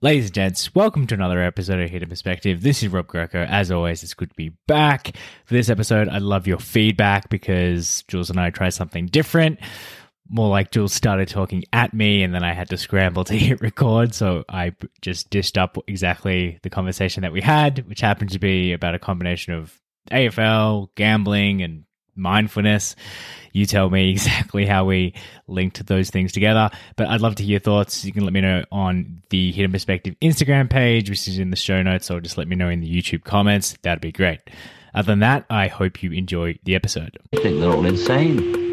Ladies 0.00 0.26
and 0.26 0.34
gents, 0.34 0.72
welcome 0.72 1.04
to 1.08 1.16
another 1.16 1.42
episode 1.42 1.80
of 1.80 1.90
Hidden 1.90 2.08
Perspective. 2.08 2.62
This 2.62 2.84
is 2.84 2.90
Rob 2.90 3.08
Greco. 3.08 3.42
As 3.42 3.72
always, 3.72 4.04
it's 4.04 4.14
good 4.14 4.30
to 4.30 4.36
be 4.36 4.50
back. 4.68 5.16
For 5.44 5.54
this 5.54 5.68
episode, 5.68 6.08
I'd 6.08 6.22
love 6.22 6.46
your 6.46 6.60
feedback 6.60 7.28
because 7.28 8.04
Jules 8.06 8.30
and 8.30 8.38
I 8.38 8.50
tried 8.50 8.70
something 8.70 9.06
different. 9.06 9.58
More 10.28 10.48
like 10.48 10.70
Jules 10.70 10.92
started 10.92 11.26
talking 11.26 11.64
at 11.72 11.92
me 11.92 12.22
and 12.22 12.32
then 12.32 12.44
I 12.44 12.52
had 12.52 12.68
to 12.68 12.76
scramble 12.76 13.24
to 13.24 13.34
hit 13.36 13.60
record. 13.62 14.14
So 14.14 14.44
I 14.48 14.76
just 15.02 15.28
dished 15.28 15.58
up 15.58 15.76
exactly 15.88 16.60
the 16.62 16.70
conversation 16.70 17.22
that 17.22 17.32
we 17.32 17.40
had, 17.40 17.84
which 17.88 18.00
happened 18.00 18.30
to 18.30 18.38
be 18.38 18.72
about 18.72 18.94
a 18.94 19.00
combination 19.00 19.54
of 19.54 19.76
AFL, 20.12 20.90
gambling, 20.94 21.62
and 21.62 21.82
mindfulness. 22.18 22.96
You 23.52 23.64
tell 23.66 23.88
me 23.88 24.10
exactly 24.12 24.66
how 24.66 24.84
we 24.84 25.14
linked 25.46 25.86
those 25.86 26.10
things 26.10 26.32
together. 26.32 26.70
But 26.96 27.08
I'd 27.08 27.20
love 27.20 27.36
to 27.36 27.42
hear 27.42 27.52
your 27.52 27.60
thoughts. 27.60 28.04
You 28.04 28.12
can 28.12 28.24
let 28.24 28.32
me 28.32 28.40
know 28.40 28.64
on 28.70 29.22
the 29.30 29.52
Hidden 29.52 29.72
Perspective 29.72 30.14
Instagram 30.20 30.68
page, 30.68 31.08
which 31.08 31.26
is 31.28 31.38
in 31.38 31.50
the 31.50 31.56
show 31.56 31.82
notes, 31.82 32.10
or 32.10 32.20
just 32.20 32.36
let 32.36 32.48
me 32.48 32.56
know 32.56 32.68
in 32.68 32.80
the 32.80 32.90
YouTube 32.90 33.24
comments. 33.24 33.76
That'd 33.82 34.00
be 34.00 34.12
great. 34.12 34.40
Other 34.94 35.12
than 35.12 35.20
that, 35.20 35.44
I 35.48 35.68
hope 35.68 36.02
you 36.02 36.12
enjoy 36.12 36.58
the 36.64 36.74
episode. 36.74 37.18
I 37.32 37.40
think 37.40 37.60
they're 37.60 37.70
all 37.70 37.86
insane. 37.86 38.72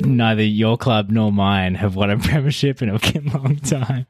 Neither 0.00 0.42
your 0.42 0.76
club 0.76 1.10
nor 1.10 1.30
mine 1.30 1.74
have 1.76 1.94
won 1.94 2.10
a 2.10 2.18
premiership 2.18 2.82
in 2.82 2.88
a 2.88 2.92
long 3.36 3.56
time. 3.56 4.06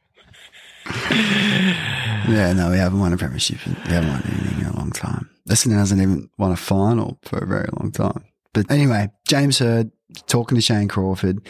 Yeah, 2.28 2.52
no, 2.52 2.70
we 2.70 2.78
haven't 2.78 3.00
won 3.00 3.12
a 3.12 3.16
premiership. 3.16 3.58
We 3.66 3.92
haven't 3.92 4.10
won 4.10 4.22
anything 4.24 4.60
in 4.60 4.66
a 4.66 4.76
long 4.76 4.90
time. 4.92 5.28
Essendon 5.48 5.76
hasn't 5.76 6.00
even 6.00 6.30
won 6.38 6.52
a 6.52 6.56
final 6.56 7.18
for 7.22 7.38
a 7.38 7.46
very 7.46 7.68
long 7.78 7.90
time. 7.90 8.24
But 8.52 8.70
anyway, 8.70 9.10
James 9.26 9.58
Hird 9.58 9.90
talking 10.26 10.56
to 10.56 10.62
Shane 10.62 10.88
Crawford, 10.88 11.40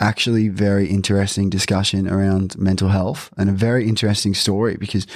actually 0.00 0.48
very 0.48 0.88
interesting 0.88 1.50
discussion 1.50 2.08
around 2.08 2.56
mental 2.56 2.88
health 2.88 3.32
and 3.36 3.50
a 3.50 3.52
very 3.52 3.88
interesting 3.88 4.34
story 4.34 4.76
because, 4.76 5.06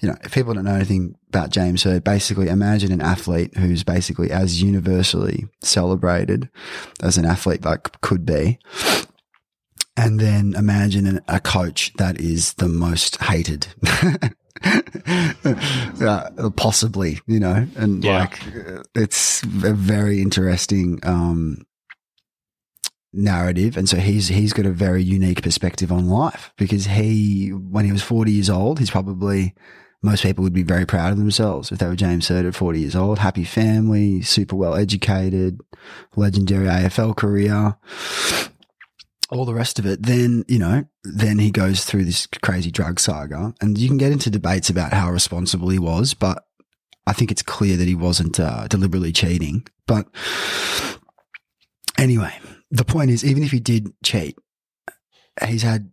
you 0.00 0.08
know, 0.08 0.16
if 0.24 0.32
people 0.32 0.54
don't 0.54 0.64
know 0.64 0.74
anything 0.74 1.16
about 1.28 1.50
James 1.50 1.82
Hird, 1.82 2.04
basically 2.04 2.48
imagine 2.48 2.92
an 2.92 3.02
athlete 3.02 3.56
who's 3.56 3.84
basically 3.84 4.30
as 4.30 4.62
universally 4.62 5.46
celebrated 5.62 6.48
as 7.02 7.18
an 7.18 7.26
athlete 7.26 7.64
like 7.64 8.00
could 8.00 8.24
be. 8.24 8.58
And 9.98 10.20
then 10.20 10.54
imagine 10.54 11.20
a 11.26 11.40
coach 11.40 11.92
that 11.94 12.20
is 12.20 12.54
the 12.54 12.68
most 12.68 13.16
hated. 13.22 13.66
uh, 16.00 16.50
possibly, 16.56 17.20
you 17.26 17.40
know, 17.40 17.66
and 17.76 18.04
Yeah. 18.04 18.20
like 18.20 18.40
it's 18.94 19.42
a 19.42 19.72
very 19.72 20.20
interesting 20.22 20.98
um, 21.02 21.58
narrative, 23.12 23.76
and 23.76 23.88
so 23.88 23.96
he's 23.98 24.28
he's 24.28 24.52
got 24.52 24.66
a 24.66 24.70
very 24.72 25.02
unique 25.02 25.42
perspective 25.42 25.90
on 25.92 26.08
life 26.08 26.52
because 26.56 26.86
he, 26.86 27.48
when 27.50 27.84
he 27.84 27.92
was 27.92 28.02
forty 28.02 28.32
years 28.32 28.50
old, 28.50 28.78
he's 28.78 28.90
probably 28.90 29.54
most 30.02 30.22
people 30.22 30.44
would 30.44 30.52
be 30.52 30.62
very 30.62 30.86
proud 30.86 31.10
of 31.12 31.18
themselves 31.18 31.72
if 31.72 31.78
they 31.78 31.86
were 31.86 31.96
James 31.96 32.28
Hird 32.28 32.44
at 32.46 32.54
40 32.54 32.80
years 32.80 32.94
old. 32.94 33.18
Happy 33.18 33.42
family, 33.44 34.20
super 34.22 34.54
well 34.54 34.74
educated, 34.76 35.58
legendary 36.14 36.66
AFL 36.66 37.16
career 37.16 37.76
all 39.30 39.44
the 39.44 39.54
rest 39.54 39.78
of 39.78 39.86
it, 39.86 40.02
then, 40.04 40.44
you 40.48 40.58
know, 40.58 40.84
then 41.04 41.38
he 41.38 41.50
goes 41.50 41.84
through 41.84 42.04
this 42.04 42.26
crazy 42.42 42.70
drug 42.70 43.00
saga 43.00 43.52
and 43.60 43.76
you 43.76 43.88
can 43.88 43.96
get 43.98 44.12
into 44.12 44.30
debates 44.30 44.70
about 44.70 44.92
how 44.92 45.10
responsible 45.10 45.68
he 45.68 45.78
was, 45.78 46.14
but 46.14 46.44
I 47.06 47.12
think 47.12 47.30
it's 47.30 47.42
clear 47.42 47.76
that 47.76 47.88
he 47.88 47.94
wasn't 47.94 48.38
uh, 48.38 48.66
deliberately 48.68 49.12
cheating. 49.12 49.66
But 49.86 50.06
anyway, 51.98 52.32
the 52.70 52.84
point 52.84 53.10
is, 53.10 53.24
even 53.24 53.42
if 53.42 53.50
he 53.50 53.60
did 53.60 53.92
cheat, 54.04 54.36
he's 55.44 55.62
had 55.62 55.90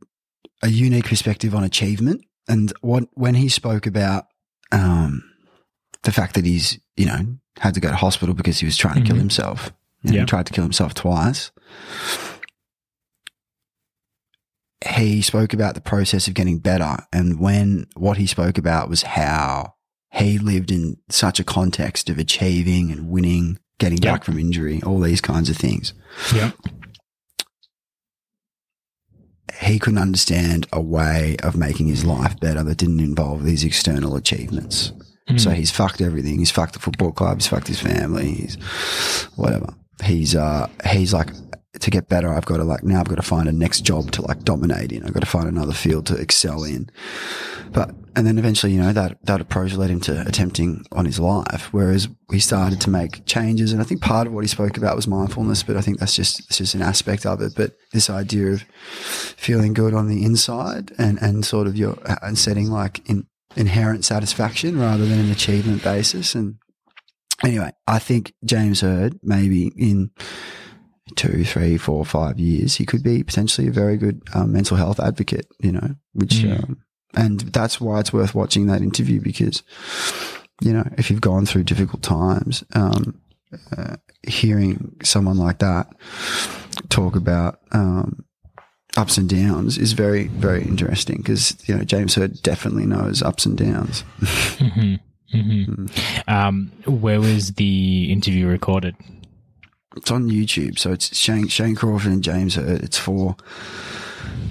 a 0.61 0.69
unique 0.69 1.05
perspective 1.05 1.53
on 1.55 1.63
achievement. 1.63 2.23
And 2.47 2.73
what, 2.81 3.05
when 3.13 3.35
he 3.35 3.49
spoke 3.49 3.85
about, 3.85 4.25
um, 4.71 5.23
the 6.03 6.11
fact 6.11 6.35
that 6.35 6.45
he's, 6.45 6.79
you 6.97 7.05
know, 7.05 7.37
had 7.59 7.73
to 7.75 7.79
go 7.79 7.89
to 7.89 7.95
hospital 7.95 8.33
because 8.35 8.59
he 8.59 8.65
was 8.65 8.75
trying 8.77 8.95
to 8.95 9.01
kill 9.07 9.15
Mhm. 9.15 9.19
himself. 9.19 9.71
Know, 10.03 10.13
Yeah. 10.13 10.19
He 10.21 10.25
tried 10.25 10.47
to 10.47 10.53
kill 10.53 10.63
himself 10.63 10.93
twice 10.93 11.51
he 14.85 15.21
spoke 15.21 15.53
about 15.53 15.75
the 15.75 15.81
process 15.81 16.27
of 16.27 16.33
getting 16.33 16.59
better 16.59 16.97
and 17.11 17.39
when 17.39 17.87
what 17.95 18.17
he 18.17 18.27
spoke 18.27 18.57
about 18.57 18.89
was 18.89 19.01
how 19.03 19.73
he 20.11 20.37
lived 20.37 20.71
in 20.71 20.97
such 21.09 21.39
a 21.39 21.43
context 21.43 22.09
of 22.09 22.17
achieving 22.17 22.91
and 22.91 23.09
winning, 23.09 23.57
getting 23.79 23.97
Yeah. 24.01 24.11
back 24.13 24.23
from 24.23 24.37
injury, 24.37 24.81
all 24.83 24.99
these 24.99 25.21
kinds 25.21 25.49
of 25.49 25.57
things. 25.57 25.93
Yeah. 26.33 26.51
He 29.61 29.79
couldn't 29.79 29.99
understand 29.99 30.67
a 30.73 30.81
way 30.81 31.35
of 31.43 31.55
making 31.55 31.87
his 31.87 32.03
life 32.03 32.39
better 32.39 32.63
that 32.63 32.77
didn't 32.77 32.99
involve 32.99 33.43
these 33.43 33.63
external 33.63 34.15
achievements. 34.15 34.91
So 35.37 35.51
he's 35.51 35.71
fucked 35.71 36.01
everything. 36.01 36.37
He's 36.39 36.51
fucked 36.51 36.73
the 36.73 36.79
football 36.79 37.11
club. 37.11 37.37
He's 37.37 37.47
fucked 37.47 37.67
his 37.67 37.79
family. 37.79 38.33
He's 38.33 38.55
whatever. 39.35 39.73
He's 40.03 40.35
uh 40.35 40.67
he's 40.87 41.13
like 41.13 41.29
to 41.83 41.91
get 41.91 42.07
better. 42.07 42.29
I've 42.29 42.45
got 42.45 42.57
to 42.57 42.63
like 42.63 42.83
now 42.83 43.01
I've 43.01 43.09
got 43.09 43.15
to 43.15 43.21
find 43.21 43.49
a 43.49 43.51
next 43.51 43.81
job 43.81 44.11
to 44.11 44.21
like 44.21 44.43
dominate 44.43 44.91
in. 44.91 45.03
I've 45.03 45.13
got 45.13 45.19
to 45.19 45.25
find 45.29 45.47
another 45.47 45.73
field 45.73 46.05
to 46.07 46.15
excel 46.15 46.63
in. 46.63 46.89
But 47.71 47.93
and 48.15 48.25
then 48.25 48.37
eventually, 48.37 48.73
you 48.73 48.79
know, 48.79 48.93
that 48.93 49.17
that 49.23 49.41
approach 49.41 49.73
led 49.73 49.89
him 49.89 49.99
to 50.01 50.25
attempting 50.25 50.85
on 50.93 51.05
his 51.05 51.19
life. 51.19 51.73
Whereas 51.73 52.07
he 52.31 52.39
started 52.39 52.79
to 52.81 52.89
make 52.89 53.25
changes, 53.25 53.73
and 53.73 53.81
I 53.81 53.83
think 53.83 54.01
part 54.01 54.27
of 54.27 54.33
what 54.33 54.43
he 54.43 54.47
spoke 54.47 54.77
about 54.77 54.95
was 54.95 55.07
mindfulness. 55.07 55.63
But 55.63 55.75
I 55.75 55.81
think 55.81 55.99
that's 55.99 56.15
just 56.15 56.39
it's 56.41 56.57
just 56.59 56.75
an 56.75 56.81
aspect 56.81 57.25
of 57.25 57.41
it. 57.41 57.53
But 57.55 57.75
this 57.91 58.09
idea 58.09 58.53
of 58.53 58.61
feeling 58.63 59.73
good 59.73 59.93
on 59.93 60.07
the 60.07 60.23
inside 60.23 60.93
and 60.97 61.21
and 61.21 61.45
sort 61.45 61.67
of 61.67 61.75
your 61.75 61.97
and 62.21 62.37
setting 62.37 62.69
like 62.69 63.07
in 63.09 63.27
inherent 63.55 64.05
satisfaction 64.05 64.79
rather 64.79 65.05
than 65.05 65.19
an 65.19 65.31
achievement 65.31 65.83
basis. 65.83 66.33
And 66.33 66.55
anyway, 67.43 67.71
I 67.87 67.99
think 67.99 68.33
James 68.45 68.81
Hird 68.81 69.19
maybe 69.21 69.71
in 69.75 70.11
two, 71.15 71.43
three, 71.43 71.77
four, 71.77 72.05
five 72.05 72.39
years, 72.39 72.75
he 72.75 72.85
could 72.85 73.03
be 73.03 73.23
potentially 73.23 73.67
a 73.67 73.71
very 73.71 73.97
good 73.97 74.21
um, 74.33 74.51
mental 74.51 74.77
health 74.77 74.99
advocate. 74.99 75.47
You 75.59 75.71
know, 75.73 75.95
which 76.13 76.35
Mm. 76.43 76.63
um, 76.63 76.77
and 77.15 77.39
that's 77.41 77.79
why 77.79 77.99
it's 77.99 78.11
worth 78.13 78.33
watching 78.33 78.67
that 78.67 78.81
interview 78.81 79.21
because 79.21 79.61
you 80.61 80.73
know 80.73 80.83
if 80.97 81.09
you've 81.11 81.21
gone 81.21 81.45
through 81.45 81.63
difficult 81.63 82.01
times. 82.03 82.63
Um, 82.73 83.19
uh, 83.77 83.97
hearing 84.25 84.95
someone 85.03 85.37
like 85.37 85.59
that 85.59 85.87
talk 86.89 87.15
about 87.15 87.59
um, 87.71 88.25
ups 88.97 89.17
and 89.17 89.29
downs 89.29 89.77
is 89.77 89.93
very, 89.93 90.25
very 90.27 90.63
interesting 90.63 91.17
because 91.17 91.55
you 91.69 91.75
know 91.77 91.83
James 91.83 92.15
Hird 92.15 92.41
definitely 92.41 92.87
knows 92.87 93.21
ups 93.21 93.45
and 93.45 93.55
downs. 93.57 94.03
hmm 94.57 94.95
hmm 95.31 95.85
Um, 96.27 96.71
where 96.85 97.19
was 97.19 97.53
the 97.53 98.11
interview 98.11 98.47
recorded? 98.47 98.95
It's 99.95 100.11
on 100.11 100.29
YouTube, 100.29 100.79
so 100.79 100.91
it's 100.91 101.15
Shane 101.15 101.47
Shane 101.47 101.75
Crawford 101.75 102.11
and 102.11 102.23
James 102.23 102.55
Hird. 102.55 102.81
It's 102.83 102.97
for 102.97 103.35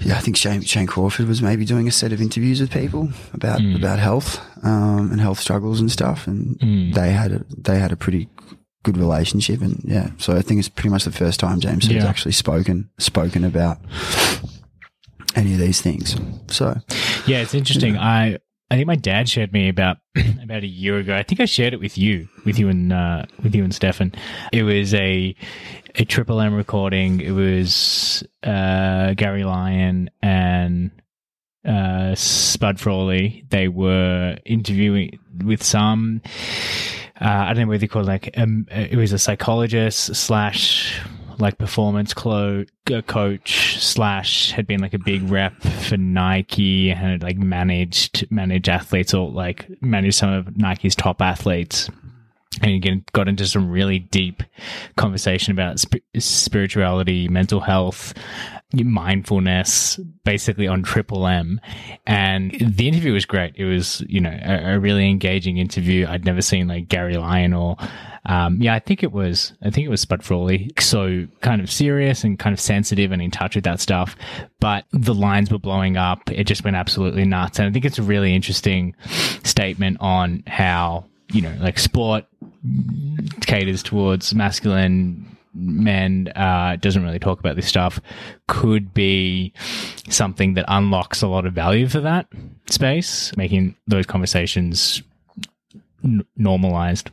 yeah, 0.01 0.17
I 0.17 0.19
think 0.19 0.37
Shane 0.37 0.61
Shane 0.61 0.87
Crawford 0.87 1.27
was 1.27 1.41
maybe 1.41 1.65
doing 1.65 1.87
a 1.87 1.91
set 1.91 2.11
of 2.13 2.21
interviews 2.21 2.59
with 2.61 2.71
people 2.71 3.09
about 3.33 3.59
Mm. 3.59 3.75
about 3.75 3.99
health 3.99 4.39
um, 4.63 5.11
and 5.11 5.19
health 5.19 5.39
struggles 5.39 5.79
and 5.79 5.91
stuff, 5.91 6.27
and 6.27 6.57
Mm. 6.59 6.93
they 6.93 7.11
had 7.11 7.31
a 7.31 7.45
they 7.57 7.79
had 7.79 7.91
a 7.91 7.95
pretty 7.97 8.29
good 8.83 8.97
relationship, 8.97 9.61
and 9.61 9.81
yeah, 9.85 10.09
so 10.17 10.35
I 10.35 10.41
think 10.41 10.59
it's 10.59 10.69
pretty 10.69 10.89
much 10.89 11.03
the 11.05 11.11
first 11.11 11.39
time 11.39 11.59
James 11.59 11.87
Yeah. 11.87 12.05
actually 12.05 12.33
spoken 12.33 12.89
spoken 12.97 13.43
about 13.43 13.77
any 15.35 15.53
of 15.53 15.59
these 15.59 15.81
things. 15.81 16.15
So 16.47 16.79
Yeah, 17.25 17.41
it's 17.41 17.53
interesting. 17.53 17.97
I 17.97 18.37
I 18.71 18.75
think 18.75 18.87
my 18.87 18.95
dad 18.95 19.29
shared 19.29 19.53
me 19.53 19.69
about 19.69 19.97
about 20.43 20.63
a 20.63 20.67
year 20.67 20.97
ago. 20.97 21.15
I 21.15 21.23
think 21.23 21.39
I 21.39 21.45
shared 21.45 21.73
it 21.73 21.79
with 21.79 21.97
you, 21.97 22.27
with 22.45 22.57
you 22.57 22.69
and 22.69 22.91
uh, 22.91 23.25
with 23.41 23.55
you 23.55 23.63
and 23.63 23.73
Stefan. 23.73 24.13
It 24.51 24.63
was 24.63 24.93
a 24.93 25.35
a 25.95 26.05
Triple 26.05 26.41
M 26.41 26.53
recording. 26.53 27.21
It 27.21 27.31
was 27.31 28.23
uh, 28.41 29.13
Gary 29.13 29.43
Lyon 29.43 30.09
and 30.21 30.91
uh, 31.65 32.15
Spud 32.15 32.79
Frawley. 32.79 33.45
They 33.49 33.67
were 33.67 34.37
interviewing 34.45 35.19
with 35.43 35.61
some. 35.63 36.21
Uh, 37.21 37.25
I 37.29 37.53
don't 37.53 37.63
know 37.65 37.69
what 37.69 37.79
they 37.79 37.87
call 37.87 38.03
like 38.03 38.31
um, 38.37 38.65
it 38.71 38.97
was 38.97 39.13
a 39.13 39.19
psychologist 39.19 40.15
slash 40.15 40.99
like 41.39 41.57
performance 41.57 42.13
clo- 42.13 42.65
uh, 42.91 43.01
coach 43.03 43.79
slash 43.79 44.51
had 44.51 44.67
been 44.67 44.81
like 44.81 44.93
a 44.93 44.99
big 44.99 45.23
rep 45.29 45.61
for 45.61 45.97
Nike 45.97 46.89
and 46.91 46.99
had 46.99 47.23
like 47.23 47.37
managed 47.37 48.29
managed 48.31 48.69
athletes 48.69 49.13
or 49.13 49.29
like 49.29 49.67
managed 49.81 50.17
some 50.17 50.31
of 50.31 50.57
Nike's 50.57 50.95
top 50.95 51.21
athletes. 51.21 51.89
And 52.61 52.71
again, 52.71 53.03
got 53.13 53.27
into 53.27 53.47
some 53.47 53.71
really 53.71 53.97
deep 53.97 54.43
conversation 54.95 55.51
about 55.51 55.79
sp- 55.81 56.05
spirituality, 56.19 57.27
mental 57.27 57.59
health, 57.59 58.13
mindfulness 58.73 59.99
basically 60.23 60.67
on 60.67 60.81
Triple 60.81 61.27
M. 61.27 61.61
And 62.07 62.51
the 62.59 62.87
interview 62.87 63.13
was 63.13 63.25
great. 63.25 63.53
It 63.55 63.65
was, 63.65 64.01
you 64.07 64.19
know, 64.19 64.35
a, 64.43 64.75
a 64.75 64.79
really 64.79 65.09
engaging 65.09 65.57
interview. 65.57 66.07
I'd 66.07 66.25
never 66.25 66.41
seen 66.41 66.67
like 66.67 66.87
Gary 66.87 67.15
Lyon 67.15 67.53
or, 67.53 67.77
um, 68.25 68.61
yeah, 68.61 68.73
I 68.73 68.79
think 68.79 69.03
it 69.03 69.11
was, 69.11 69.53
I 69.61 69.69
think 69.69 69.85
it 69.85 69.89
was 69.89 70.01
Spud 70.01 70.23
Frawley. 70.23 70.71
So 70.79 71.27
kind 71.41 71.61
of 71.61 71.69
serious 71.71 72.23
and 72.23 72.39
kind 72.39 72.53
of 72.53 72.59
sensitive 72.59 73.11
and 73.11 73.21
in 73.21 73.31
touch 73.31 73.55
with 73.55 73.65
that 73.65 73.79
stuff. 73.79 74.15
But 74.59 74.85
the 74.91 75.13
lines 75.13 75.51
were 75.51 75.59
blowing 75.59 75.97
up. 75.97 76.31
It 76.31 76.45
just 76.45 76.63
went 76.63 76.75
absolutely 76.75 77.25
nuts. 77.25 77.59
And 77.59 77.67
I 77.67 77.71
think 77.71 77.85
it's 77.85 77.99
a 77.99 78.03
really 78.03 78.33
interesting 78.33 78.95
statement 79.43 79.97
on 79.99 80.43
how, 80.47 81.05
you 81.31 81.41
know, 81.41 81.55
like 81.59 81.77
sport 81.79 82.25
caters 83.41 83.83
towards 83.83 84.33
masculine 84.33 85.32
men 85.53 86.29
uh, 86.35 86.77
doesn't 86.77 87.03
really 87.03 87.19
talk 87.19 87.39
about 87.39 87.55
this 87.55 87.67
stuff 87.67 87.99
could 88.47 88.93
be 88.93 89.53
something 90.09 90.55
that 90.55 90.65
unlocks 90.67 91.21
a 91.21 91.27
lot 91.27 91.45
of 91.45 91.53
value 91.53 91.87
for 91.87 91.99
that 92.01 92.27
space, 92.69 93.35
making 93.37 93.75
those 93.87 94.05
conversations 94.05 95.01
n- 96.03 96.25
normalized. 96.35 97.09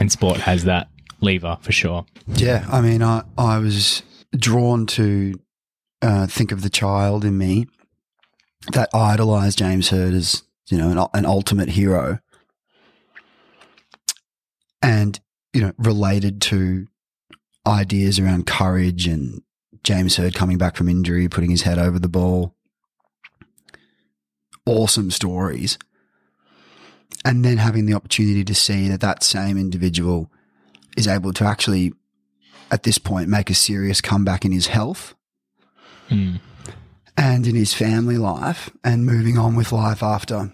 And 0.00 0.10
sport 0.10 0.38
has 0.38 0.64
that 0.64 0.88
lever 1.20 1.58
for 1.60 1.72
sure. 1.72 2.06
Yeah, 2.26 2.66
I 2.70 2.80
mean, 2.80 3.02
I 3.02 3.24
I 3.36 3.58
was 3.58 4.02
drawn 4.36 4.86
to 4.86 5.34
uh, 6.02 6.26
think 6.26 6.52
of 6.52 6.62
the 6.62 6.70
child 6.70 7.24
in 7.24 7.36
me 7.36 7.66
that 8.72 8.88
idolized 8.94 9.58
James 9.58 9.90
Hird 9.90 10.14
as 10.14 10.42
you 10.68 10.78
know 10.78 10.90
an, 10.90 11.08
an 11.14 11.26
ultimate 11.26 11.70
hero, 11.70 12.20
and 14.80 15.18
you 15.52 15.60
know 15.60 15.72
related 15.78 16.40
to 16.42 16.86
ideas 17.66 18.18
around 18.18 18.46
courage 18.46 19.06
and 19.06 19.42
James 19.82 20.16
Hird 20.16 20.34
coming 20.34 20.58
back 20.58 20.76
from 20.76 20.88
injury, 20.88 21.28
putting 21.28 21.50
his 21.50 21.62
head 21.62 21.78
over 21.78 21.98
the 21.98 22.08
ball. 22.08 22.54
Awesome 24.66 25.10
stories. 25.10 25.78
And 27.24 27.44
then 27.44 27.58
having 27.58 27.86
the 27.86 27.94
opportunity 27.94 28.44
to 28.44 28.54
see 28.54 28.88
that 28.88 29.00
that 29.00 29.22
same 29.22 29.58
individual 29.58 30.30
is 30.96 31.06
able 31.06 31.32
to 31.34 31.44
actually, 31.44 31.92
at 32.70 32.82
this 32.82 32.98
point, 32.98 33.28
make 33.28 33.50
a 33.50 33.54
serious 33.54 34.00
comeback 34.00 34.44
in 34.44 34.52
his 34.52 34.68
health 34.68 35.14
hmm. 36.08 36.36
and 37.16 37.46
in 37.46 37.54
his 37.54 37.74
family 37.74 38.16
life 38.16 38.70
and 38.82 39.06
moving 39.06 39.38
on 39.38 39.54
with 39.54 39.72
life 39.72 40.02
after 40.02 40.52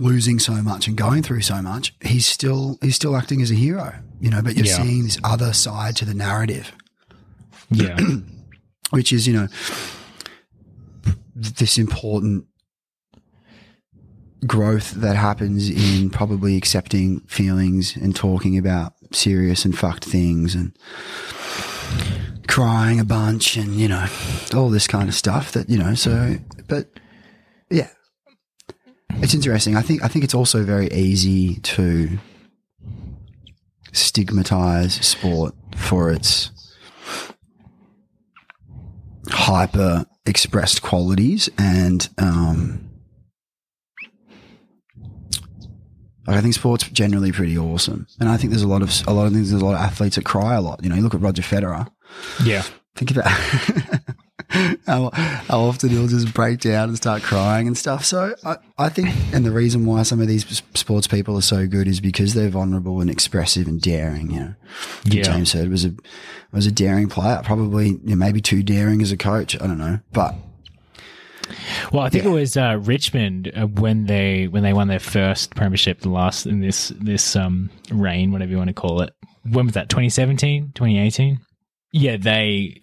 losing 0.00 0.38
so 0.38 0.54
much 0.62 0.86
and 0.88 0.96
going 0.96 1.22
through 1.22 1.42
so 1.42 1.60
much, 1.62 1.94
he's 2.00 2.26
still 2.26 2.78
he's 2.82 2.96
still 2.96 3.16
acting 3.16 3.42
as 3.42 3.50
a 3.50 3.54
hero, 3.54 3.94
you 4.20 4.30
know. 4.30 4.42
But 4.42 4.56
you're 4.56 4.66
Yeah. 4.66 4.82
seeing 4.82 5.04
this 5.04 5.18
other 5.24 5.52
side 5.52 5.96
to 5.96 6.04
the 6.04 6.14
narrative, 6.14 6.72
Yeah. 7.70 7.98
which 8.90 9.12
is 9.12 9.26
you 9.26 9.34
know 9.34 9.48
this 11.34 11.78
important 11.78 12.46
growth 14.46 14.92
that 14.92 15.16
happens 15.16 15.68
in 15.68 16.10
probably 16.10 16.56
accepting 16.56 17.20
feelings 17.22 17.96
and 17.96 18.14
talking 18.14 18.56
about 18.56 18.92
serious 19.12 19.64
and 19.64 19.76
fucked 19.76 20.04
things 20.04 20.54
and 20.54 20.72
crying 22.46 23.00
a 23.00 23.04
bunch 23.04 23.56
and 23.56 23.74
you 23.74 23.88
know 23.88 24.06
all 24.54 24.68
this 24.70 24.86
kind 24.86 25.08
of 25.08 25.14
stuff 25.14 25.52
that 25.52 25.68
you 25.68 25.76
know 25.76 25.94
so 25.94 26.36
but 26.68 26.88
yeah 27.70 27.88
it's 29.22 29.34
interesting 29.34 29.76
i 29.76 29.82
think 29.82 30.02
i 30.04 30.08
think 30.08 30.24
it's 30.24 30.34
also 30.34 30.62
very 30.64 30.88
easy 30.88 31.56
to 31.56 32.18
stigmatize 33.92 34.94
sport 34.94 35.54
for 35.76 36.10
its 36.10 36.50
hyper 39.30 40.06
expressed 40.26 40.82
qualities 40.82 41.48
and 41.58 42.08
um 42.18 42.84
I 46.26 46.42
think 46.42 46.52
sport's 46.52 46.86
generally 46.90 47.32
pretty 47.32 47.56
awesome, 47.56 48.06
and 48.20 48.28
I 48.28 48.36
think 48.36 48.50
there's 48.50 48.62
a 48.62 48.68
lot 48.68 48.82
of 48.82 48.92
a 49.06 49.14
lot 49.14 49.26
of 49.26 49.32
things. 49.32 49.50
There's 49.50 49.62
a 49.62 49.64
lot 49.64 49.76
of 49.76 49.80
athletes 49.80 50.16
that 50.16 50.26
cry 50.26 50.56
a 50.56 50.60
lot. 50.60 50.82
You 50.82 50.90
know, 50.90 50.94
you 50.94 51.00
look 51.02 51.14
at 51.14 51.22
Roger 51.22 51.40
Federer. 51.40 51.88
Yeah. 52.44 52.64
Think 52.96 53.12
about 53.12 53.26
how, 54.86 55.10
how 55.12 55.60
often 55.60 55.90
he'll 55.90 56.06
just 56.08 56.32
break 56.34 56.60
down 56.60 56.88
and 56.88 56.96
start 56.96 57.22
crying 57.22 57.66
and 57.66 57.76
stuff. 57.76 58.04
So 58.04 58.34
I, 58.44 58.56
I 58.78 58.88
think, 58.88 59.10
and 59.32 59.44
the 59.44 59.50
reason 59.52 59.86
why 59.86 60.02
some 60.02 60.20
of 60.20 60.28
these 60.28 60.62
sports 60.74 61.06
people 61.06 61.36
are 61.36 61.42
so 61.42 61.66
good 61.66 61.86
is 61.88 62.00
because 62.00 62.34
they're 62.34 62.48
vulnerable 62.48 63.00
and 63.00 63.10
expressive 63.10 63.66
and 63.66 63.80
daring. 63.80 64.30
You 64.30 64.40
know, 64.40 64.54
Yeah. 65.04 65.22
James 65.22 65.52
Hird 65.52 65.68
was 65.70 65.84
a 65.84 65.94
was 66.52 66.66
a 66.66 66.72
daring 66.72 67.08
player, 67.08 67.40
probably 67.44 67.88
you 67.88 68.00
know, 68.04 68.16
maybe 68.16 68.40
too 68.40 68.62
daring 68.62 69.02
as 69.02 69.12
a 69.12 69.16
coach. 69.16 69.54
I 69.60 69.66
don't 69.66 69.78
know, 69.78 70.00
but 70.12 70.34
Well, 71.92 72.02
I 72.02 72.10
think 72.10 72.24
Yeah. 72.24 72.30
it 72.30 72.34
was 72.34 72.56
uh, 72.56 72.78
Richmond 72.82 73.52
uh, 73.56 73.66
when 73.66 74.06
they 74.06 74.48
when 74.48 74.62
they 74.62 74.72
won 74.72 74.88
their 74.88 74.98
first 74.98 75.54
premiership, 75.54 76.00
the 76.00 76.10
last 76.10 76.46
in 76.46 76.60
this 76.60 76.88
this 77.00 77.36
um 77.36 77.70
reign, 77.90 78.32
whatever 78.32 78.50
you 78.50 78.58
want 78.58 78.68
to 78.68 78.74
call 78.74 79.02
it. 79.02 79.12
When 79.50 79.66
was 79.66 79.74
that? 79.74 79.88
2017, 79.88 80.72
2018? 80.74 81.38
Yeah, 81.92 82.18
they. 82.18 82.78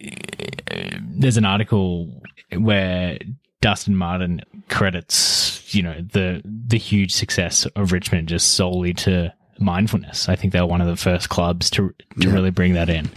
There's 1.18 1.36
an 1.36 1.44
article 1.44 2.22
where 2.56 3.18
Dustin 3.60 3.96
Martin 3.96 4.42
credits 4.68 5.74
you 5.74 5.82
know 5.82 6.00
the 6.12 6.42
the 6.44 6.78
huge 6.78 7.12
success 7.12 7.66
of 7.76 7.92
Richmond 7.92 8.28
just 8.28 8.52
solely 8.54 8.94
to 8.94 9.32
mindfulness. 9.58 10.28
I 10.28 10.36
think 10.36 10.52
they 10.52 10.60
were 10.60 10.66
one 10.66 10.80
of 10.80 10.86
the 10.86 10.96
first 10.96 11.28
clubs 11.28 11.70
to 11.70 11.88
to 12.20 12.28
Yeah. 12.28 12.32
really 12.34 12.50
bring 12.50 12.74
that 12.74 12.88
in, 12.88 13.08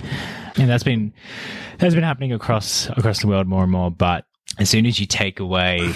and 0.57 0.69
that's 0.69 0.83
been 0.83 1.13
that's 1.77 1.93
been 1.95 2.03
happening 2.03 2.31
across 2.33 2.89
across 2.89 3.19
the 3.21 3.27
world 3.27 3.47
more 3.47 3.63
and 3.63 3.71
more. 3.71 3.91
But 3.91 4.25
as 4.57 4.69
soon 4.69 4.85
as 4.85 4.99
you 4.99 5.05
take 5.05 5.39
away, 5.39 5.93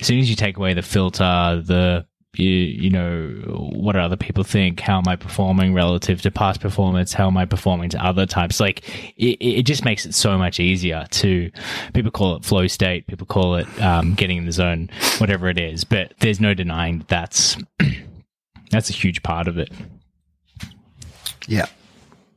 as 0.00 0.06
soon 0.06 0.18
as 0.18 0.28
you 0.28 0.36
take 0.36 0.56
away 0.58 0.74
the 0.74 0.82
filter, 0.82 1.62
the 1.64 2.06
you, 2.38 2.50
you 2.50 2.90
know 2.90 3.28
what 3.72 3.96
other 3.96 4.16
people 4.16 4.44
think? 4.44 4.80
How 4.80 4.98
am 4.98 5.08
I 5.08 5.16
performing 5.16 5.74
relative 5.74 6.22
to 6.22 6.30
past 6.30 6.60
performance? 6.60 7.12
How 7.12 7.26
am 7.26 7.36
I 7.36 7.44
performing 7.44 7.90
to 7.90 8.04
other 8.04 8.26
types? 8.26 8.60
Like 8.60 8.88
it, 9.16 9.36
it 9.40 9.62
just 9.62 9.84
makes 9.84 10.06
it 10.06 10.14
so 10.14 10.38
much 10.38 10.60
easier 10.60 11.06
to 11.10 11.50
people 11.92 12.10
call 12.10 12.36
it 12.36 12.44
flow 12.44 12.66
state, 12.66 13.06
people 13.06 13.26
call 13.26 13.56
it 13.56 13.66
um, 13.82 14.14
getting 14.14 14.36
in 14.36 14.46
the 14.46 14.52
zone, 14.52 14.90
whatever 15.18 15.48
it 15.48 15.58
is. 15.58 15.84
But 15.84 16.12
there's 16.20 16.40
no 16.40 16.54
denying 16.54 16.98
that 16.98 17.08
that's 17.08 17.56
that's 18.70 18.90
a 18.90 18.92
huge 18.92 19.22
part 19.22 19.48
of 19.48 19.58
it. 19.58 19.70
Yeah, 21.48 21.66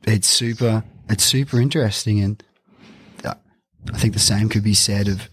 it's 0.04 0.28
super. 0.28 0.84
It's 1.08 1.24
super 1.24 1.60
interesting, 1.60 2.20
and 2.20 2.42
uh, 3.24 3.34
I 3.92 3.98
think 3.98 4.14
the 4.14 4.20
same 4.20 4.48
could 4.48 4.62
be 4.62 4.74
said 4.74 5.08
of 5.08 5.28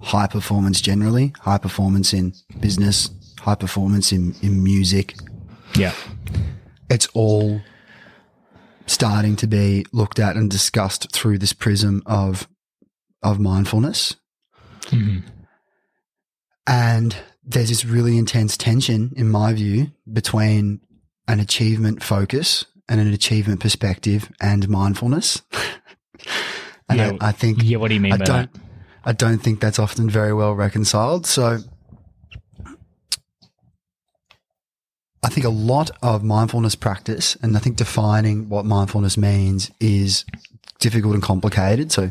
high 0.00 0.26
performance 0.26 0.80
generally, 0.80 1.32
high 1.40 1.58
performance 1.58 2.12
in 2.12 2.34
business, 2.60 3.10
high 3.40 3.54
performance 3.54 4.12
in 4.12 4.34
in 4.42 4.62
music. 4.62 5.14
Yeah, 5.76 5.94
It's 6.88 7.06
all 7.14 7.60
starting 8.86 9.36
to 9.36 9.46
be 9.46 9.86
looked 9.92 10.18
at 10.18 10.36
and 10.36 10.50
discussed 10.50 11.12
through 11.12 11.38
this 11.38 11.52
prism 11.52 12.02
of 12.06 12.48
of 13.22 13.38
mindfulness, 13.38 14.16
mm-hmm. 14.86 15.26
and 16.66 17.16
there's 17.44 17.68
this 17.68 17.84
really 17.84 18.18
intense 18.18 18.56
tension, 18.56 19.12
in 19.16 19.28
my 19.28 19.52
view, 19.52 19.90
between 20.10 20.80
an 21.28 21.40
achievement 21.40 22.02
focus 22.02 22.64
and 22.88 23.00
an 23.00 23.12
achievement 23.12 23.60
perspective 23.60 24.30
and 24.40 24.68
mindfulness. 24.68 25.42
and 26.88 26.98
Yeah. 26.98 27.12
I, 27.20 27.28
I 27.28 27.32
think 27.32 27.62
yeah. 27.62 27.76
What 27.78 27.88
do 27.88 27.94
you 27.94 28.00
mean 28.00 28.12
I 28.12 28.16
by 28.18 28.24
don't 28.24 28.52
that? 28.52 28.60
I 29.04 29.12
don't 29.12 29.38
think 29.38 29.60
that's 29.60 29.78
often 29.78 30.10
very 30.10 30.34
well 30.34 30.54
reconciled. 30.54 31.26
So 31.26 31.58
I 35.22 35.28
think 35.28 35.44
a 35.44 35.50
lot 35.50 35.90
of 36.02 36.24
mindfulness 36.24 36.74
practice 36.74 37.36
and 37.42 37.56
I 37.56 37.60
think 37.60 37.76
defining 37.76 38.48
what 38.48 38.64
mindfulness 38.64 39.18
means 39.18 39.70
is 39.78 40.24
difficult 40.78 41.14
and 41.14 41.22
complicated. 41.22 41.92
So 41.92 42.10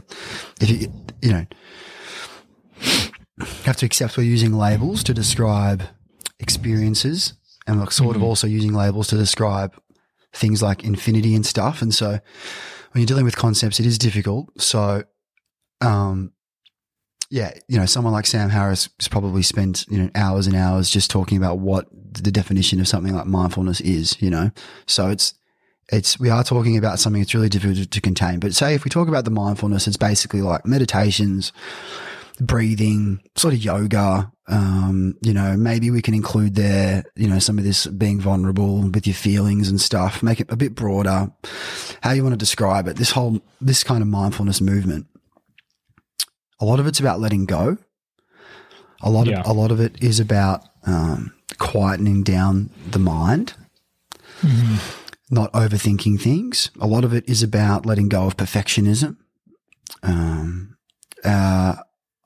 if 0.61 0.69
you 0.69 0.91
you 1.21 1.31
know 1.33 1.45
you 2.81 3.47
have 3.63 3.77
to 3.77 3.85
accept 3.85 4.17
we're 4.17 4.23
using 4.23 4.53
labels 4.53 5.03
to 5.03 5.13
describe 5.13 5.83
experiences 6.39 7.33
and 7.65 7.79
we're 7.79 7.89
sort 7.89 8.15
of 8.15 8.23
also 8.23 8.47
using 8.47 8.73
labels 8.73 9.07
to 9.07 9.17
describe 9.17 9.75
things 10.33 10.61
like 10.61 10.83
infinity 10.83 11.35
and 11.35 11.45
stuff. 11.45 11.81
And 11.81 11.93
so 11.93 12.19
when 12.91 13.01
you're 13.01 13.05
dealing 13.05 13.25
with 13.25 13.35
concepts, 13.35 13.79
it 13.79 13.85
is 13.85 13.97
difficult. 13.97 14.49
So, 14.59 15.03
um, 15.81 16.31
yeah, 17.29 17.51
you 17.67 17.77
know, 17.77 17.85
someone 17.85 18.13
like 18.13 18.25
Sam 18.25 18.49
Harris 18.49 18.87
probably 19.09 19.43
spent, 19.43 19.85
you 19.87 19.99
know, 19.99 20.09
hours 20.15 20.47
and 20.47 20.55
hours 20.55 20.89
just 20.89 21.11
talking 21.11 21.37
about 21.37 21.59
what 21.59 21.87
the 21.91 22.31
definition 22.31 22.79
of 22.79 22.87
something 22.87 23.13
like 23.13 23.27
mindfulness 23.27 23.81
is, 23.81 24.19
you 24.19 24.31
know. 24.31 24.49
So 24.87 25.09
it's, 25.09 25.35
it's, 25.91 26.19
we 26.19 26.29
are 26.29 26.43
talking 26.43 26.75
about 26.75 26.99
something 26.99 27.21
that's 27.21 27.35
really 27.35 27.49
difficult 27.49 27.77
to, 27.77 27.85
to 27.87 28.01
contain. 28.01 28.39
But 28.39 28.55
say 28.55 28.73
if 28.73 28.83
we 28.83 28.89
talk 28.89 29.07
about 29.07 29.25
the 29.25 29.31
mindfulness, 29.31 29.87
it's 29.87 29.97
basically 29.97 30.41
like 30.41 30.65
meditations, 30.65 31.51
breathing, 32.39 33.21
sort 33.35 33.53
of 33.53 33.63
yoga. 33.63 34.31
Um, 34.47 35.15
you 35.21 35.33
know, 35.33 35.55
maybe 35.55 35.91
we 35.91 36.01
can 36.01 36.15
include 36.15 36.55
there, 36.55 37.03
you 37.15 37.27
know, 37.27 37.37
some 37.37 37.59
of 37.59 37.63
this 37.63 37.85
being 37.85 38.19
vulnerable 38.19 38.89
with 38.89 39.05
your 39.05 39.13
feelings 39.13 39.69
and 39.69 39.79
stuff, 39.79 40.23
make 40.23 40.39
it 40.39 40.51
a 40.51 40.55
bit 40.55 40.73
broader. 40.73 41.31
How 42.01 42.13
you 42.13 42.23
want 42.23 42.33
to 42.33 42.37
describe 42.37 42.87
it, 42.87 42.95
this 42.95 43.11
whole, 43.11 43.39
this 43.61 43.83
kind 43.83 44.01
of 44.01 44.07
mindfulness 44.07 44.61
movement 44.61 45.05
a 46.59 46.65
lot 46.65 46.79
of 46.79 46.87
it's 46.87 46.99
about 46.99 47.19
letting 47.19 47.45
go. 47.45 47.77
A 49.01 49.09
lot 49.09 49.27
Yeah. 49.27 49.39
of 49.41 49.47
a 49.47 49.53
lot 49.53 49.71
of 49.71 49.79
it 49.79 50.01
is 50.03 50.19
about 50.19 50.63
um, 50.85 51.33
quietening 51.57 52.23
down 52.23 52.69
the 52.91 52.99
mind, 52.99 53.53
not 55.29 55.51
overthinking 55.53 56.19
things. 56.21 56.69
A 56.79 56.87
lot 56.87 57.03
of 57.05 57.13
it 57.13 57.27
is 57.27 57.41
about 57.43 57.85
letting 57.85 58.09
go 58.09 58.25
of 58.25 58.35
perfectionism. 58.37 59.17
Um, 60.03 60.75
uh, 61.23 61.75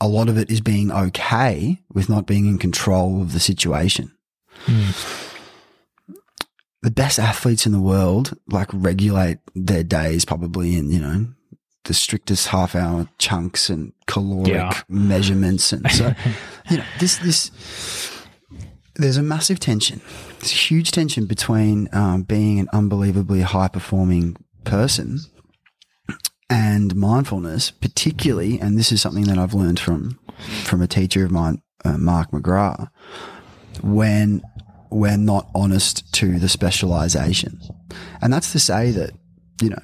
a 0.02 0.08
lot 0.08 0.30
of 0.30 0.38
it 0.38 0.50
is 0.50 0.62
being 0.62 0.92
okay 0.92 1.82
with 1.94 2.10
not 2.10 2.26
being 2.26 2.46
in 2.48 2.58
control 2.58 3.22
of 3.22 3.34
the 3.34 3.40
situation. 3.40 4.12
The 6.82 6.92
best 6.92 7.18
athletes 7.20 7.66
in 7.66 7.72
the 7.72 7.80
world 7.80 8.38
like 8.50 8.68
regulate 8.74 9.38
their 9.56 9.84
days 9.84 10.26
probably 10.26 10.76
in, 10.76 10.92
you 10.92 11.00
know, 11.00 11.28
the 11.86 11.94
strictest 11.94 12.48
half 12.48 12.76
hour 12.76 13.08
chunks 13.18 13.70
and 13.70 13.94
caloric 14.08 14.48
Yeah. 14.54 14.82
measurements. 14.88 15.74
And 15.74 15.90
so, 15.92 16.14
you 16.70 16.78
know, 16.78 16.84
this, 17.00 17.18
this, 17.18 17.52
there's 18.96 19.18
a 19.18 19.24
massive 19.24 19.60
tension. 19.60 20.02
There's 20.40 20.52
a 20.52 20.56
huge 20.56 20.92
tension 20.92 21.26
between 21.26 21.90
um, 21.92 22.24
being 22.24 22.60
an 22.60 22.68
unbelievably 22.74 23.42
high 23.42 23.68
performing 23.68 24.38
person 24.64 25.20
and 26.50 26.96
mindfulness, 26.96 27.72
particularly, 27.72 28.60
and 28.60 28.78
this 28.78 28.92
is 28.92 29.02
something 29.02 29.24
that 29.26 29.38
I've 29.38 29.54
learned 29.54 29.80
from 29.80 30.20
from 30.64 30.82
a 30.82 30.88
teacher 30.88 31.24
of 31.26 31.32
mine, 31.32 31.62
uh, 31.86 31.98
Mark 31.98 32.32
McGrath, 32.32 32.90
when 33.82 34.42
we're 34.92 35.18
not 35.18 35.50
honest 35.56 36.12
to 36.14 36.38
the 36.40 36.50
specialization, 36.50 37.60
and 38.22 38.32
that's 38.32 38.52
to 38.52 38.60
say 38.60 38.92
that 38.92 39.12
you 39.62 39.70
know, 39.70 39.82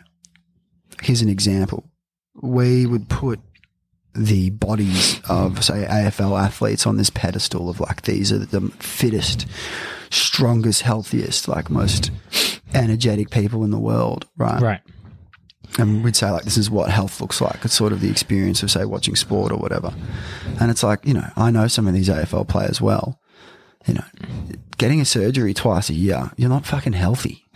here's 1.02 1.22
an 1.22 1.30
example: 1.30 1.89
we 2.42 2.86
would 2.86 3.10
put 3.10 3.40
the 4.16 4.50
bodies 4.50 5.22
of 5.30 5.64
say 5.64 5.86
AFL 5.86 6.40
athletes 6.40 6.88
on 6.88 6.98
this 6.98 7.10
pedestal 7.10 7.70
of 7.70 7.80
like 7.80 8.02
these 8.04 8.32
are 8.32 8.40
the 8.40 8.62
fittest, 8.80 9.46
strongest, 10.10 10.82
healthiest, 10.82 11.48
like 11.48 11.70
most 11.70 12.12
energetic 12.74 13.30
people 13.30 13.64
in 13.64 13.72
the 13.72 13.80
world, 13.80 14.26
right? 14.38 14.62
Right. 14.62 14.82
and 15.78 16.04
we'd 16.04 16.16
say 16.16 16.30
like 16.32 16.44
this 16.44 16.58
is 16.58 16.70
what 16.70 16.90
health 16.90 17.22
looks 17.22 17.40
like 17.42 17.64
it's 17.64 17.76
sort 17.76 17.94
of 17.94 18.02
the 18.02 18.10
experience 18.10 18.64
of 18.64 18.72
say 18.72 18.86
watching 18.86 19.16
sport 19.16 19.52
or 19.52 19.58
whatever 19.58 19.94
and 20.60 20.72
it's 20.72 20.82
like 20.82 21.06
you 21.06 21.14
know 21.14 21.30
i 21.36 21.52
know 21.52 21.68
some 21.68 21.88
of 21.88 21.94
these 21.94 22.10
afl 22.10 22.48
players 22.48 22.82
well 22.82 23.20
you 23.86 23.94
know 23.94 24.04
getting 24.80 25.00
a 25.00 25.06
surgery 25.06 25.54
twice 25.54 25.90
a 25.92 25.94
year 25.94 26.32
you're 26.38 26.50
not 26.50 26.66
fucking 26.66 26.94
healthy 26.94 27.46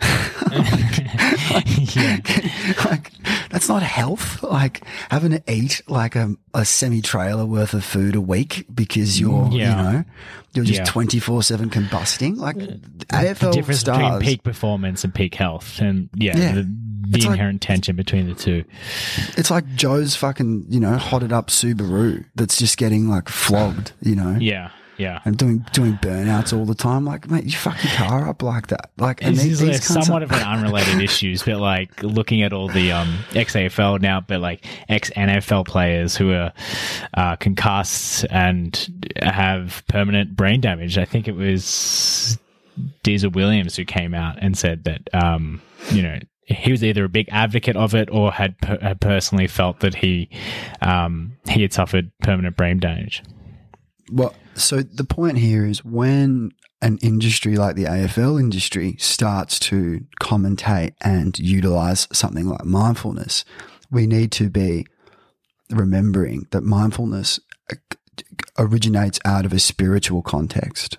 yeah. 1.96 2.18
like 2.84 3.10
that's 3.54 3.68
not 3.68 3.82
health 3.82 4.42
like 4.42 4.82
having 5.10 5.30
to 5.30 5.42
eat 5.50 5.80
like 5.88 6.16
um, 6.16 6.38
a, 6.52 6.60
a 6.60 6.64
semi 6.64 7.00
trailer 7.00 7.46
worth 7.46 7.72
of 7.72 7.84
food 7.84 8.14
a 8.16 8.20
week 8.20 8.66
because 8.74 9.18
you're 9.20 9.48
Yeah. 9.52 9.70
you 9.70 9.82
know 9.94 10.04
you're 10.54 10.64
just 10.64 10.80
Yeah. 10.80 10.84
24-7 10.86 11.70
combusting 11.70 12.36
like 12.36 12.56
uh, 12.56 12.66
the 12.66 13.06
afl 13.10 13.52
difference 13.52 13.82
between 13.84 14.20
peak 14.20 14.42
performance 14.42 15.02
and 15.04 15.14
peak 15.14 15.34
health, 15.36 15.80
and 15.80 16.08
yeah, 16.14 16.36
Yeah. 16.36 16.52
the, 16.56 16.62
the 16.62 17.16
It's 17.18 17.24
like- 17.26 17.32
inherent 17.34 17.60
tension 17.62 17.96
between 17.96 18.28
the 18.28 18.34
two. 18.34 18.64
It's 19.36 19.50
like 19.50 19.66
Joe's 19.74 20.14
fucking, 20.16 20.66
you 20.68 20.80
know, 20.80 20.96
hotted 20.96 21.32
up 21.32 21.48
Subaru 21.48 22.24
that's 22.34 22.56
just 22.56 22.76
getting 22.78 23.08
like 23.08 23.28
flogged, 23.28 23.92
you 24.00 24.14
know, 24.16 24.36
Yeah, 24.40 24.70
yeah. 24.96 25.20
and 25.24 25.36
doing 25.36 25.64
doing 25.72 25.98
burnouts 25.98 26.56
all 26.56 26.64
the 26.64 26.74
time. 26.74 27.04
Like, 27.04 27.30
mate, 27.30 27.44
you 27.44 27.52
fuck 27.52 27.82
your 27.82 27.92
car 27.92 28.28
up 28.28 28.42
like 28.42 28.68
that. 28.68 28.90
Like, 28.98 29.22
and 29.22 29.36
these, 29.36 29.60
these 29.60 29.84
somewhat 29.84 30.22
of 30.22 30.32
an 30.32 30.42
unrelated 30.42 31.00
issues, 31.00 31.42
but 31.42 31.58
like 31.58 32.02
looking 32.02 32.42
at 32.42 32.52
all 32.52 32.68
the 32.68 32.92
um, 32.92 33.18
ex 33.34 33.54
AFL 33.54 34.00
now, 34.00 34.20
but 34.20 34.40
like 34.40 34.64
ex 34.88 35.10
NFL 35.10 35.66
players 35.66 36.16
who 36.16 36.32
are 36.32 36.52
uh, 37.14 37.36
concussed 37.36 38.26
and 38.30 39.12
have 39.22 39.82
permanent 39.88 40.36
brain 40.36 40.60
damage. 40.60 40.98
I 40.98 41.04
think 41.04 41.28
it 41.28 41.36
was 41.36 42.38
Diesel 43.02 43.30
Williams 43.30 43.76
who 43.76 43.84
came 43.84 44.14
out 44.14 44.38
and 44.40 44.56
said 44.56 44.84
that 44.84 45.08
um, 45.14 45.60
you 45.90 46.02
know 46.02 46.18
he 46.46 46.70
was 46.70 46.84
either 46.84 47.04
a 47.04 47.08
big 47.08 47.28
advocate 47.30 47.76
of 47.76 47.94
it 47.94 48.10
or 48.10 48.30
had, 48.30 48.58
per- 48.58 48.78
had 48.80 49.00
personally 49.00 49.46
felt 49.46 49.80
that 49.80 49.94
he 49.94 50.28
um, 50.82 51.36
he 51.48 51.62
had 51.62 51.72
suffered 51.72 52.10
permanent 52.20 52.56
brain 52.56 52.78
damage. 52.78 53.22
Well, 54.12 54.34
so 54.54 54.82
the 54.82 55.04
point 55.04 55.38
here 55.38 55.66
is 55.66 55.84
when 55.84 56.52
an 56.80 56.98
industry 57.02 57.56
like 57.56 57.76
the 57.76 57.84
AFL 57.84 58.38
industry 58.38 58.96
starts 58.98 59.58
to 59.58 60.04
commentate 60.20 60.94
and 61.00 61.38
utilize 61.38 62.06
something 62.12 62.46
like 62.46 62.64
mindfulness, 62.64 63.44
we 63.90 64.06
need 64.06 64.30
to 64.32 64.50
be 64.50 64.86
remembering 65.70 66.46
that 66.50 66.62
mindfulness 66.62 67.40
originates 68.58 69.18
out 69.24 69.46
of 69.46 69.52
a 69.52 69.58
spiritual 69.58 70.22
context. 70.22 70.98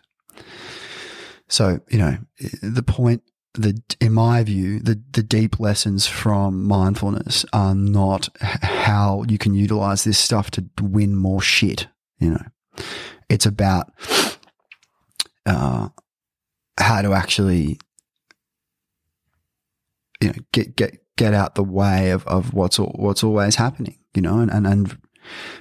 So, 1.47 1.79
you 1.89 1.99
know, 1.99 2.17
the 2.61 2.83
point 2.83 3.21
the 3.53 3.81
in 4.01 4.13
my 4.13 4.43
view, 4.43 4.79
the 4.79 5.01
the 5.11 5.23
deep 5.23 5.59
lessons 5.59 6.07
from 6.07 6.63
mindfulness 6.63 7.45
are 7.53 7.75
not 7.75 8.29
how 8.41 9.23
you 9.27 9.37
can 9.37 9.53
utilize 9.53 10.03
this 10.03 10.19
stuff 10.19 10.51
to 10.51 10.65
win 10.81 11.15
more 11.15 11.41
shit, 11.41 11.87
you 12.19 12.31
know. 12.31 12.45
It's 13.29 13.45
about 13.45 13.91
uh, 15.45 15.89
how 16.79 17.01
to 17.01 17.13
actually, 17.13 17.79
you 20.21 20.27
know, 20.29 20.33
get 20.51 20.75
get 20.75 20.97
get 21.17 21.33
out 21.33 21.55
the 21.55 21.63
way 21.63 22.11
of, 22.11 22.25
of 22.27 22.53
what's 22.53 22.77
what's 22.77 23.23
always 23.23 23.55
happening, 23.55 23.97
you 24.13 24.21
know, 24.21 24.39
and, 24.39 24.51
and 24.51 24.65
and 24.67 24.97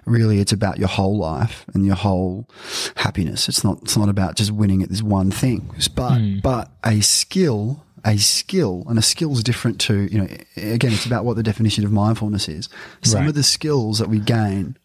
really 0.05 0.41
it's 0.41 0.53
about 0.53 0.79
your 0.79 0.89
whole 0.89 1.17
life 1.19 1.65
and 1.75 1.87
your 1.87 1.95
whole 1.97 2.49
happiness. 2.97 3.49
It's 3.49 3.65
not 3.65 3.79
it's 3.83 3.97
not 3.97 4.09
about 4.09 4.37
just 4.37 4.51
winning 4.51 4.83
at 4.83 4.89
this 4.91 5.03
one 5.03 5.31
thing. 5.31 5.71
But 5.95 6.19
but 6.43 6.71
a 6.85 7.01
skill, 7.01 7.85
a 8.05 8.19
skill, 8.19 8.85
and 8.89 8.99
a 8.99 9.03
skill 9.03 9.33
is 9.33 9.43
different 9.43 9.81
to 9.83 10.03
you 10.13 10.19
know. 10.19 10.29
Again, 10.57 10.93
it's 10.93 11.07
about 11.07 11.25
what 11.25 11.37
the 11.37 11.43
definition 11.43 11.85
of 11.85 11.93
mindfulness 11.93 12.49
is. 12.49 12.69
Some 13.03 13.21
Right. 13.21 13.29
of 13.29 13.35
the 13.35 13.43
skills 13.43 13.99
that 13.99 14.09
we 14.09 14.19
gain 14.21 14.77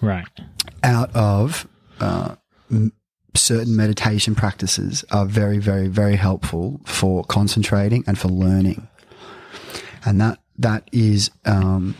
Right. 0.00 0.28
out 0.82 1.14
of 1.14 1.66
uh, 2.00 2.36
certain 3.34 3.76
meditation 3.76 4.34
practices 4.34 5.04
are 5.10 5.26
very, 5.26 5.58
very, 5.58 5.88
very 5.88 6.16
helpful 6.16 6.80
for 6.84 7.24
concentrating 7.24 8.04
and 8.06 8.18
for 8.18 8.28
learning. 8.28 8.88
And 10.04 10.20
that 10.20 10.38
that 10.58 10.88
is 10.92 11.30
um, 11.44 11.94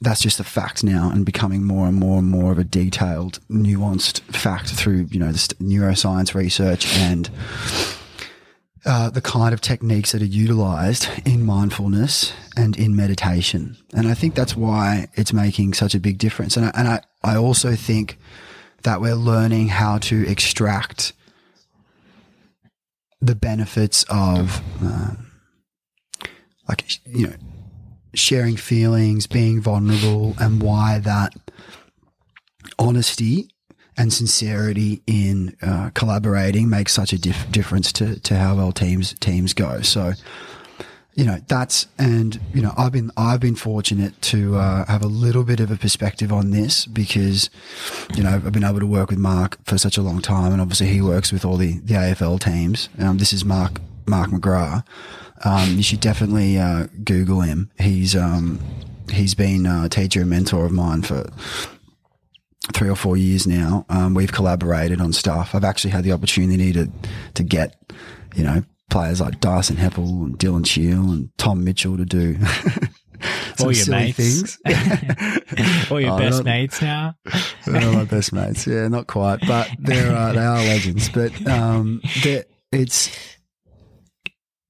that's 0.00 0.20
just 0.20 0.40
a 0.40 0.44
fact 0.44 0.82
now, 0.82 1.10
and 1.10 1.26
becoming 1.26 1.64
more 1.64 1.86
and 1.86 1.96
more 1.96 2.18
and 2.18 2.28
more 2.28 2.52
of 2.52 2.58
a 2.58 2.64
detailed, 2.64 3.40
nuanced 3.50 4.20
fact 4.34 4.68
through 4.70 5.08
you 5.10 5.18
know 5.18 5.32
the 5.32 5.38
st- 5.38 5.60
neuroscience 5.60 6.34
research 6.34 6.86
and. 6.96 7.30
Uh, 8.86 9.10
the 9.10 9.20
kind 9.20 9.52
of 9.52 9.60
techniques 9.60 10.12
that 10.12 10.22
are 10.22 10.24
utilized 10.24 11.06
in 11.26 11.44
mindfulness 11.44 12.32
and 12.56 12.78
in 12.78 12.96
meditation. 12.96 13.76
And 13.92 14.08
I 14.08 14.14
think 14.14 14.34
that's 14.34 14.56
why 14.56 15.08
it's 15.14 15.34
making 15.34 15.74
such 15.74 15.94
a 15.94 16.00
big 16.00 16.16
difference. 16.16 16.56
And 16.56 16.64
I, 16.64 16.70
and 16.74 16.88
I, 16.88 17.00
I 17.22 17.36
also 17.36 17.76
think 17.76 18.16
that 18.82 19.02
we're 19.02 19.14
learning 19.14 19.68
how 19.68 19.98
to 19.98 20.26
extract 20.26 21.12
the 23.20 23.34
benefits 23.34 24.06
of, 24.08 24.62
um, 24.80 25.30
like, 26.66 26.84
you 27.04 27.26
know, 27.26 27.36
sharing 28.14 28.56
feelings, 28.56 29.26
being 29.26 29.60
vulnerable, 29.60 30.34
and 30.38 30.62
why 30.62 30.98
that 31.00 31.34
honesty 32.78 33.50
and 34.00 34.10
sincerity 34.14 35.02
in 35.06 35.54
uh, 35.60 35.90
collaborating 35.92 36.70
makes 36.70 36.90
such 36.90 37.12
a 37.12 37.18
dif- 37.18 37.52
difference 37.52 37.92
to, 37.92 38.18
to 38.20 38.34
how 38.34 38.56
well 38.56 38.72
teams 38.72 39.14
teams 39.20 39.52
go. 39.52 39.82
So, 39.82 40.12
you 41.14 41.24
know 41.26 41.38
that's 41.48 41.86
and 41.98 42.40
you 42.54 42.62
know 42.62 42.72
I've 42.78 42.92
been 42.92 43.10
I've 43.14 43.40
been 43.40 43.56
fortunate 43.56 44.20
to 44.22 44.56
uh, 44.56 44.86
have 44.86 45.02
a 45.02 45.06
little 45.06 45.44
bit 45.44 45.60
of 45.60 45.70
a 45.70 45.76
perspective 45.76 46.32
on 46.32 46.50
this 46.50 46.86
because 46.86 47.50
you 48.14 48.22
know 48.22 48.30
I've 48.30 48.52
been 48.52 48.64
able 48.64 48.80
to 48.80 48.86
work 48.86 49.10
with 49.10 49.18
Mark 49.18 49.58
for 49.66 49.76
such 49.76 49.98
a 49.98 50.02
long 50.02 50.22
time, 50.22 50.52
and 50.52 50.62
obviously 50.62 50.86
he 50.86 51.02
works 51.02 51.30
with 51.30 51.44
all 51.44 51.58
the 51.58 51.78
the 51.80 51.94
AFL 51.94 52.40
teams. 52.40 52.88
Um, 52.98 53.18
this 53.18 53.34
is 53.34 53.44
Mark 53.44 53.82
Mark 54.06 54.30
McGrath. 54.30 54.82
Um, 55.44 55.76
you 55.76 55.82
should 55.82 56.00
definitely 56.00 56.58
uh, 56.58 56.86
Google 57.04 57.42
him. 57.42 57.70
He's 57.78 58.16
um, 58.16 58.60
he's 59.10 59.34
been 59.34 59.66
a 59.66 59.90
teacher 59.90 60.22
and 60.22 60.30
mentor 60.30 60.64
of 60.64 60.72
mine 60.72 61.02
for 61.02 61.28
three 62.80 62.88
or 62.88 62.96
four 62.96 63.14
years 63.14 63.46
now. 63.46 63.84
Um, 63.90 64.14
we've 64.14 64.32
collaborated 64.32 65.02
on 65.02 65.12
stuff. 65.12 65.54
I've 65.54 65.64
actually 65.64 65.90
had 65.90 66.02
the 66.02 66.12
opportunity 66.12 66.72
to 66.72 66.90
to 67.34 67.42
get, 67.42 67.76
you 68.34 68.42
know, 68.42 68.62
players 68.88 69.20
like 69.20 69.38
Dyson 69.38 69.76
Heppell 69.76 70.24
and 70.24 70.38
Dylan 70.38 70.66
Shiel 70.66 71.12
and 71.12 71.28
Tom 71.36 71.62
Mitchell 71.62 71.98
to 71.98 72.06
do 72.06 72.38
some 72.42 72.88
All 73.60 73.66
your 73.66 73.74
silly 73.74 73.98
mates. 74.16 74.16
things. 74.16 74.58
All 75.90 76.00
your 76.00 76.12
Oh, 76.14 76.18
best 76.18 76.42
mates 76.42 76.80
now. 76.80 77.16
They're 77.66 77.82
not 77.82 77.92
my 77.94 78.04
best 78.04 78.32
mates. 78.32 78.66
Yeah, 78.66 78.88
not 78.88 79.06
quite, 79.06 79.40
but 79.46 79.68
they're 79.78 80.10
uh, 80.16 80.32
they 80.32 80.38
are 80.40 80.56
legends. 80.56 81.10
But 81.10 81.46
um, 81.46 82.00
it's 82.72 83.10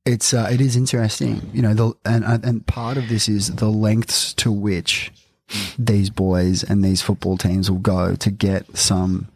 it's 0.04 0.34
uh, 0.34 0.48
it 0.50 0.60
is 0.60 0.74
interesting, 0.74 1.48
you 1.54 1.62
know. 1.62 1.74
The 1.74 1.92
and 2.04 2.24
and 2.24 2.66
part 2.66 2.96
of 2.96 3.08
this 3.08 3.28
is 3.28 3.54
the 3.54 3.68
lengths 3.68 4.34
to 4.34 4.50
which 4.50 5.12
these 5.78 6.10
boys 6.10 6.62
and 6.62 6.84
these 6.84 7.02
football 7.02 7.36
teams 7.36 7.70
will 7.70 7.78
go 7.78 8.14
to 8.16 8.30
get 8.30 8.76
some 8.76 9.28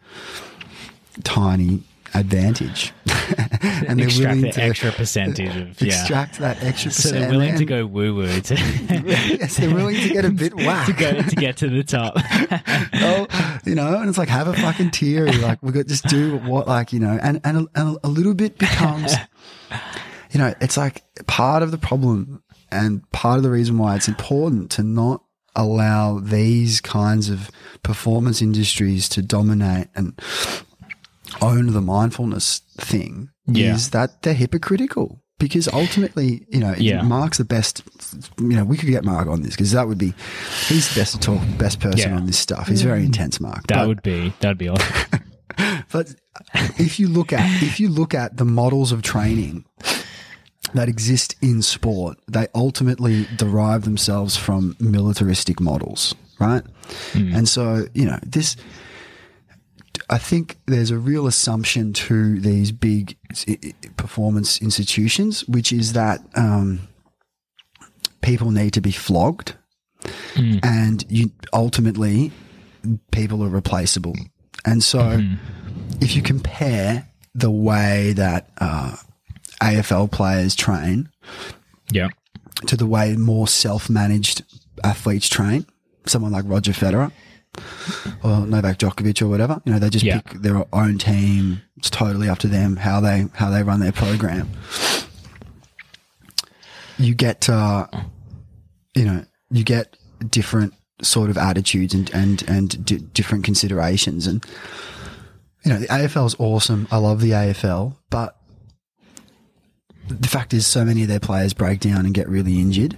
tiny 1.23 1.83
advantage, 2.15 2.93
and 3.05 3.99
they're 3.99 4.07
extract 4.07 4.35
willing 4.37 4.41
the 4.41 4.51
to 4.51 4.61
extra 4.61 4.91
percentage 4.91 5.55
of 5.55 5.81
yeah. 5.81 5.87
extract 5.87 6.39
that 6.39 6.63
extra 6.63 6.91
So 6.91 7.11
they're 7.11 7.29
willing 7.29 7.57
to 7.57 7.65
go 7.65 7.85
woo 7.85 8.15
woo 8.15 8.41
to, 8.41 8.55
yes, 8.89 9.57
they're 9.57 9.73
willing 9.73 9.95
to 9.99 10.09
get 10.09 10.25
a 10.25 10.29
bit 10.29 10.53
whack. 10.55 10.85
to 10.87 10.93
go 10.93 11.21
to 11.21 11.35
get 11.35 11.57
to 11.57 11.69
the 11.69 11.83
top. 11.83 12.13
oh, 12.93 13.27
you 13.65 13.75
know, 13.75 13.99
and 13.99 14.09
it's 14.09 14.17
like 14.17 14.29
have 14.29 14.47
a 14.47 14.53
fucking 14.53 14.91
tear. 14.91 15.31
Like 15.31 15.61
we 15.61 15.71
got 15.71 15.87
just 15.87 16.05
do 16.05 16.37
what, 16.37 16.67
like 16.67 16.93
you 16.93 16.99
know, 16.99 17.19
and 17.21 17.41
and 17.43 17.57
a, 17.57 17.79
and 17.79 17.97
a 18.03 18.07
little 18.07 18.33
bit 18.33 18.57
becomes, 18.57 19.13
you 20.31 20.39
know, 20.39 20.53
it's 20.61 20.77
like 20.77 21.03
part 21.27 21.63
of 21.63 21.71
the 21.71 21.77
problem 21.77 22.41
and 22.71 23.09
part 23.11 23.37
of 23.37 23.43
the 23.43 23.51
reason 23.51 23.77
why 23.77 23.95
it's 23.95 24.07
important 24.07 24.71
to 24.71 24.83
not 24.83 25.21
allow 25.55 26.19
these 26.19 26.81
kinds 26.81 27.29
of 27.29 27.49
performance 27.83 28.41
industries 28.41 29.07
to 29.09 29.21
dominate 29.21 29.87
and 29.95 30.19
own 31.41 31.67
the 31.73 31.81
mindfulness 31.81 32.61
thing 32.77 33.29
Yeah. 33.47 33.75
is 33.75 33.89
that 33.91 34.21
they're 34.21 34.33
hypocritical. 34.33 35.21
Because 35.37 35.67
ultimately, 35.67 36.45
you 36.49 36.59
know, 36.59 36.73
Yeah. 36.77 37.01
Mark's 37.01 37.39
the 37.39 37.43
best. 37.43 37.83
You 38.39 38.55
know, 38.55 38.63
we 38.63 38.77
could 38.77 38.87
get 38.89 39.03
Mark 39.03 39.27
on 39.27 39.41
this 39.41 39.51
because 39.51 39.71
that 39.71 39.85
would 39.85 39.97
be, 39.97 40.13
he's 40.67 40.87
the 40.93 41.01
best 41.01 41.13
to 41.13 41.19
talk, 41.19 41.41
best 41.57 41.81
person 41.81 42.11
Yeah. 42.11 42.15
on 42.17 42.25
this 42.25 42.37
stuff. 42.37 42.69
He's 42.69 42.83
very 42.83 43.01
mm. 43.01 43.07
intense, 43.07 43.41
Mark. 43.41 43.67
That 43.67 43.79
But- 43.79 43.87
would 43.89 44.01
be 44.03 44.33
that'd 44.39 44.57
be 44.57 44.69
awesome. 44.69 44.95
but 45.91 46.15
if 46.77 46.99
you 47.01 47.09
look 47.09 47.33
at 47.33 47.61
if 47.61 47.79
you 47.81 47.89
look 47.89 48.13
at 48.13 48.37
the 48.37 48.45
models 48.45 48.91
of 48.93 49.01
training 49.01 49.65
that 50.73 50.89
exist 50.89 51.35
in 51.41 51.61
sport, 51.61 52.17
they 52.27 52.47
ultimately 52.55 53.27
derive 53.35 53.83
themselves 53.83 54.35
from 54.35 54.75
militaristic 54.79 55.59
models, 55.59 56.15
right? 56.39 56.63
And 57.35 57.47
so, 57.47 57.85
you 57.93 58.05
know, 58.05 58.19
this 58.23 58.57
I 60.09 60.17
think 60.17 60.57
there's 60.67 60.91
a 60.91 60.97
real 60.97 61.25
assumption 61.25 61.93
to 61.93 62.39
these 62.39 62.71
big 62.71 63.17
performance 63.97 64.61
institutions, 64.61 65.47
which 65.47 65.73
is 65.73 65.93
that 65.93 66.19
um, 66.35 66.87
people 68.21 68.51
need 68.51 68.73
to 68.73 68.81
be 68.81 68.91
flogged, 68.91 69.55
and 70.63 71.03
you 71.09 71.31
ultimately 71.53 72.31
people 73.11 73.43
are 73.43 73.49
replaceable. 73.49 74.15
And 74.63 74.83
so, 74.83 75.21
if 76.01 76.15
you 76.15 76.21
compare 76.21 77.07
the 77.33 77.51
way 77.51 78.13
that 78.13 78.49
uh, 78.59 78.95
AFL 79.65 80.11
players 80.11 80.55
train 80.55 81.09
yeah. 81.91 82.09
to 82.67 82.77
the 82.77 82.85
way 82.85 83.15
more 83.15 83.47
self-managed 83.47 84.43
athletes 84.83 85.27
train, 85.29 85.65
someone 86.05 86.31
like 86.31 86.45
Roger 86.47 86.71
Federer 86.71 87.11
or 88.23 88.45
Novak 88.45 88.77
Djokovic 88.79 89.21
or 89.21 89.27
whatever, 89.27 89.61
you 89.65 89.71
know, 89.71 89.79
they 89.79 89.89
just 89.89 90.05
Yeah. 90.05 90.19
pick 90.21 90.41
their 90.41 90.63
own 90.73 90.97
team. 90.97 91.61
It's 91.77 91.89
totally 91.89 92.27
up 92.29 92.39
to 92.39 92.47
them 92.47 92.75
how 92.77 92.99
they 92.99 93.27
how 93.35 93.49
they 93.49 93.63
run 93.63 93.79
their 93.79 93.91
program. 93.93 94.49
You 96.97 97.13
get, 97.13 97.49
uh, 97.49 97.87
you 98.95 99.03
know, 99.05 99.25
you 99.51 99.63
get 99.63 99.97
different 100.29 100.73
sort 101.01 101.29
of 101.29 101.37
attitudes 101.37 101.93
and 101.93 102.09
and 102.13 102.43
and 102.47 102.85
d- 102.85 103.05
different 103.13 103.43
considerations, 103.43 104.27
and 104.27 104.45
you 105.63 105.71
know, 105.73 105.79
the 105.79 105.87
AFL 105.87 106.25
is 106.27 106.35
awesome. 106.39 106.87
I 106.91 106.97
love 106.97 107.19
the 107.21 107.31
AFL, 107.31 107.97
but 108.09 108.34
the 110.07 110.27
fact 110.27 110.53
is, 110.53 110.65
so 110.67 110.83
many 110.85 111.01
of 111.03 111.07
their 111.07 111.19
players 111.19 111.53
break 111.53 111.79
down 111.79 112.05
and 112.05 112.13
get 112.13 112.27
really 112.29 112.59
injured 112.59 112.97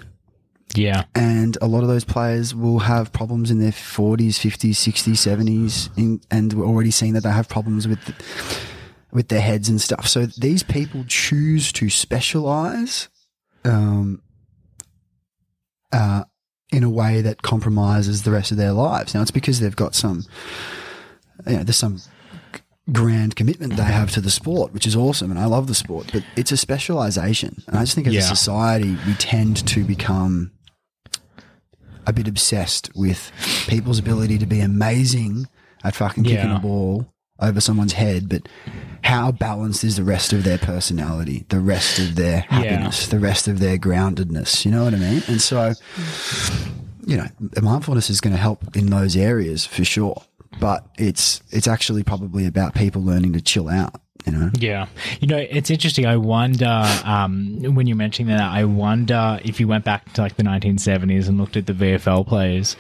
Yeah. 0.76 1.06
and 1.16 1.58
a 1.62 1.68
lot 1.68 1.82
of 1.84 1.88
those 1.88 2.04
players 2.04 2.54
will 2.54 2.80
have 2.80 3.12
problems 3.14 3.50
in 3.52 3.60
their 3.60 3.72
40s, 3.72 4.36
50s, 4.40 4.72
60s, 4.72 5.14
70s, 5.14 5.90
in, 5.98 6.20
and 6.30 6.54
we're 6.54 6.66
already 6.66 6.92
seeing 6.92 7.14
that 7.14 7.24
they 7.24 7.32
have 7.32 7.48
problems 7.50 7.88
with 7.88 8.00
with 9.12 9.30
their 9.30 9.42
heads 9.42 9.70
and 9.70 9.80
stuff. 9.80 10.06
So 10.08 10.26
these 10.26 10.64
people 10.64 11.06
choose 11.08 11.72
to 11.74 11.90
specialize 11.90 13.08
um, 13.64 14.22
uh, 15.94 16.26
in 16.74 16.84
a 16.84 16.90
way 16.90 17.22
that 17.22 17.42
compromises 17.42 18.24
the 18.24 18.32
rest 18.32 18.52
of 18.52 18.58
their 18.58 18.74
lives. 18.74 19.14
Now 19.16 19.22
it's 19.22 19.32
because 19.32 19.60
they've 19.62 19.76
got 19.76 19.96
some, 19.96 20.26
you 21.48 21.56
know, 21.58 21.64
there's 21.64 21.78
some 21.78 22.00
grand 22.92 23.36
commitment 23.36 23.76
they 23.76 23.84
have 23.84 24.08
mm-hmm. 24.08 24.16
to 24.16 24.22
the 24.22 24.30
sport, 24.30 24.74
which 24.74 24.88
is 24.88 24.96
awesome, 24.96 25.32
and 25.32 25.40
I 25.40 25.46
love 25.46 25.68
the 25.68 25.76
sport. 25.76 26.10
But 26.14 26.24
it's 26.36 26.52
a 26.52 26.58
specialization, 26.58 27.64
and 27.68 27.78
I 27.78 27.82
just 27.82 27.96
think 27.96 28.08
as 28.08 28.14
Yeah. 28.14 28.20
a 28.22 28.24
society 28.24 28.98
we 29.06 29.14
tend 29.16 29.66
to 29.68 29.84
become 29.84 30.52
a 32.06 32.14
bit 32.14 32.28
obsessed 32.28 32.90
with 32.96 33.32
people's 33.68 34.00
ability 34.00 34.38
to 34.38 34.46
be 34.46 34.62
amazing 34.62 35.48
at 35.84 35.96
fucking 35.96 36.24
kicking 36.24 36.52
a 36.52 36.60
ball 36.60 37.08
over 37.40 37.60
someone's 37.62 37.94
head, 37.94 38.30
but 38.30 38.48
how 39.04 39.32
balanced 39.32 39.84
is 39.84 39.98
the 39.98 40.04
rest 40.04 40.34
of 40.34 40.44
their 40.44 40.58
personality, 40.58 41.46
the 41.50 41.60
rest 41.60 42.00
of 42.00 42.16
their 42.16 42.42
happiness, 42.42 43.08
the 43.08 43.20
rest 43.20 43.48
of 43.48 43.60
their 43.60 43.78
groundedness? 43.78 44.66
You 44.66 44.72
know 44.72 44.86
what 44.86 44.94
I 44.94 44.98
mean? 44.98 45.22
And 45.28 45.42
so, 45.42 45.74
you 47.06 47.18
know, 47.18 47.28
mindfulness 47.62 48.10
is 48.10 48.22
going 48.22 48.34
to 48.36 48.42
help 48.42 48.76
in 48.76 48.88
those 48.88 49.16
areas 49.16 49.66
for 49.66 49.84
sure. 49.86 50.24
But 50.60 50.88
it's 50.98 51.42
it's 51.52 51.68
actually 51.68 52.04
probably 52.04 52.46
about 52.46 52.76
people 52.76 53.02
learning 53.04 53.34
to 53.34 53.42
chill 53.42 53.70
out. 53.70 54.02
You 54.26 54.34
know, 54.34 54.52
Yeah. 54.60 54.88
You 55.22 55.28
know, 55.28 55.38
it's 55.38 55.70
interesting. 55.70 56.06
I 56.06 56.18
wonder, 56.18 56.84
um, 57.06 57.60
when 57.76 57.88
you're 57.88 57.96
mentioning 57.96 58.36
that, 58.36 58.52
I 58.52 58.66
wonder 58.66 59.40
if 59.46 59.60
you 59.62 59.70
went 59.70 59.86
back 59.86 60.12
to 60.14 60.22
like 60.22 60.36
the 60.36 60.44
1970s 60.44 61.30
and 61.30 61.38
looked 61.38 61.56
at 61.56 61.66
the 61.66 61.74
VFL 61.74 62.28
players, 62.28 62.76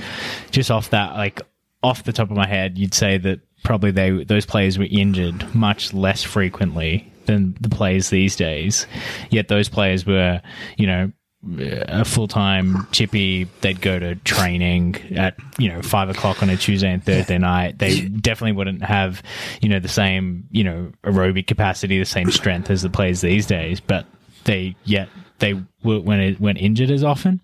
just 0.51 0.69
off 0.71 0.89
that, 0.89 1.15
like 1.15 1.41
off 1.83 2.03
the 2.03 2.11
top 2.11 2.31
of 2.31 2.35
my 2.35 2.47
head, 2.47 2.77
you'd 2.77 2.93
say 2.93 3.17
that 3.19 3.39
probably 3.63 3.91
they 3.91 4.23
those 4.23 4.45
players 4.45 4.77
were 4.77 4.87
injured 4.89 5.55
much 5.55 5.93
less 5.93 6.21
frequently 6.23 7.11
than 7.27 7.55
the 7.61 7.69
players 7.69 8.09
these 8.09 8.35
days. 8.35 8.87
Yet 9.29 9.47
those 9.47 9.69
players 9.69 10.05
were, 10.05 10.41
you 10.77 10.87
know, 10.87 11.11
a 11.59 12.03
full 12.05 12.27
time 12.27 12.87
chippy. 12.91 13.47
They'd 13.61 13.81
go 13.81 13.99
to 13.99 14.15
training 14.15 14.95
at 15.15 15.35
you 15.57 15.69
know 15.69 15.81
five 15.81 16.09
o'clock 16.09 16.41
on 16.41 16.49
a 16.49 16.57
Tuesday 16.57 16.91
and 16.91 17.03
Thursday 17.03 17.37
night. 17.37 17.77
They 17.77 18.01
definitely 18.01 18.53
wouldn't 18.53 18.83
have 18.83 19.21
you 19.61 19.69
know 19.69 19.79
the 19.79 19.87
same 19.87 20.47
you 20.51 20.63
know 20.63 20.91
aerobic 21.03 21.47
capacity, 21.47 21.99
the 21.99 22.05
same 22.05 22.31
strength 22.31 22.69
as 22.69 22.81
the 22.81 22.89
players 22.89 23.21
these 23.21 23.45
days. 23.45 23.79
But 23.79 24.05
they 24.45 24.75
yet 24.83 25.09
they 25.39 25.51
when 25.83 26.19
it 26.19 26.39
went 26.39 26.57
injured 26.57 26.91
as 26.91 27.03
often. 27.03 27.41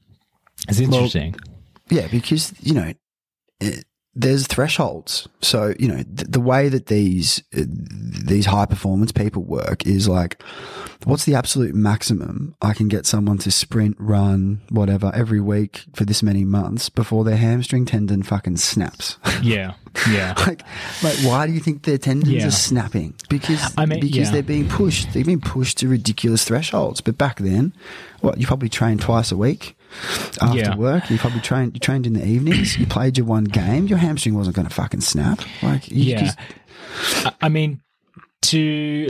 It's 0.68 0.80
interesting. 0.80 1.36
Yeah, 1.90 2.08
because 2.08 2.54
you 2.62 2.74
know, 2.74 2.94
it, 3.60 3.86
there's 4.16 4.46
thresholds. 4.48 5.28
So 5.42 5.74
you 5.80 5.88
know, 5.88 6.04
th- 6.04 6.28
the 6.30 6.40
way 6.40 6.70
that 6.70 6.88
these 6.88 7.44
uh, 7.58 7.64
these 7.68 8.46
high 8.46 8.66
performance 8.66 9.12
people 9.12 9.44
work 9.44 9.86
is 9.88 10.08
like, 10.08 10.42
what's 11.04 11.26
the 11.26 11.36
absolute 11.36 11.74
maximum 11.74 12.56
I 12.62 12.74
can 12.74 12.88
get 12.88 13.06
someone 13.06 13.40
to 13.40 13.52
sprint, 13.52 13.96
run, 14.00 14.62
whatever, 14.70 15.12
every 15.16 15.42
week 15.42 15.86
for 15.94 16.06
this 16.06 16.22
many 16.22 16.46
months 16.46 16.90
before 16.90 17.24
their 17.24 17.38
hamstring 17.38 17.86
tendon 17.86 18.24
fucking 18.24 18.58
snaps. 18.58 19.18
yeah, 19.42 19.74
yeah, 20.10 20.34
like, 20.46 20.62
like, 21.02 21.18
why 21.20 21.48
do 21.48 21.54
you 21.54 21.60
think 21.60 21.84
their 21.84 21.98
tendons 21.98 22.32
Yeah. 22.32 22.48
are 22.48 22.52
snapping? 22.52 23.16
Because 23.30 23.74
I 23.78 23.86
mean, 23.86 24.00
because 24.00 24.28
yeah. 24.28 24.32
they're 24.32 24.44
being 24.44 24.70
pushed. 24.70 25.14
They've 25.14 25.26
been 25.26 25.42
pushed 25.42 25.80
to 25.80 25.88
ridiculous 25.88 26.44
thresholds. 26.44 27.02
But 27.02 27.18
back 27.18 27.40
then, 27.40 27.74
what 28.22 28.40
you 28.40 28.46
probably 28.46 28.70
trained 28.70 29.02
twice 29.02 29.32
a 29.32 29.38
week 29.38 29.76
after 30.42 30.58
Yeah. 30.58 30.76
work. 30.76 31.10
You 31.10 31.18
probably 31.18 31.42
trained. 31.42 31.74
You 31.74 31.80
trained 31.80 32.06
in 32.08 32.14
the 32.14 32.26
evenings. 32.26 32.78
You 32.78 32.86
played 32.88 33.18
your 33.18 33.28
one 33.28 33.44
game. 33.46 33.88
Your 33.88 33.98
hamstring 34.00 34.36
wasn't 34.36 34.56
going 34.56 34.68
to 34.68 34.74
fucking 34.74 35.02
snap. 35.02 35.40
Like 35.62 35.90
you 35.90 36.04
yeah. 36.04 36.20
just- 36.24 36.38
I- 37.26 37.34
I 37.42 37.50
mean, 37.50 37.82
to 38.44 39.10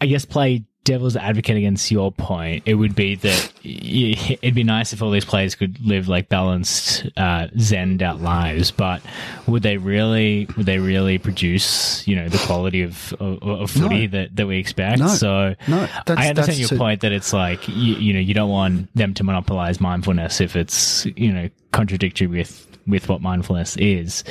I 0.00 0.06
guess 0.06 0.24
play 0.24 0.64
devil's 0.84 1.16
advocate 1.16 1.56
against 1.56 1.90
your 1.90 2.10
point, 2.10 2.62
it 2.66 2.74
would 2.74 2.94
be 2.94 3.14
that 3.16 3.49
it'd 3.62 4.54
be 4.54 4.64
nice 4.64 4.92
if 4.92 5.02
all 5.02 5.10
these 5.10 5.24
players 5.24 5.54
could 5.54 5.78
live 5.84 6.08
like 6.08 6.28
balanced, 6.28 7.06
uh, 7.16 7.46
zened 7.56 8.02
out 8.02 8.20
lives. 8.20 8.70
But 8.70 9.02
would 9.46 9.62
they 9.62 9.76
really? 9.76 10.46
Would 10.56 10.66
they 10.66 10.78
really 10.78 11.18
produce? 11.18 12.06
You 12.06 12.16
know, 12.16 12.28
the 12.28 12.38
quality 12.38 12.82
of 12.82 13.12
of, 13.20 13.42
of 13.42 13.70
footy 13.70 14.06
No. 14.06 14.18
that, 14.18 14.36
that 14.36 14.46
we 14.46 14.58
expect. 14.58 14.98
No. 15.00 15.08
So 15.08 15.54
No, 15.68 15.80
that's- 16.06 16.18
I 16.18 16.28
understand 16.28 16.58
your 16.58 16.68
so- 16.68 16.78
point 16.78 17.00
that 17.02 17.12
it's 17.12 17.32
like 17.32 17.66
you, 17.68 17.94
you 17.94 18.12
know 18.12 18.20
you 18.20 18.34
don't 18.34 18.50
want 18.50 18.94
them 18.94 19.14
to 19.14 19.24
monopolize 19.24 19.80
mindfulness 19.80 20.40
if 20.40 20.56
it's 20.56 21.06
you 21.16 21.32
know 21.32 21.48
contradictory 21.72 22.26
with 22.26 22.66
with 22.86 23.08
what 23.08 23.20
mindfulness 23.20 23.76
is. 23.76 24.24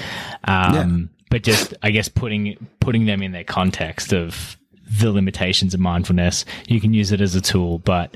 Um, 0.46 1.10
But 1.30 1.44
just 1.44 1.76
I 1.84 1.92
guess 1.92 2.10
putting 2.10 2.58
putting 2.80 3.06
them 3.06 3.22
in 3.22 3.32
their 3.32 3.44
context 3.44 4.14
of 4.14 4.58
the 4.90 5.12
limitations 5.12 5.74
of 5.74 5.80
mindfulness. 5.80 6.46
You 6.68 6.82
can 6.82 6.94
use 6.94 7.12
it 7.12 7.22
as 7.22 7.36
a 7.36 7.42
tool, 7.42 7.80
but 7.80 8.16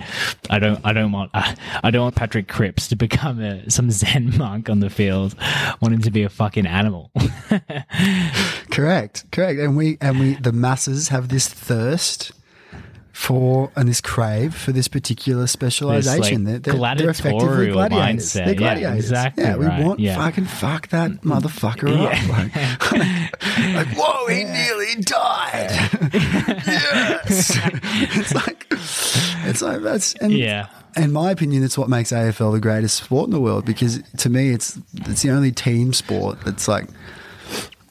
I 0.50 0.60
don't. 0.60 0.80
I 0.84 0.94
don't 0.94 1.12
want. 1.12 1.32
Uh, 1.34 1.56
I 1.84 1.92
don't 1.92 2.04
want 2.04 2.16
Patrick 2.16 2.48
Cripps 2.48 2.88
to 2.90 2.96
become 3.04 3.42
a, 3.42 3.70
some 3.70 3.92
Zen 3.92 4.38
monk 4.38 4.70
on 4.70 4.80
the 4.80 4.90
field, 4.90 5.36
wanting 5.82 6.02
to 6.02 6.12
be 6.12 6.24
a 6.24 6.30
fucking 6.30 6.66
animal. 6.66 7.12
correct, 8.72 9.32
correct. 9.32 9.60
And 9.60 9.78
we 9.78 9.98
and 10.02 10.20
we 10.20 10.34
the 10.36 10.52
masses 10.52 11.10
have 11.10 11.30
this 11.30 11.48
thirst 11.48 12.32
for 13.14 13.72
and 13.76 13.88
this 13.88 14.02
crave 14.02 14.56
for 14.56 14.72
this 14.72 14.88
particular 14.88 15.46
specialization. 15.48 16.46
like, 16.46 16.64
they're, 16.64 16.74
they're, 16.74 16.96
they're 16.96 17.10
effectively 17.12 17.72
gladiators. 17.72 18.26
mindset. 18.26 18.34
They're 18.34 18.48
Yeah, 18.50 18.54
gladiators. 18.56 19.00
exactly 19.06 19.44
Yeah, 19.44 19.56
we 19.56 19.66
right. 19.68 19.84
want 19.86 20.00
Yeah. 20.00 20.16
fucking 20.18 20.46
fuck 20.46 20.88
that 20.90 21.12
mm-hmm. 21.12 21.32
motherfucker 21.32 21.90
up. 21.96 22.30
Like, 22.92 22.92
like, 23.76 23.96
whoa, 23.96 24.28
he 24.28 24.44
nearly 24.44 24.96
died. 25.02 25.70
yes. 26.14 27.56
it's 28.18 28.34
like 28.34 28.66
it's 28.72 29.62
like 29.62 29.82
that's 29.84 30.16
and 30.16 30.34
Yeah. 30.34 30.68
in 30.98 31.12
my 31.12 31.30
opinion, 31.32 31.62
that's 31.62 31.78
what 31.78 31.90
makes 31.90 32.12
AFL 32.12 32.52
the 32.54 32.60
greatest 32.60 33.04
sport 33.04 33.26
in 33.28 33.32
the 33.32 33.40
world 33.40 33.64
because 33.64 34.02
to 34.18 34.30
me, 34.30 34.50
it's 34.50 34.80
it's 35.06 35.22
the 35.22 35.30
only 35.30 35.52
team 35.52 35.94
sport 35.94 36.40
that's 36.44 36.68
like 36.68 36.88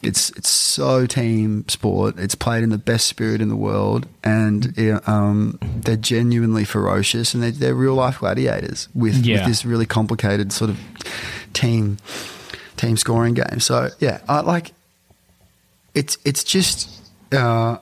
it's 0.03 0.31
it's 0.31 0.49
so 0.49 1.07
team 1.07 1.65
sport. 1.69 2.19
It's 2.19 2.35
played 2.35 2.63
in 2.63 2.71
the 2.71 2.79
best 2.79 3.07
spirit 3.07 3.41
in 3.41 3.49
the 3.49 3.57
world, 3.57 4.07
and 4.25 4.77
um, 5.07 5.59
they're 5.63 5.97
genuinely 5.97 6.65
ferocious 6.65 7.35
and 7.35 7.43
they're, 7.43 7.51
they're 7.53 7.75
real 7.75 7.95
life 7.95 8.19
gladiators 8.19 8.89
with, 8.95 9.25
Yeah. 9.25 9.39
with 9.39 9.47
this 9.47 9.65
really 9.65 9.87
complicated 9.87 10.53
sort 10.53 10.71
of 10.71 10.79
team 11.53 11.99
team 12.77 12.97
scoring 12.97 13.35
game. 13.35 13.61
So 13.61 13.91
yeah, 14.01 14.21
I 14.29 14.41
like 14.41 14.73
it's 15.95 16.19
it's 16.25 16.43
just. 16.45 16.89
Uh, 17.31 17.79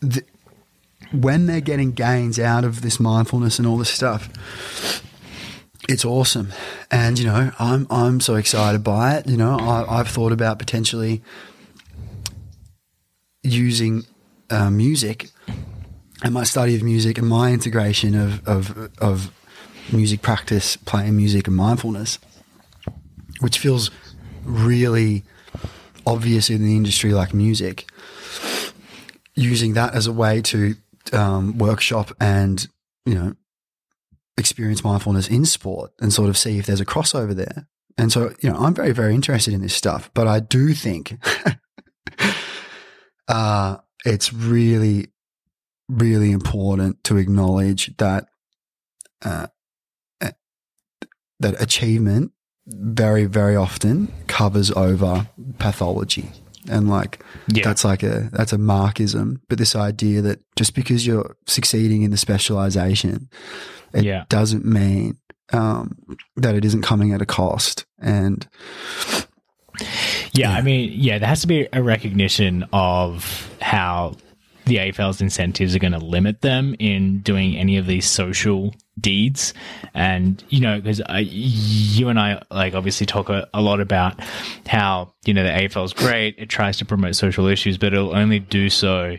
the, 0.00 0.24
when 1.12 1.46
they're 1.46 1.60
getting 1.60 1.92
gains 1.92 2.38
out 2.38 2.64
of 2.64 2.80
this 2.82 2.98
mindfulness 2.98 3.58
and 3.58 3.68
all 3.68 3.76
this 3.76 3.90
stuff, 3.90 4.28
it's 5.88 6.04
awesome. 6.04 6.52
And 6.90 7.18
you 7.18 7.26
know, 7.26 7.52
I'm 7.58 7.86
I'm 7.90 8.20
so 8.20 8.36
excited 8.36 8.82
by 8.84 9.16
it. 9.16 9.26
You 9.26 9.36
know, 9.36 9.58
I, 9.58 9.98
I've 9.98 10.08
thought 10.08 10.32
about 10.32 10.58
potentially 10.58 11.22
using 13.42 14.04
uh, 14.50 14.70
music 14.70 15.30
and 16.22 16.32
my 16.32 16.44
study 16.44 16.76
of 16.76 16.82
music 16.82 17.18
and 17.18 17.28
my 17.28 17.52
integration 17.52 18.14
of 18.14 18.46
of 18.46 18.90
of 18.98 19.32
music 19.92 20.22
practice, 20.22 20.76
playing 20.76 21.16
music, 21.16 21.48
and 21.48 21.56
mindfulness, 21.56 22.18
which 23.40 23.58
feels 23.58 23.90
really 24.44 25.24
obvious 26.06 26.50
in 26.50 26.64
the 26.64 26.76
industry 26.76 27.12
like 27.12 27.32
music 27.32 27.86
using 29.34 29.74
that 29.74 29.94
as 29.94 30.06
a 30.06 30.12
way 30.12 30.42
to 30.42 30.74
um, 31.12 31.56
workshop 31.58 32.12
and 32.20 32.66
you 33.06 33.14
know 33.14 33.34
experience 34.38 34.82
mindfulness 34.84 35.28
in 35.28 35.44
sport 35.44 35.92
and 36.00 36.12
sort 36.12 36.28
of 36.28 36.36
see 36.36 36.58
if 36.58 36.66
there's 36.66 36.80
a 36.80 36.86
crossover 36.86 37.34
there. 37.34 37.66
And 37.98 38.10
so 38.10 38.32
you 38.40 38.50
know 38.50 38.56
I'm 38.58 38.74
very 38.74 38.92
very 38.92 39.14
interested 39.14 39.52
in 39.54 39.60
this 39.62 39.74
stuff, 39.74 40.10
but 40.14 40.26
I 40.26 40.40
do 40.40 40.72
think 40.74 41.18
uh, 43.28 43.76
it's 44.04 44.32
really 44.32 45.08
really 45.88 46.30
important 46.30 47.02
to 47.04 47.16
acknowledge 47.18 47.94
that 47.98 48.26
uh, 49.22 49.46
that 51.40 51.60
achievement 51.60 52.32
very 52.66 53.24
very 53.26 53.56
often 53.56 54.10
covers 54.28 54.70
over 54.70 55.26
pathology 55.58 56.30
and 56.68 56.88
like 56.88 57.22
Yeah. 57.48 57.64
that's 57.64 57.84
like 57.84 58.04
a 58.04 58.30
that's 58.32 58.52
a 58.52 58.56
markism 58.56 59.40
but 59.48 59.58
this 59.58 59.74
idea 59.74 60.22
that 60.22 60.40
just 60.54 60.74
because 60.74 61.04
you're 61.04 61.36
succeeding 61.48 62.02
in 62.02 62.12
the 62.12 62.16
specialization 62.16 63.28
it 63.94 64.04
Yeah. 64.04 64.24
doesn't 64.28 64.64
mean 64.64 65.18
um, 65.52 65.96
that 66.36 66.54
it 66.54 66.64
isn't 66.64 66.82
coming 66.82 67.12
at 67.12 67.20
a 67.20 67.26
cost 67.26 67.84
and 68.00 68.48
Yeah, 70.32 70.52
I 70.52 70.62
mean, 70.62 70.92
yeah, 70.94 71.18
there 71.18 71.28
has 71.28 71.40
to 71.42 71.46
be 71.46 71.68
a 71.72 71.82
recognition 71.82 72.66
of 72.72 73.50
how 73.60 74.16
the 74.64 74.76
AFL's 74.76 75.20
incentives 75.20 75.74
are 75.74 75.78
going 75.80 75.92
to 75.92 75.98
limit 75.98 76.40
them 76.40 76.76
in 76.78 77.18
doing 77.20 77.56
any 77.56 77.76
of 77.78 77.86
these 77.86 78.08
social 78.08 78.74
deeds. 79.00 79.52
And, 79.92 80.42
you 80.50 80.60
know, 80.60 80.80
because 80.80 81.02
you 81.18 82.08
and 82.08 82.18
I, 82.18 82.40
like, 82.50 82.74
obviously 82.74 83.04
talk 83.06 83.28
a, 83.28 83.48
a 83.52 83.60
lot 83.60 83.80
about 83.80 84.20
how, 84.66 85.12
you 85.24 85.34
know, 85.34 85.42
the 85.42 85.50
AFL 85.50 85.84
is 85.84 85.92
great. 85.92 86.36
It 86.38 86.48
tries 86.48 86.76
to 86.78 86.84
promote 86.84 87.16
social 87.16 87.46
issues, 87.48 87.76
but 87.76 87.92
it'll 87.92 88.14
only 88.14 88.38
do 88.38 88.70
so 88.70 89.16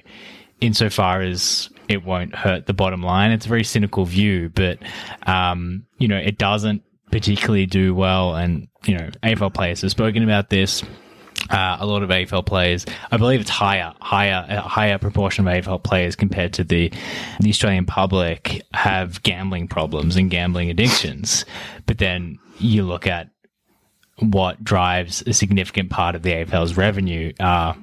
insofar 0.62 1.22
as 1.22 1.70
it 1.88 2.04
won't 2.04 2.36
hurt 2.36 2.66
the 2.66 2.74
bottom 2.74 3.02
line. 3.02 3.32
It's 3.32 3.46
a 3.46 3.50
very 3.50 3.64
cynical 3.64 4.06
view, 4.06 4.50
but, 4.50 4.80
um, 5.28 5.86
you 5.98 6.08
know, 6.08 6.18
it 6.18 6.38
doesn't 6.38 6.84
particularly 7.12 7.66
do 7.66 7.94
well. 7.94 8.36
And, 8.36 8.68
you 8.86 8.98
know, 8.98 9.10
AFL 9.22 9.54
players 9.54 9.82
have 9.82 9.92
spoken 9.92 10.24
about 10.24 10.50
this. 10.50 10.84
Uh, 11.50 11.78
a 11.80 11.86
lot 11.86 12.04
of 12.04 12.10
AFL 12.10 12.46
players, 12.46 12.86
I 13.12 13.18
believe 13.18 13.42
it's 13.42 13.50
higher, 13.50 13.94
higher, 14.00 14.46
a 14.48 14.62
higher 14.62 14.98
proportion 14.98 15.46
of 15.46 15.54
AFL 15.54 15.84
players 15.84 16.16
compared 16.16 16.54
to 16.54 16.64
the 16.64 16.92
the 17.42 17.50
Australian 17.50 17.86
public 17.86 18.62
have 18.74 19.22
gambling 19.24 19.68
problems 19.68 20.16
and 20.16 20.30
gambling 20.30 20.70
addictions. 20.70 21.44
But 21.86 21.98
then 21.98 22.40
you 22.60 22.84
look 22.84 23.08
at 23.08 23.30
what 24.20 24.64
drives 24.64 25.24
a 25.26 25.34
significant 25.34 25.90
part 25.90 26.16
of 26.16 26.22
the 26.22 26.32
AFL's 26.32 26.78
revenue, 26.78 27.34
uh, 27.40 27.74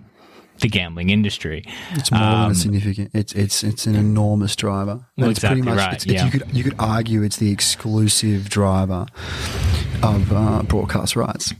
the 0.60 0.68
gambling 0.68 1.10
industry. 1.10 1.64
it's 1.92 2.10
more 2.12 2.20
than 2.20 2.50
a 2.50 2.54
significant 2.54 3.10
it's 3.14 3.32
it's 3.34 3.62
it's 3.64 3.86
an 3.86 3.94
enormous 3.94 4.54
driver 4.56 4.92
Um, 4.92 5.06
Well, 5.16 5.30
it's 5.30 5.40
pretty 5.40 5.62
much 5.62 5.76
right, 5.78 5.94
it's, 5.94 6.04
it's, 6.04 6.12
yeah. 6.14 6.24
you 6.24 6.30
could 6.30 6.44
you 6.56 6.62
could 6.64 6.74
argue 6.78 7.22
it's 7.22 7.36
the 7.38 7.50
exclusive 7.50 8.48
driver 8.48 9.06
of 10.02 10.32
uh, 10.32 10.62
broadcast 10.62 11.16
rights 11.16 11.52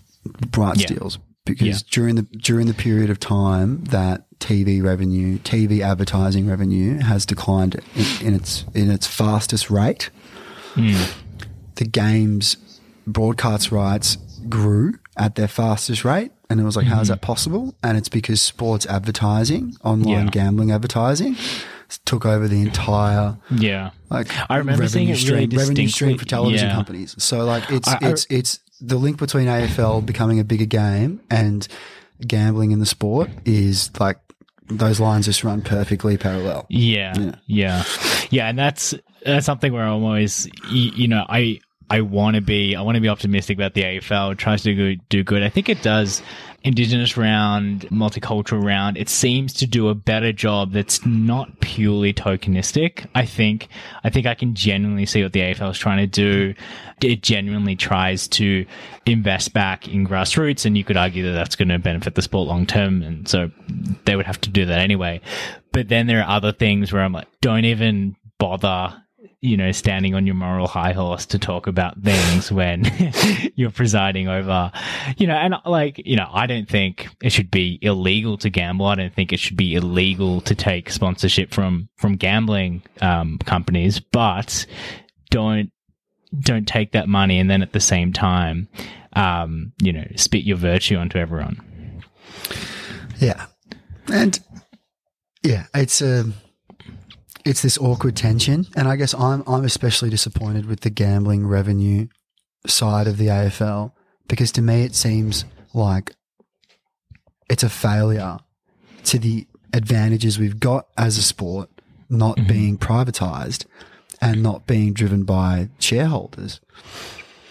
rights 0.57 0.81
Yeah. 0.83 0.87
deals 0.89 1.19
because 1.45 1.67
Yeah. 1.67 1.77
during 1.91 2.15
the 2.17 2.23
during 2.23 2.67
the 2.67 2.75
period 2.75 3.11
of 3.11 3.19
time 3.19 3.85
that 3.85 4.27
TV 4.39 4.83
revenue 4.83 5.39
TV 5.39 5.81
advertising 5.81 6.47
revenue 6.47 6.99
has 7.01 7.27
declined 7.27 7.75
in, 7.95 8.27
in 8.29 8.35
its 8.35 8.65
in 8.75 8.91
its 8.91 9.07
fastest 9.07 9.71
rate 9.71 10.11
the 10.77 11.85
game's 11.85 12.57
broadcast 13.07 13.73
rights 13.73 14.17
grew 14.49 14.95
at 15.17 15.35
their 15.35 15.49
fastest 15.49 16.05
rate. 16.05 16.31
And 16.51 16.61
it 16.61 16.65
was 16.65 16.77
like, 16.77 16.87
how 16.87 17.01
is 17.01 17.07
mm-hmm. 17.07 17.15
that 17.15 17.21
possible? 17.23 17.75
And 17.83 17.97
it's 17.97 18.09
because 18.09 18.43
sports 18.43 18.85
advertising, 18.87 19.77
online 19.85 20.25
Yeah. 20.27 20.31
gambling 20.31 20.73
advertising, 20.73 21.37
took 22.05 22.27
over 22.27 22.49
the 22.49 22.61
entire 22.61 23.37
Yeah. 23.51 23.91
like 24.11 24.29
I 24.51 24.57
remember 24.57 24.87
seeing 24.89 25.09
revenue 25.09 25.15
it 25.15 25.25
stream, 25.25 25.35
really 25.51 25.57
revenue 25.57 25.89
stream 25.89 26.19
for 26.19 26.25
television 26.25 26.69
yeah. 26.69 26.75
companies. 26.75 27.15
So 27.19 27.45
like 27.45 27.71
it's 27.71 27.89
I- 27.89 27.99
I- 28.03 28.09
it's 28.11 28.27
it's 28.31 28.59
the 28.81 28.97
link 28.97 29.19
between 29.19 29.47
AFL 29.49 30.05
becoming 30.05 30.41
a 30.41 30.45
bigger 30.45 30.67
game 30.67 31.21
and 31.31 31.67
gambling 32.27 32.71
in 32.71 32.79
the 32.81 32.87
sport 32.87 33.29
is 33.45 33.91
like 33.99 34.19
those 34.69 35.01
lines 35.01 35.27
just 35.27 35.43
run 35.43 35.63
perfectly 35.63 36.17
parallel. 36.17 36.67
Yeah, 36.69 37.13
Yeah. 37.19 37.35
yeah, 37.47 37.85
yeah, 38.31 38.49
and 38.49 38.59
that's 38.59 38.95
that's 39.25 39.45
something 39.47 39.73
where 39.73 39.83
I'm 39.83 40.03
always, 40.05 40.49
you, 40.71 40.93
you 40.95 41.09
know, 41.09 41.27
I 41.29 41.61
I 41.91 42.03
want 42.03 42.37
to 42.37 42.41
be 42.41 42.77
I 42.77 42.83
want 42.83 42.95
to 42.95 43.01
be 43.01 43.09
optimistic 43.09 43.59
about 43.59 43.75
the 43.75 43.83
AFL. 43.83 44.33
It 44.33 44.39
tries 44.39 44.63
to 44.63 44.75
do, 44.75 44.97
do 45.09 45.25
good. 45.25 45.43
I 45.43 45.49
think 45.49 45.69
it 45.69 45.83
does. 45.83 46.23
Indigenous 46.63 47.17
round, 47.17 47.89
multicultural 47.89 48.63
round. 48.63 48.99
It 48.99 49.09
seems 49.09 49.55
to 49.55 49.67
do 49.67 49.89
a 49.89 49.95
better 49.95 50.31
job. 50.31 50.73
That's 50.73 51.05
not 51.05 51.61
purely 51.61 52.13
tokenistic. 52.13 53.07
I 53.15 53.25
think. 53.27 53.69
I 54.05 54.11
think 54.11 54.27
I 54.27 54.35
can 54.35 54.55
genuinely 54.55 55.07
see 55.07 55.23
what 55.23 55.33
the 55.33 55.41
AFL 55.41 55.73
is 55.73 55.79
trying 55.79 55.99
to 55.99 56.07
do. 56.07 56.55
It 57.03 57.23
genuinely 57.23 57.77
tries 57.77 58.29
to 58.29 58.67
invest 59.07 59.53
back 59.53 59.89
in 59.89 60.07
grassroots, 60.07 60.67
and 60.67 60.77
you 60.77 60.85
could 60.85 60.99
argue 60.99 61.25
that 61.25 61.33
that's 61.33 61.57
going 61.57 61.71
to 61.71 61.79
benefit 61.79 62.15
the 62.15 62.23
sport 62.23 62.47
long 62.47 62.67
term. 62.67 63.03
And 63.03 63.27
so 63.27 63.51
they 64.05 64.15
would 64.15 64.27
have 64.27 64.41
to 64.43 64.51
do 64.51 64.67
that 64.67 64.79
anyway. 64.79 65.23
But 65.73 65.89
then 65.89 66.07
there 66.07 66.23
are 66.23 66.37
other 66.37 66.53
things 66.53 66.93
where 66.93 67.03
I'm 67.03 67.13
like, 67.13 67.29
don't 67.41 67.65
even 67.65 68.17
bother, 68.39 69.03
you 69.43 69.57
know, 69.57 69.73
standing 69.73 70.15
on 70.15 70.27
your 70.27 70.35
moral 70.35 70.67
high 70.67 70.93
horse 70.93 71.25
to 71.27 71.39
talk 71.39 71.67
about 71.67 72.01
things 72.03 72.53
when 72.53 72.85
you're 73.55 73.71
presiding 73.71 74.29
over, 74.29 74.71
you 75.17 75.27
know, 75.27 75.35
and 75.35 75.55
like, 75.65 76.01
you 76.05 76.17
know, 76.17 76.29
I 76.31 76.47
don't 76.47 76.69
think 76.69 77.09
it 77.23 77.31
should 77.31 77.51
be 77.51 77.79
illegal 77.83 78.37
to 78.39 78.51
gamble. 78.51 78.87
I 78.87 78.97
don't 78.97 79.15
think 79.15 79.33
it 79.33 79.41
should 79.41 79.57
be 79.57 79.75
illegal 79.75 80.41
to 80.43 80.55
take 80.55 80.91
sponsorship 80.91 81.53
from, 81.53 81.89
from 81.97 82.17
gambling, 82.17 82.83
um, 83.01 83.39
companies, 83.39 83.99
but 83.99 84.67
don't, 85.31 85.71
don't 86.39 86.69
take 86.69 86.93
that 86.93 87.09
money 87.09 87.39
and 87.39 87.51
then 87.51 87.63
at 87.63 87.73
the 87.73 87.81
same 87.81 88.13
time, 88.13 88.69
um, 89.15 89.73
you 89.81 89.93
know, 89.93 90.07
spit 90.17 90.45
your 90.45 90.57
virtue 90.57 90.97
onto 90.97 91.19
everyone. 91.19 92.03
Yeah, 93.19 93.47
and 94.09 94.39
yeah, 95.43 95.67
it's 95.75 96.01
a 96.01 96.25
it's 97.45 97.63
this 97.63 97.79
awkward 97.79 98.17
tension, 98.17 98.67
and 98.77 98.89
I 98.89 98.97
guess 98.97 99.15
I'm 99.15 99.43
I'm 99.47 99.65
especially 99.65 100.11
disappointed 100.11 100.67
with 100.67 100.81
the 100.81 100.91
gambling 100.91 101.47
revenue 101.47 102.09
side 102.67 103.07
of 103.07 103.17
the 103.17 103.27
AFL 103.29 103.93
because 104.29 104.53
to 104.53 104.63
me 104.63 104.85
it 104.85 104.95
seems 104.95 105.45
like 105.73 106.13
it's 107.49 107.63
a 107.63 107.69
failure 107.71 108.39
to 109.05 109.19
the 109.19 109.47
advantages 109.73 110.39
we've 110.39 110.61
got 110.61 110.87
as 110.99 111.17
a 111.17 111.23
sport 111.23 111.71
not 112.09 112.37
mm-hmm. 112.37 112.49
being 112.49 112.79
privatized 112.79 113.67
and 114.21 114.43
not 114.43 114.67
being 114.67 114.93
driven 114.93 115.25
by 115.25 115.69
shareholders. 115.79 116.61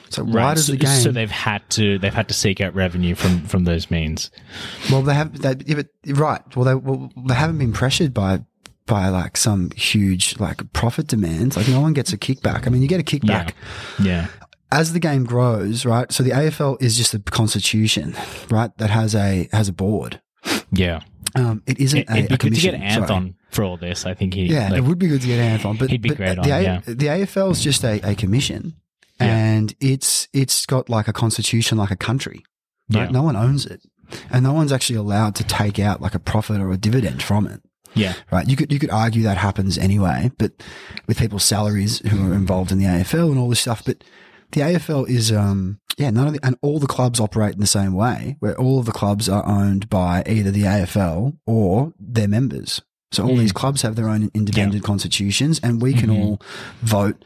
So 0.09 0.23
why 0.23 0.31
Right. 0.33 0.55
does 0.55 0.65
So, 0.65 0.71
the 0.73 0.77
game? 0.77 1.01
so 1.01 1.11
they've 1.11 1.29
had 1.31 1.67
to 1.71 1.97
they've 1.99 2.13
had 2.13 2.27
to 2.27 2.33
seek 2.33 2.61
out 2.61 2.73
revenue 2.75 3.15
from 3.15 3.45
from 3.45 3.63
those 3.65 3.89
means. 3.89 4.31
well, 4.91 5.01
they 5.01 5.13
have. 5.13 5.39
They, 5.39 5.55
yeah, 5.65 5.75
but, 5.75 5.87
right. 6.17 6.55
Well, 6.55 6.65
they 6.65 6.75
well, 6.75 7.11
they 7.27 7.35
haven't 7.35 7.57
been 7.57 7.73
pressured 7.73 8.13
by 8.13 8.43
by 8.89 9.07
like 9.07 9.37
some 9.37 9.71
huge 9.71 10.37
like 10.39 10.73
profit 10.73 11.07
demands. 11.07 11.55
Like 11.55 11.69
no 11.69 11.79
one 11.79 11.93
gets 11.93 12.11
a 12.11 12.17
kickback. 12.17 12.67
I 12.67 12.69
mean, 12.69 12.81
you 12.81 12.87
get 12.89 12.99
a 12.99 13.03
kickback. 13.03 13.53
Yeah. 14.03 14.27
as 14.71 14.91
the 14.93 14.99
game 14.99 15.23
grows, 15.23 15.85
right? 15.85 16.11
So 16.11 16.23
the 16.23 16.31
AFL 16.31 16.81
is 16.81 16.97
just 16.97 17.13
a 17.13 17.19
constitution, 17.19 18.15
right? 18.51 18.75
That 18.77 18.89
has 18.89 19.15
a 19.15 19.47
has 19.53 19.69
a 19.69 19.73
board. 19.73 20.21
Yeah. 20.71 20.99
Um, 21.35 21.61
it 21.67 21.79
isn't 21.79 21.99
It, 21.99 22.09
a, 22.09 22.13
a 22.13 22.21
be 22.23 22.37
good 22.37 22.55
to 22.55 22.61
get 22.61 22.73
commission, 22.73 23.07
sorry. 23.07 23.35
For 23.51 23.63
all 23.63 23.77
this. 23.77 24.05
I 24.05 24.13
think 24.15 24.33
he 24.33 24.45
Yeah, 24.45 24.69
like, 24.69 24.79
it 24.79 24.81
would 24.83 24.97
be 24.99 25.07
good 25.07 25.21
to 25.21 25.27
get 25.27 25.39
Anthon, 25.39 25.77
but 25.79 25.89
He'd 25.91 26.01
be 26.01 26.09
but 26.09 26.17
great 26.17 26.35
the, 26.35 26.51
on, 26.51 26.59
A- 26.59 26.63
yeah. 26.63 26.79
the 26.85 27.05
AFL 27.07 27.51
is 27.51 27.61
just 27.63 27.83
a, 27.83 27.99
a 28.03 28.15
commission, 28.15 28.75
Yeah. 29.21 29.27
and 29.35 29.75
it's 29.79 30.27
it's 30.33 30.65
got 30.65 30.89
like 30.89 31.07
a 31.07 31.13
constitution, 31.13 31.77
like 31.77 31.91
a 31.91 31.95
country. 31.95 32.43
Right? 32.91 33.03
Yeah. 33.05 33.11
No 33.11 33.21
one 33.23 33.35
owns 33.35 33.65
it, 33.67 33.81
and 34.31 34.43
no 34.43 34.53
one's 34.53 34.71
actually 34.71 34.97
allowed 34.97 35.35
to 35.35 35.43
take 35.43 35.77
out 35.79 36.01
like 36.01 36.15
a 36.15 36.19
profit 36.19 36.59
or 36.61 36.71
a 36.71 36.77
dividend 36.77 37.21
from 37.21 37.45
it. 37.47 37.61
Yeah. 37.95 38.13
Right? 38.31 38.47
You 38.47 38.55
could 38.55 38.71
you 38.71 38.79
could 38.79 38.91
argue 38.91 39.23
that 39.23 39.37
happens 39.37 39.77
anyway, 39.77 40.31
but 40.37 40.51
with 41.07 41.17
people's 41.17 41.43
salaries 41.43 41.99
who 42.07 42.31
are 42.31 42.33
involved 42.33 42.71
in 42.71 42.77
the 42.77 42.85
AFL 42.85 43.29
and 43.31 43.39
all 43.39 43.49
this 43.49 43.59
stuff, 43.61 43.83
but 43.85 44.03
the 44.51 44.61
AFL 44.61 45.07
is 45.09 45.31
um 45.31 45.79
yeah 45.97 46.09
none 46.11 46.27
of 46.27 46.33
the 46.33 46.39
and 46.43 46.55
all 46.61 46.79
the 46.79 46.87
clubs 46.87 47.19
operate 47.19 47.53
in 47.55 47.59
the 47.59 47.67
same 47.67 47.93
way 47.93 48.35
where 48.39 48.57
all 48.59 48.79
of 48.79 48.85
the 48.85 48.91
clubs 48.91 49.27
are 49.27 49.45
owned 49.45 49.89
by 49.89 50.23
either 50.27 50.51
the 50.51 50.63
AFL 50.63 51.35
or 51.45 51.93
their 51.99 52.27
members. 52.27 52.81
So 53.11 53.23
all 53.23 53.35
Mm. 53.35 53.39
these 53.39 53.51
clubs 53.51 53.81
have 53.81 53.95
their 53.95 54.07
own 54.07 54.29
independent 54.35 54.83
constitutions, 54.83 55.59
and 55.63 55.81
we 55.81 55.93
can 55.93 56.09
Mhm. 56.11 56.19
all 56.19 56.41
vote. 56.83 57.25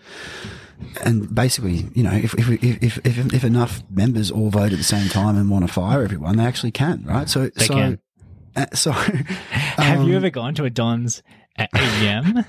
And 1.03 1.33
basically, 1.33 1.87
you 1.93 2.03
know, 2.03 2.11
if 2.13 2.33
if, 2.35 2.49
if 2.63 2.97
if 3.05 3.33
if 3.33 3.43
enough 3.43 3.83
members 3.89 4.31
all 4.31 4.49
vote 4.49 4.71
at 4.71 4.77
the 4.77 4.83
same 4.83 5.07
time 5.09 5.37
and 5.37 5.49
want 5.49 5.65
to 5.67 5.71
fire 5.71 6.03
everyone, 6.03 6.37
they 6.37 6.45
actually 6.45 6.71
can, 6.71 7.03
right? 7.05 7.29
So 7.29 7.49
They 7.55 7.65
so 7.65 7.73
can. 7.73 7.99
Uh, 8.55 8.65
so 8.73 8.91
Have 8.91 10.03
you 10.03 10.11
um, 10.11 10.15
ever 10.15 10.29
gone 10.29 10.53
to 10.55 10.65
a 10.65 10.69
Don's 10.69 11.23
at 11.55 11.71
AGM? 11.71 12.45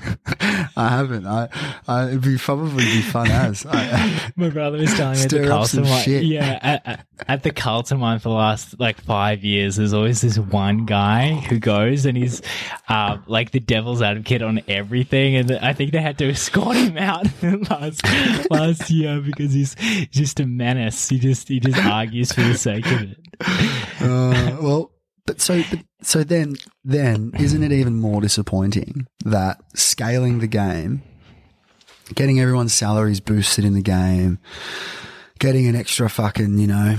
I 0.76 0.88
haven't. 0.88 1.26
I, 1.26 1.48
I 1.86 2.08
it'd 2.08 2.22
be 2.22 2.38
probably 2.38 2.84
be 2.84 3.00
fun 3.02 3.30
as. 3.30 3.66
I, 3.68 4.32
My 4.36 4.50
brother 4.50 4.78
was 4.78 4.94
telling 4.94 5.18
me 5.18 5.24
at 5.24 5.30
the 5.30 5.46
Carlton 5.46 5.84
one. 5.84 6.02
shit. 6.02 6.24
Yeah, 6.24 6.58
at, 6.62 6.86
at, 6.86 7.06
at 7.28 7.42
the 7.42 7.50
Carlton 7.50 8.00
one 8.00 8.18
for 8.18 8.30
the 8.30 8.34
last 8.34 8.78
like 8.78 9.00
five 9.00 9.44
years, 9.44 9.76
there's 9.76 9.92
always 9.92 10.20
this 10.20 10.38
one 10.38 10.84
guy 10.84 11.34
who 11.34 11.58
goes 11.58 12.06
and 12.06 12.16
he's 12.16 12.42
uh, 12.88 13.18
like 13.26 13.50
the 13.50 13.60
devil's 13.60 14.02
advocate 14.02 14.42
on 14.42 14.60
everything, 14.68 15.36
and 15.36 15.52
I 15.52 15.72
think 15.72 15.92
they 15.92 16.00
had 16.02 16.18
to 16.18 16.28
escort 16.28 16.76
him 16.76 16.98
out 16.98 17.26
last 17.42 18.02
last 18.50 18.90
year 18.90 19.20
because 19.20 19.52
he's 19.52 19.74
just 20.10 20.40
a 20.40 20.46
menace. 20.46 21.08
He 21.08 21.18
just 21.18 21.48
he 21.48 21.60
just 21.60 21.84
argues 21.84 22.32
for 22.32 22.42
the 22.42 22.54
sake 22.54 22.86
of 22.86 23.02
it. 23.02 23.18
uh, 24.00 24.56
well, 24.60 24.90
but 25.26 25.40
so 25.40 25.62
but, 25.70 25.80
so 26.02 26.22
then 26.24 26.56
then 26.84 27.32
isn't 27.38 27.62
it 27.62 27.72
even 27.72 27.94
more 28.00 28.20
disappointing 28.20 29.06
that 29.24 29.60
scaling 29.74 30.38
the 30.40 30.46
game, 30.46 31.02
getting 32.14 32.40
everyone's 32.40 32.74
salaries 32.74 33.20
boosted 33.20 33.64
in 33.64 33.74
the 33.74 33.82
game, 33.82 34.38
getting 35.38 35.66
an 35.66 35.76
extra 35.76 36.08
fucking 36.08 36.58
you 36.58 36.66
know. 36.66 36.96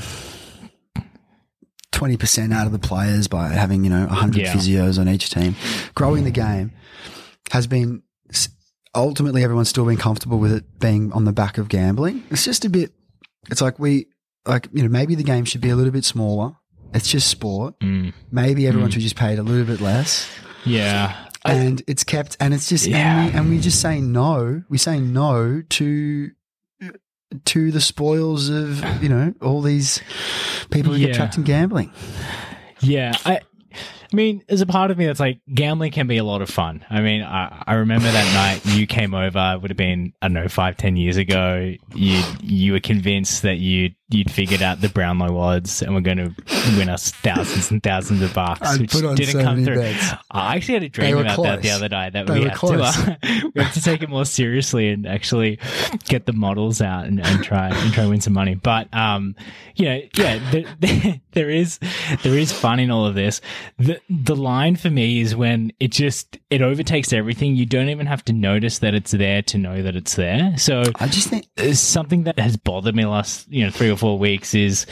20% 1.91 2.53
out 2.53 2.65
of 2.65 2.73
the 2.73 2.79
players 2.79 3.29
by 3.29 3.47
having, 3.47 3.85
you 3.85 3.89
know, 3.89 4.05
100 4.07 4.41
Yeah. 4.41 4.53
physios 4.53 4.99
on 4.99 5.07
each 5.07 5.29
team. 5.29 5.55
Growing 5.95 6.25
the 6.25 6.31
game 6.31 6.71
has 7.51 7.67
been 7.67 8.03
ultimately 8.93 9.43
everyone's 9.43 9.69
still 9.69 9.85
been 9.85 9.95
comfortable 9.95 10.37
with 10.39 10.51
it 10.51 10.79
being 10.79 11.11
on 11.13 11.23
the 11.23 11.31
back 11.31 11.57
of 11.57 11.69
gambling. 11.69 12.23
It's 12.29 12.43
just 12.43 12.65
a 12.65 12.69
bit, 12.69 12.91
it's 13.49 13.61
like 13.61 13.79
we, 13.79 14.07
like, 14.45 14.67
you 14.73 14.83
know, 14.83 14.89
maybe 14.89 15.15
the 15.15 15.23
game 15.23 15.45
should 15.45 15.61
be 15.61 15.69
a 15.69 15.75
little 15.77 15.91
bit 15.93 16.03
smaller. 16.03 16.55
It's 16.95 17.07
just 17.09 17.27
sport. 17.27 17.79
Mm. 17.81 18.13
Maybe 18.31 18.65
everyone 18.67 18.89
should 18.89 19.01
just 19.01 19.15
pay 19.17 19.33
it 19.33 19.39
a 19.39 19.43
little 19.43 19.65
bit 19.65 19.81
less. 19.81 20.27
Yeah, 20.65 21.27
And 21.43 21.83
it's 21.85 22.03
kept, 22.03 22.37
and 22.39 22.53
it's 22.53 22.67
just, 22.69 22.87
Yeah. 22.87 23.25
and, 23.25 23.31
we, 23.33 23.39
and 23.39 23.49
we 23.51 23.59
just 23.59 23.79
say 23.81 24.01
no. 24.01 24.63
We 24.69 24.79
say 24.79 24.99
no 24.99 25.61
to, 25.61 26.31
to 27.45 27.71
the 27.71 27.81
spoils 27.81 28.49
of, 28.49 29.03
you 29.03 29.09
know, 29.09 29.33
all 29.41 29.61
these 29.61 30.01
people 30.71 30.93
who 30.93 30.99
Yeah. 30.99 31.07
get 31.07 31.15
trapped 31.17 31.37
in 31.37 31.43
gambling. 31.43 31.91
Yeah, 32.81 33.13
I, 33.25 33.41
I 34.11 34.15
mean, 34.15 34.43
there's 34.47 34.61
a 34.61 34.65
part 34.65 34.91
of 34.91 34.97
me 34.97 35.05
that's 35.05 35.19
like 35.19 35.39
gambling 35.53 35.91
can 35.91 36.07
be 36.07 36.17
a 36.17 36.23
lot 36.23 36.41
of 36.41 36.49
fun. 36.49 36.85
I 36.89 37.01
mean, 37.01 37.21
I, 37.23 37.63
I 37.67 37.73
remember 37.75 38.09
that 38.09 38.33
night 38.33 38.65
you 38.75 38.87
came 38.87 39.13
over. 39.13 39.53
It 39.55 39.61
would 39.61 39.71
have 39.71 39.77
been 39.77 40.13
I 40.21 40.27
don't 40.27 40.33
know 40.33 40.47
five, 40.47 40.77
ten 40.77 40.95
years 40.95 41.17
ago. 41.17 41.73
You 41.93 42.23
you 42.41 42.73
were 42.73 42.79
convinced 42.79 43.41
that 43.41 43.57
you 43.57 43.89
you'd 44.09 44.29
figured 44.29 44.61
out 44.61 44.81
the 44.81 44.89
Brownlow 44.89 45.35
odds 45.37 45.81
and 45.81 45.95
were 45.95 46.01
going 46.01 46.17
to 46.17 46.35
win 46.77 46.89
us 46.89 47.09
thousands 47.11 47.71
and 47.71 47.81
thousands 47.81 48.21
of 48.21 48.33
bucks, 48.35 48.61
I'd 48.61 48.81
which 48.81 48.91
didn't 48.91 49.25
so 49.25 49.41
come 49.41 49.65
through. 49.65 49.77
bets. 49.77 50.13
I 50.29 50.55
actually 50.55 50.75
had 50.75 50.83
a 50.83 50.89
dream 50.89 51.17
about 51.17 51.41
that 51.41 51.61
the 51.63 51.71
other 51.71 51.89
night 51.89 52.13
that 52.13 52.27
They 52.27 52.39
we 52.39 52.45
have 52.45 52.57
close. 52.57 52.95
to 52.95 53.11
uh, 53.23 53.49
we 53.55 53.63
have 53.63 53.73
to 53.73 53.81
take 53.81 54.03
it 54.03 54.09
more 54.09 54.25
seriously 54.25 54.89
and 54.89 55.07
actually 55.07 55.59
get 56.05 56.27
the 56.27 56.33
models 56.33 56.81
out 56.81 57.05
and, 57.05 57.19
and 57.25 57.43
try 57.43 57.69
and 57.69 57.93
try 57.93 58.03
and 58.03 58.11
win 58.11 58.21
some 58.21 58.33
money. 58.33 58.53
But 58.53 58.93
um, 58.93 59.35
you 59.75 59.85
know, 59.85 60.01
yeah, 60.15 60.51
there, 60.51 61.19
there, 61.31 61.49
is 61.49 61.79
there 62.21 62.37
is 62.37 62.51
fun 62.51 62.79
in 62.79 62.91
all 62.91 63.07
of 63.07 63.15
this. 63.15 63.41
The 63.79 63.99
the 64.09 64.35
line 64.35 64.75
for 64.75 64.91
me 64.91 65.21
is 65.21 65.35
when 65.35 65.71
it 65.79 65.91
just 65.91 66.37
it 66.51 66.61
overtakes 66.61 67.11
everything. 67.11 67.55
You 67.55 67.65
don't 67.65 67.89
even 67.89 68.05
have 68.05 68.23
to 68.25 68.33
notice 68.33 68.79
that 68.79 68.93
it's 68.93 69.11
there 69.11 69.41
to 69.41 69.57
know 69.57 69.81
that 69.81 69.95
it's 69.95 70.15
there. 70.15 70.55
So 70.57 70.83
I 70.99 71.07
just 71.07 71.29
think, 71.29 71.47
something 71.73 72.23
that 72.25 72.37
has 72.37 72.55
bothered 72.55 72.95
me 72.95 73.05
last 73.05 73.47
you 73.51 73.63
know 73.65 73.71
three 73.71 73.94
or 73.95 73.97
four 73.97 74.19
weeks 74.19 74.53
is 74.53 74.85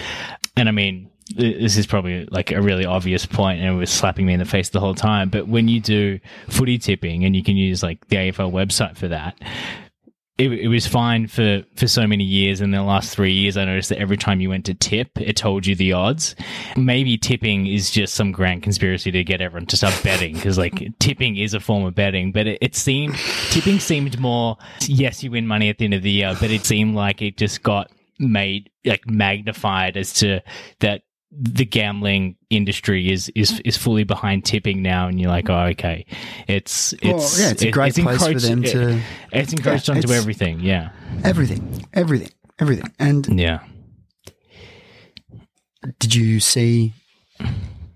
and 0.58 0.68
i 0.68 0.72
mean 0.72 1.10
this 1.36 1.78
is 1.78 1.88
probably 1.88 2.26
like 2.32 2.52
a 2.52 2.62
really 2.62 2.86
obvious 2.86 3.26
point 3.26 3.60
and 3.60 3.70
it 3.70 3.78
was 3.78 3.90
slapping 3.90 4.26
me 4.26 4.34
in 4.34 4.40
the 4.40 4.46
face 4.46 4.70
the 4.70 4.80
whole 4.80 4.96
time 4.96 5.30
but 5.30 5.48
when 5.48 5.68
you 5.68 5.80
do 5.80 6.20
footy 6.50 6.78
tipping 6.78 7.24
and 7.24 7.36
you 7.36 7.44
can 7.44 7.56
use 7.56 7.82
like 7.82 8.06
the 8.10 8.18
afl 8.18 8.52
website 8.52 8.98
for 8.98 9.08
that 9.08 9.36
it, 10.38 10.52
it 10.52 10.68
was 10.68 10.88
fine 10.88 11.28
for, 11.28 11.64
for 11.76 11.88
so 11.88 12.08
many 12.08 12.24
years. 12.24 12.60
And 12.60 12.74
in 12.74 12.80
the 12.80 12.86
last 12.86 13.14
three 13.14 13.34
years, 13.34 13.56
I 13.56 13.66
noticed 13.66 13.90
that 13.90 14.00
every 14.00 14.18
time 14.18 14.42
you 14.42 14.50
went 14.50 14.66
to 14.66 14.74
tip, 14.74 15.10
it 15.20 15.38
told 15.38 15.68
you 15.68 15.76
the 15.76 15.94
odds. 15.94 16.36
Maybe 16.76 17.18
tipping 17.18 17.68
is 17.68 17.92
just 17.92 18.16
some 18.16 18.32
grand 18.32 18.64
conspiracy 18.64 19.12
to 19.12 19.24
get 19.24 19.42
everyone 19.42 19.68
to 19.68 19.78
start 19.78 20.00
betting 20.04 20.34
because, 20.34 20.58
like, 20.58 20.92
tipping 21.00 21.38
is 21.38 21.54
a 21.54 21.60
form 21.60 21.86
of 21.86 21.94
betting. 21.94 22.32
But 22.32 22.48
it, 22.48 22.58
it 22.62 22.76
seemed, 22.76 23.16
tipping 23.52 23.80
seemed 23.80 24.20
more, 24.20 24.58
yes, 24.82 25.24
you 25.24 25.30
win 25.30 25.46
money 25.46 25.70
at 25.70 25.78
the 25.78 25.86
end 25.86 25.94
of 25.94 26.02
the 26.02 26.12
year, 26.12 26.36
but 26.40 26.50
it 26.50 26.66
seemed 26.66 26.96
like 26.96 27.22
it 27.22 27.38
just 27.38 27.62
got 27.62 27.92
made, 28.20 28.70
like, 28.86 29.08
magnified 29.08 29.98
as 29.98 30.14
to 30.16 30.42
that 30.80 31.04
the 31.32 31.66
gambling 31.66 32.36
industry 32.52 33.12
is 33.12 33.28
is 33.34 33.54
mm. 33.54 33.62
is 33.66 33.76
fully 33.76 34.04
behind 34.04 34.46
tipping 34.46 34.84
now, 34.84 35.08
and 35.08 35.20
you're 35.20 35.32
like, 35.32 35.46
mm. 35.46 35.56
oh, 35.56 35.70
okay, 35.72 36.06
it's 36.48 36.94
it's 36.94 37.04
well, 37.04 37.14
yeah, 37.16 37.52
it's 37.52 37.64
a 37.64 37.68
it- 37.70 37.72
great 37.72 37.96
place 37.96 38.22
for 38.22 38.40
them 38.40 38.62
to 38.62 39.02
it's 39.32 39.52
encouraged 39.52 39.88
Yeah, 39.90 39.96
onto 39.96 40.08
it's- 40.08 40.22
everything. 40.22 40.60
Yeah. 40.60 40.90
everything, 41.24 41.86
everything, 41.94 42.30
everything. 42.60 42.92
And 43.00 43.40
Yeah. 43.40 43.62
did 46.00 46.14
you 46.14 46.40
see? 46.40 46.94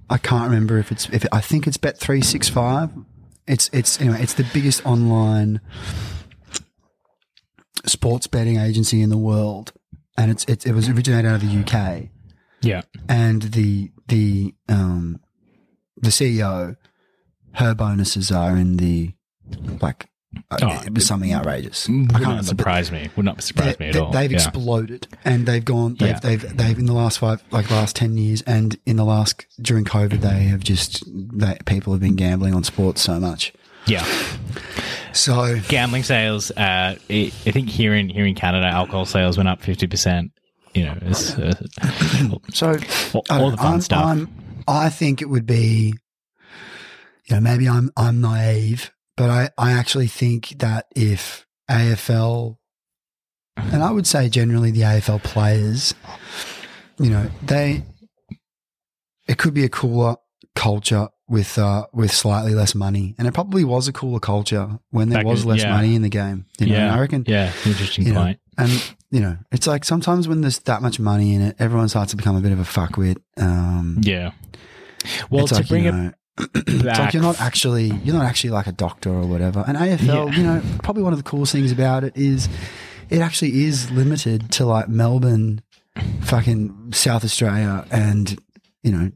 I 0.09 0.17
can't 0.17 0.45
remember 0.49 0.79
if 0.79 0.91
it's 0.91 1.07
if 1.09 1.25
it, 1.25 1.29
I 1.31 1.41
think 1.41 1.67
it's 1.67 1.77
Bet 1.77 1.99
three 1.99 2.21
six 2.21 2.49
five. 2.49 2.89
It's 3.47 3.69
it's 3.71 4.01
anyway. 4.01 4.17
It's 4.21 4.33
the 4.33 4.45
biggest 4.53 4.85
online 4.85 5.61
sports 7.85 8.27
betting 8.27 8.57
agency 8.57 9.01
in 9.01 9.09
the 9.09 9.17
world, 9.17 9.73
and 10.17 10.31
it's, 10.31 10.43
it's 10.45 10.65
it 10.65 10.73
was 10.73 10.89
originated 10.89 11.25
out 11.29 11.41
of 11.43 11.47
the 11.49 11.59
UK. 11.63 12.09
Yeah. 12.61 12.81
and 13.07 13.41
the 13.43 13.91
the 14.07 14.55
um 14.67 15.19
the 15.97 16.09
CEO, 16.09 16.75
her 17.53 17.73
bonuses 17.75 18.31
are 18.31 18.57
in 18.57 18.77
the 18.77 19.13
like. 19.81 20.09
uh, 20.51 20.57
Oh, 20.61 20.83
it 20.85 20.93
was 20.93 21.05
something 21.05 21.33
outrageous. 21.33 21.87
I 21.87 21.91
Would 21.91 22.09
can't 22.11 22.21
remember, 22.23 22.43
surprise 22.43 22.91
me. 22.91 23.09
Would 23.15 23.25
not 23.25 23.41
surprise 23.43 23.79
me 23.79 23.87
at 23.87 23.93
they, 23.93 23.99
all. 23.99 24.11
They've 24.11 24.31
yeah. 24.31 24.37
exploded, 24.37 25.07
and 25.25 25.45
they've 25.45 25.63
gone. 25.63 25.95
They've, 25.99 26.09
Yeah. 26.09 26.19
they've 26.19 26.57
they've 26.57 26.77
in 26.79 26.85
the 26.87 26.93
last 26.93 27.19
five, 27.19 27.43
like 27.51 27.69
last 27.71 27.95
ten 27.95 28.17
years, 28.17 28.41
and 28.43 28.77
in 28.85 28.95
the 28.97 29.05
last 29.05 29.45
during 29.61 29.85
COVID, 29.85 30.21
they 30.21 30.43
have 30.45 30.59
just 30.61 31.03
that 31.39 31.65
people 31.65 31.93
have 31.93 32.01
been 32.01 32.15
gambling 32.15 32.53
on 32.55 32.63
sports 32.63 33.01
so 33.01 33.19
much. 33.19 33.53
yeah. 33.85 34.05
So 35.17 35.59
Gambling 35.67 36.03
sales. 36.03 36.51
Uh, 36.51 36.95
I 37.09 37.29
think 37.29 37.69
here 37.69 37.93
in 37.95 38.07
here 38.09 38.25
in 38.25 38.35
Canada, 38.35 38.67
alcohol 38.67 39.05
sales 39.05 39.35
went 39.37 39.49
up 39.49 39.61
fifty 39.61 39.87
percent. 39.87 40.31
You 40.73 40.85
know, 40.85 40.97
it's, 41.01 41.33
uh, 41.37 41.53
so 42.53 42.77
all, 43.13 43.23
I 43.29 43.39
all 43.41 43.51
the 43.51 43.57
fun 43.57 43.65
I'm- 43.73 43.81
stuff. 43.81 44.05
I'm- 44.05 44.43
I 44.69 44.89
think 44.89 45.21
it 45.21 45.29
would 45.29 45.45
be, 45.45 45.93
you 47.25 47.35
know, 47.35 47.39
maybe 47.39 47.69
I'm 47.69 47.89
I'm 47.95 48.19
naive, 48.19 48.91
but 49.15 49.29
I 49.29 49.49
I 49.57 49.71
actually 49.71 50.07
think 50.07 50.49
that 50.59 50.87
if 50.93 51.45
AFL, 51.71 52.57
and 53.55 53.81
I 53.81 53.91
would 53.91 54.05
say 54.05 54.27
generally 54.27 54.71
the 54.71 54.81
AFL 54.81 55.23
players, 55.23 55.93
you 56.99 57.09
know, 57.09 57.29
they, 57.45 57.83
it 59.27 59.37
could 59.37 59.53
be 59.53 59.63
a 59.63 59.69
cooler 59.69 60.17
culture 60.53 61.07
with 61.29 61.57
uh 61.57 61.85
with 61.93 62.11
slightly 62.11 62.53
less 62.55 62.73
money, 62.75 63.15
and 63.17 63.27
it 63.27 63.33
probably 63.33 63.63
was 63.63 63.87
a 63.87 63.93
cooler 63.93 64.19
culture 64.19 64.79
when 64.91 65.09
there 65.09 65.19
Back 65.19 65.25
was 65.27 65.43
in- 65.43 65.49
less 65.49 65.61
yeah. 65.63 65.71
money 65.75 65.95
in 65.95 66.01
the 66.01 66.09
game. 66.09 66.45
You 66.59 66.67
know, 66.67 66.75
yeah, 66.75 66.95
I 66.95 66.99
reckon 66.99 67.23
Yeah, 67.27 67.51
interesting 67.65 68.05
you 68.07 68.13
know, 68.13 68.23
point. 68.23 68.39
and 68.57 68.95
you 69.11 69.19
know, 69.19 69.37
it's 69.51 69.67
like 69.67 69.83
sometimes 69.85 70.27
when 70.27 70.41
there's 70.41 70.59
that 70.59 70.81
much 70.81 70.99
money 70.99 71.33
in 71.33 71.41
it, 71.41 71.55
everyone 71.59 71.89
starts 71.89 72.11
to 72.11 72.17
become 72.17 72.35
a 72.35 72.41
bit 72.41 72.51
of 72.51 72.59
a 72.59 72.63
fuckwit. 72.63 73.17
Um, 73.37 73.97
Yeah. 74.01 74.31
Well, 75.29 75.43
it's 75.43 75.51
to 75.53 75.59
like, 75.59 75.67
bring 75.69 75.83
you 75.83 75.89
it 75.89 75.93
know, 75.93 76.11
it's 76.55 76.83
back, 76.83 76.99
like 76.99 77.13
you're 77.13 77.23
not 77.23 77.39
actually 77.41 77.87
you're 78.03 78.15
not 78.15 78.25
actually 78.25 78.49
like 78.51 78.67
a 78.67 78.71
doctor 78.71 79.09
or 79.09 79.25
whatever. 79.25 79.63
And 79.67 79.77
AFL, 79.77 80.31
Yeah. 80.31 80.37
you 80.37 80.43
know, 80.43 80.61
probably 80.83 81.03
one 81.03 81.13
of 81.13 81.19
the 81.19 81.23
coolest 81.29 81.51
things 81.51 81.71
about 81.71 82.03
it 82.03 82.15
is 82.15 82.47
it 83.09 83.19
actually 83.19 83.63
is 83.65 83.89
limited 83.91 84.51
to 84.53 84.65
like 84.65 84.87
Melbourne, 84.89 85.61
fucking 86.21 86.91
South 86.93 87.23
Australia, 87.23 87.85
and 87.91 88.37
you 88.87 88.93
know 88.93 89.11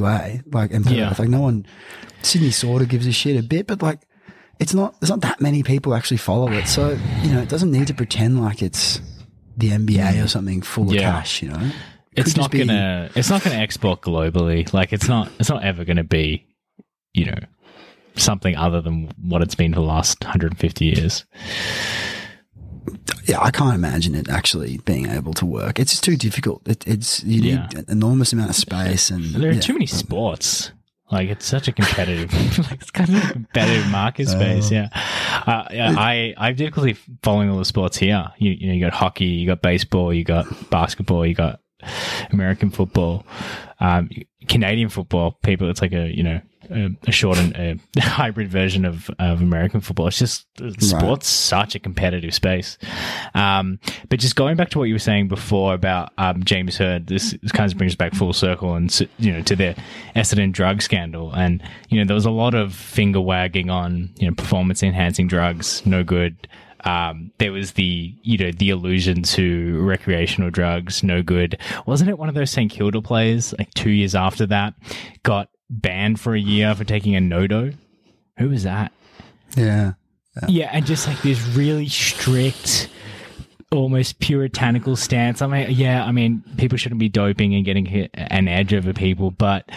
WA, 0.00 0.38
like 0.52 0.72
and 0.72 0.84
Perth. 0.84 0.94
Yeah. 0.94 1.14
Like 1.18 1.28
no 1.28 1.40
one, 1.40 1.66
Sydney 2.22 2.50
sort 2.52 2.82
of 2.82 2.88
gives 2.88 3.06
a 3.06 3.12
shit 3.12 3.36
a 3.36 3.42
bit, 3.42 3.66
but 3.66 3.82
like 3.82 4.06
it's 4.60 4.72
not. 4.72 4.98
There's 5.00 5.10
not 5.10 5.20
that 5.22 5.40
many 5.40 5.62
people 5.62 5.94
actually 5.94 6.16
follow 6.18 6.50
it, 6.52 6.66
so 6.68 6.96
you 7.22 7.32
know 7.32 7.40
it 7.40 7.48
doesn't 7.48 7.72
need 7.72 7.88
to 7.88 7.94
pretend 7.94 8.40
like 8.40 8.62
it's 8.62 9.00
the 9.56 9.70
NBA 9.70 10.12
mm. 10.14 10.24
or 10.24 10.28
something 10.28 10.62
full 10.62 10.88
of 10.88 10.94
Yeah. 10.94 11.10
cash. 11.12 11.42
You 11.42 11.48
know, 11.50 11.60
It 12.12 12.26
it's 12.26 12.36
not 12.36 12.50
be- 12.50 12.58
gonna 12.58 13.10
it's 13.14 13.28
not 13.30 13.42
gonna 13.42 13.56
export 13.56 14.00
globally. 14.02 14.72
Like 14.72 14.92
it's 14.92 15.08
not 15.08 15.30
it's 15.40 15.50
not 15.50 15.64
ever 15.64 15.84
gonna 15.84 16.04
be, 16.04 16.46
you 17.12 17.26
know, 17.26 17.38
something 18.14 18.56
other 18.56 18.80
than 18.80 19.10
what 19.20 19.42
it's 19.42 19.54
been 19.54 19.74
for 19.74 19.80
the 19.80 19.86
last 19.86 20.22
150 20.22 20.84
years. 20.84 21.24
Yeah, 23.24 23.40
I 23.40 23.50
can't 23.50 23.74
imagine 23.74 24.14
it 24.14 24.28
actually 24.28 24.78
being 24.84 25.08
able 25.08 25.34
to 25.34 25.46
work. 25.46 25.78
It's 25.78 25.92
just 25.92 26.04
too 26.04 26.16
difficult. 26.16 26.66
It, 26.68 26.86
it's 26.86 27.22
you 27.24 27.40
need 27.40 27.52
Yeah. 27.54 27.68
an 27.76 27.84
enormous 27.88 28.32
amount 28.32 28.50
of 28.50 28.56
space, 28.56 29.10
and 29.10 29.24
There 29.34 29.50
are 29.50 29.54
yeah. 29.54 29.60
too 29.60 29.72
many 29.72 29.86
sports. 29.86 30.72
Like 31.10 31.28
it's 31.28 31.46
such 31.46 31.68
a 31.68 31.72
competitive, 31.72 32.32
like 32.58 32.80
it's 32.80 32.90
kind 32.90 33.10
of 33.10 33.30
a 33.30 33.32
competitive 33.32 33.88
market 33.90 34.28
space. 34.28 34.72
Yeah, 34.72 34.88
uh, 35.46 35.64
yeah. 35.70 35.94
I 35.96 36.34
I've 36.36 36.56
difficulty 36.56 36.96
following 37.22 37.48
all 37.48 37.58
the 37.58 37.64
sports 37.64 37.96
here. 37.96 38.26
You 38.38 38.50
you 38.50 38.66
know 38.66 38.72
you 38.74 38.80
got 38.84 38.92
hockey, 38.92 39.26
you 39.26 39.46
got 39.46 39.62
baseball, 39.62 40.12
you 40.12 40.24
got 40.24 40.46
basketball, 40.70 41.24
you 41.24 41.34
got 41.34 41.60
American 42.30 42.70
football, 42.70 43.26
um, 43.80 44.10
Canadian 44.48 44.88
football. 44.88 45.32
People, 45.42 45.68
it's 45.70 45.82
like 45.82 45.92
a 45.92 46.08
you 46.08 46.22
know 46.22 46.40
a, 46.70 46.90
a 47.06 47.12
short 47.12 47.38
and 47.38 47.54
a 47.56 47.78
hybrid 48.00 48.48
version 48.48 48.84
of 48.84 49.10
of 49.18 49.42
American 49.42 49.80
football. 49.80 50.08
It's 50.08 50.18
just 50.18 50.46
sports 50.78 51.28
such 51.28 51.74
a 51.74 51.78
competitive 51.78 52.34
space. 52.34 52.78
Um, 53.34 53.78
but 54.08 54.20
just 54.20 54.36
going 54.36 54.56
back 54.56 54.70
to 54.70 54.78
what 54.78 54.84
you 54.84 54.94
were 54.94 54.98
saying 54.98 55.28
before 55.28 55.74
about 55.74 56.12
um, 56.18 56.42
James 56.44 56.76
Hird, 56.76 57.06
this, 57.06 57.36
this 57.42 57.52
kind 57.52 57.70
of 57.70 57.76
brings 57.78 57.92
us 57.92 57.96
back 57.96 58.14
full 58.14 58.32
circle 58.32 58.74
and 58.74 59.08
you 59.18 59.32
know 59.32 59.42
to 59.42 59.56
the 59.56 59.76
Essendon 60.14 60.52
drug 60.52 60.82
scandal, 60.82 61.32
and 61.32 61.62
you 61.88 61.98
know 61.98 62.06
there 62.06 62.14
was 62.14 62.26
a 62.26 62.30
lot 62.30 62.54
of 62.54 62.74
finger 62.74 63.20
wagging 63.20 63.70
on 63.70 64.10
you 64.16 64.28
know 64.28 64.34
performance 64.34 64.82
enhancing 64.82 65.28
drugs, 65.28 65.84
no 65.86 66.02
good. 66.02 66.48
Um, 66.86 67.32
there 67.38 67.52
was 67.52 67.72
the 67.72 68.14
you 68.22 68.38
know 68.38 68.52
the 68.52 68.70
allusion 68.70 69.22
to 69.24 69.80
recreational 69.80 70.50
drugs, 70.50 71.02
no 71.02 71.22
good. 71.22 71.58
Wasn't 71.84 72.08
it 72.08 72.18
one 72.18 72.28
of 72.28 72.34
those 72.34 72.50
St 72.50 72.70
Kilda 72.70 73.02
players 73.02 73.52
like 73.58 73.74
two 73.74 73.90
years 73.90 74.14
after 74.14 74.46
that 74.46 74.74
got 75.24 75.48
banned 75.68 76.20
for 76.20 76.34
a 76.34 76.40
year 76.40 76.74
for 76.74 76.84
taking 76.84 77.16
a 77.16 77.20
nodo? 77.20 77.72
Who 78.38 78.48
was 78.50 78.62
that? 78.62 78.92
yeah. 79.56 79.92
Yeah, 80.48 80.68
and 80.72 80.84
just 80.84 81.06
like 81.06 81.22
this 81.22 81.40
really 81.48 81.88
strict, 81.88 82.88
almost 83.72 84.20
puritanical 84.20 84.94
stance. 84.94 85.40
I 85.40 85.46
mean, 85.46 85.70
yeah, 85.70 86.04
I 86.04 86.12
mean, 86.12 86.44
people 86.58 86.76
shouldn't 86.76 86.98
be 86.98 87.08
doping 87.08 87.54
and 87.54 87.64
getting 87.64 88.08
an 88.14 88.46
edge 88.46 88.74
over 88.74 88.92
people, 88.92 89.30
but 89.30 89.68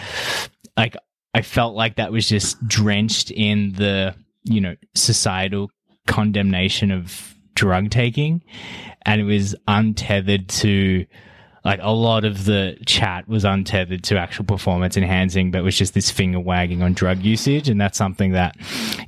like, 0.76 0.96
I 1.32 1.42
felt 1.42 1.74
like 1.74 1.96
that 1.96 2.12
was 2.12 2.28
just 2.28 2.66
drenched 2.68 3.30
in 3.30 3.72
the, 3.72 4.14
you 4.44 4.60
know, 4.60 4.76
societal 4.94 5.70
condemnation 6.10 6.90
of 6.90 7.34
drug 7.54 7.90
taking. 7.90 8.42
And 9.02 9.20
it 9.20 9.24
was 9.24 9.54
untethered 9.68 10.48
to, 10.48 11.06
like 11.64 11.80
a 11.82 11.92
lot 11.92 12.24
of 12.24 12.44
the 12.44 12.76
chat 12.86 13.28
was 13.28 13.44
untethered 13.44 14.02
to 14.04 14.18
actual 14.18 14.44
performance 14.44 14.96
enhancing, 14.96 15.50
but 15.50 15.62
was 15.62 15.76
just 15.76 15.94
this 15.94 16.10
finger 16.10 16.40
wagging 16.40 16.82
on 16.82 16.92
drug 16.94 17.18
usage. 17.22 17.68
And 17.68 17.80
that's 17.80 17.96
something 17.96 18.32
that, 18.32 18.56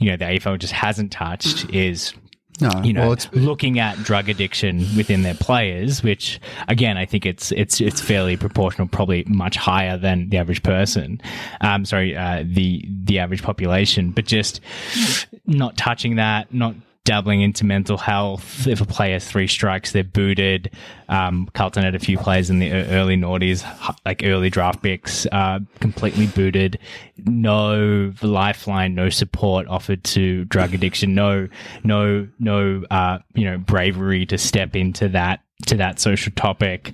you 0.01 0.11
know, 0.11 0.17
the 0.17 0.25
AFL 0.25 0.59
just 0.59 0.73
hasn't 0.73 1.13
touched 1.13 1.69
is 1.71 2.15
No, 2.61 2.71
you 2.85 2.93
know, 2.93 3.03
well, 3.03 3.13
it's 3.13 3.33
looking 3.33 3.79
at 3.79 3.97
drug 4.05 4.29
addiction 4.29 4.79
within 4.97 5.23
their 5.23 5.35
players, 5.35 6.03
which 6.03 6.39
again, 6.69 6.97
I 6.99 7.07
think 7.07 7.25
it's 7.25 7.51
it's 7.53 7.81
it's 7.81 8.01
fairly 8.01 8.37
proportional, 8.37 8.87
probably 8.89 9.25
much 9.27 9.57
higher 9.57 9.97
than 9.99 10.29
the 10.29 10.37
average 10.37 10.63
person. 10.63 11.21
Um, 11.63 11.85
sorry, 11.85 12.15
uh, 12.17 12.45
the 12.47 12.85
the 13.05 13.19
average 13.19 13.43
population, 13.43 14.11
but 14.11 14.27
just 14.27 14.61
not 15.47 15.77
touching 15.77 16.17
that, 16.17 16.53
not 16.53 16.75
dabbling 17.05 17.43
into 17.43 17.65
mental 17.65 17.99
health. 17.99 18.67
If 18.67 18.81
a 18.81 18.85
player 18.85 19.19
three 19.19 19.49
strikes, 19.49 19.93
they're 19.93 20.05
booted. 20.05 20.71
Um, 21.09 21.49
Carlton 21.53 21.83
had 21.83 21.95
a 21.95 21.99
few 21.99 22.17
players 22.17 22.49
in 22.49 22.59
the 22.61 22.73
early 22.73 23.17
noughties, 23.17 23.65
like 24.05 24.23
early 24.25 24.51
draft 24.51 24.83
picks, 24.83 25.27
uh, 25.33 25.61
completely 25.81 26.27
booted. 26.29 26.79
No 27.19 28.13
lifeline, 28.23 28.95
no 28.95 29.09
support 29.09 29.67
offered 29.67 30.05
to 30.05 30.45
drug 30.45 30.75
addiction. 30.75 31.15
No, 31.15 31.49
no, 31.83 32.29
no, 32.39 32.85
uh, 32.91 33.19
you 33.35 33.45
know, 33.45 33.59
bravery 33.59 34.25
to 34.27 34.39
step 34.39 34.77
into 34.77 35.09
that 35.09 35.41
to 35.67 35.77
that 35.77 36.01
social 36.01 36.33
topic. 36.35 36.93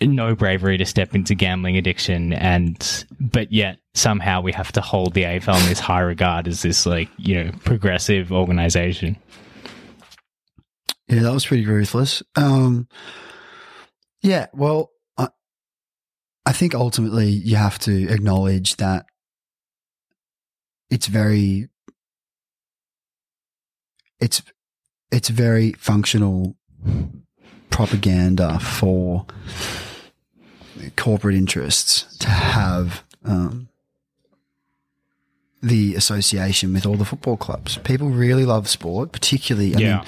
No 0.00 0.34
bravery 0.34 0.78
to 0.78 0.84
step 0.84 1.14
into 1.14 1.34
gambling 1.34 1.76
addiction, 1.76 2.32
and 2.32 3.06
but 3.20 3.52
yet 3.52 3.78
somehow 3.94 4.40
we 4.40 4.52
have 4.52 4.72
to 4.72 4.80
hold 4.80 5.14
the 5.14 5.22
AFL 5.22 5.60
in 5.62 5.68
this 5.68 5.80
high 5.80 6.00
regard 6.00 6.48
as 6.48 6.62
this 6.62 6.86
like 6.86 7.08
you 7.18 7.44
know 7.44 7.52
progressive 7.64 8.32
organization. 8.32 9.16
Yeah, 11.10 11.22
that 11.22 11.32
was 11.32 11.44
pretty 11.44 11.66
ruthless. 11.66 12.22
Um, 12.36 12.86
yeah, 14.22 14.46
well, 14.52 14.92
I, 15.18 15.28
I 16.46 16.52
think 16.52 16.72
ultimately 16.72 17.26
you 17.26 17.56
have 17.56 17.80
to 17.80 18.08
acknowledge 18.08 18.76
that 18.76 19.06
it's 20.88 21.08
very, 21.08 21.68
it's, 24.20 24.40
it's 25.10 25.30
very 25.30 25.72
functional 25.72 26.56
propaganda 27.70 28.58
for 28.60 29.26
corporate 30.96 31.34
interests 31.34 32.16
to 32.18 32.28
have 32.28 33.02
um, 33.24 33.68
the 35.62 35.94
association 35.94 36.72
with 36.72 36.86
all 36.86 36.96
the 36.96 37.04
football 37.04 37.36
clubs. 37.36 37.78
People 37.78 38.08
really 38.10 38.44
love 38.44 38.68
sport, 38.68 39.12
particularly. 39.12 39.74
I 39.76 39.78
Yeah. 39.78 39.96
mean, 39.98 40.04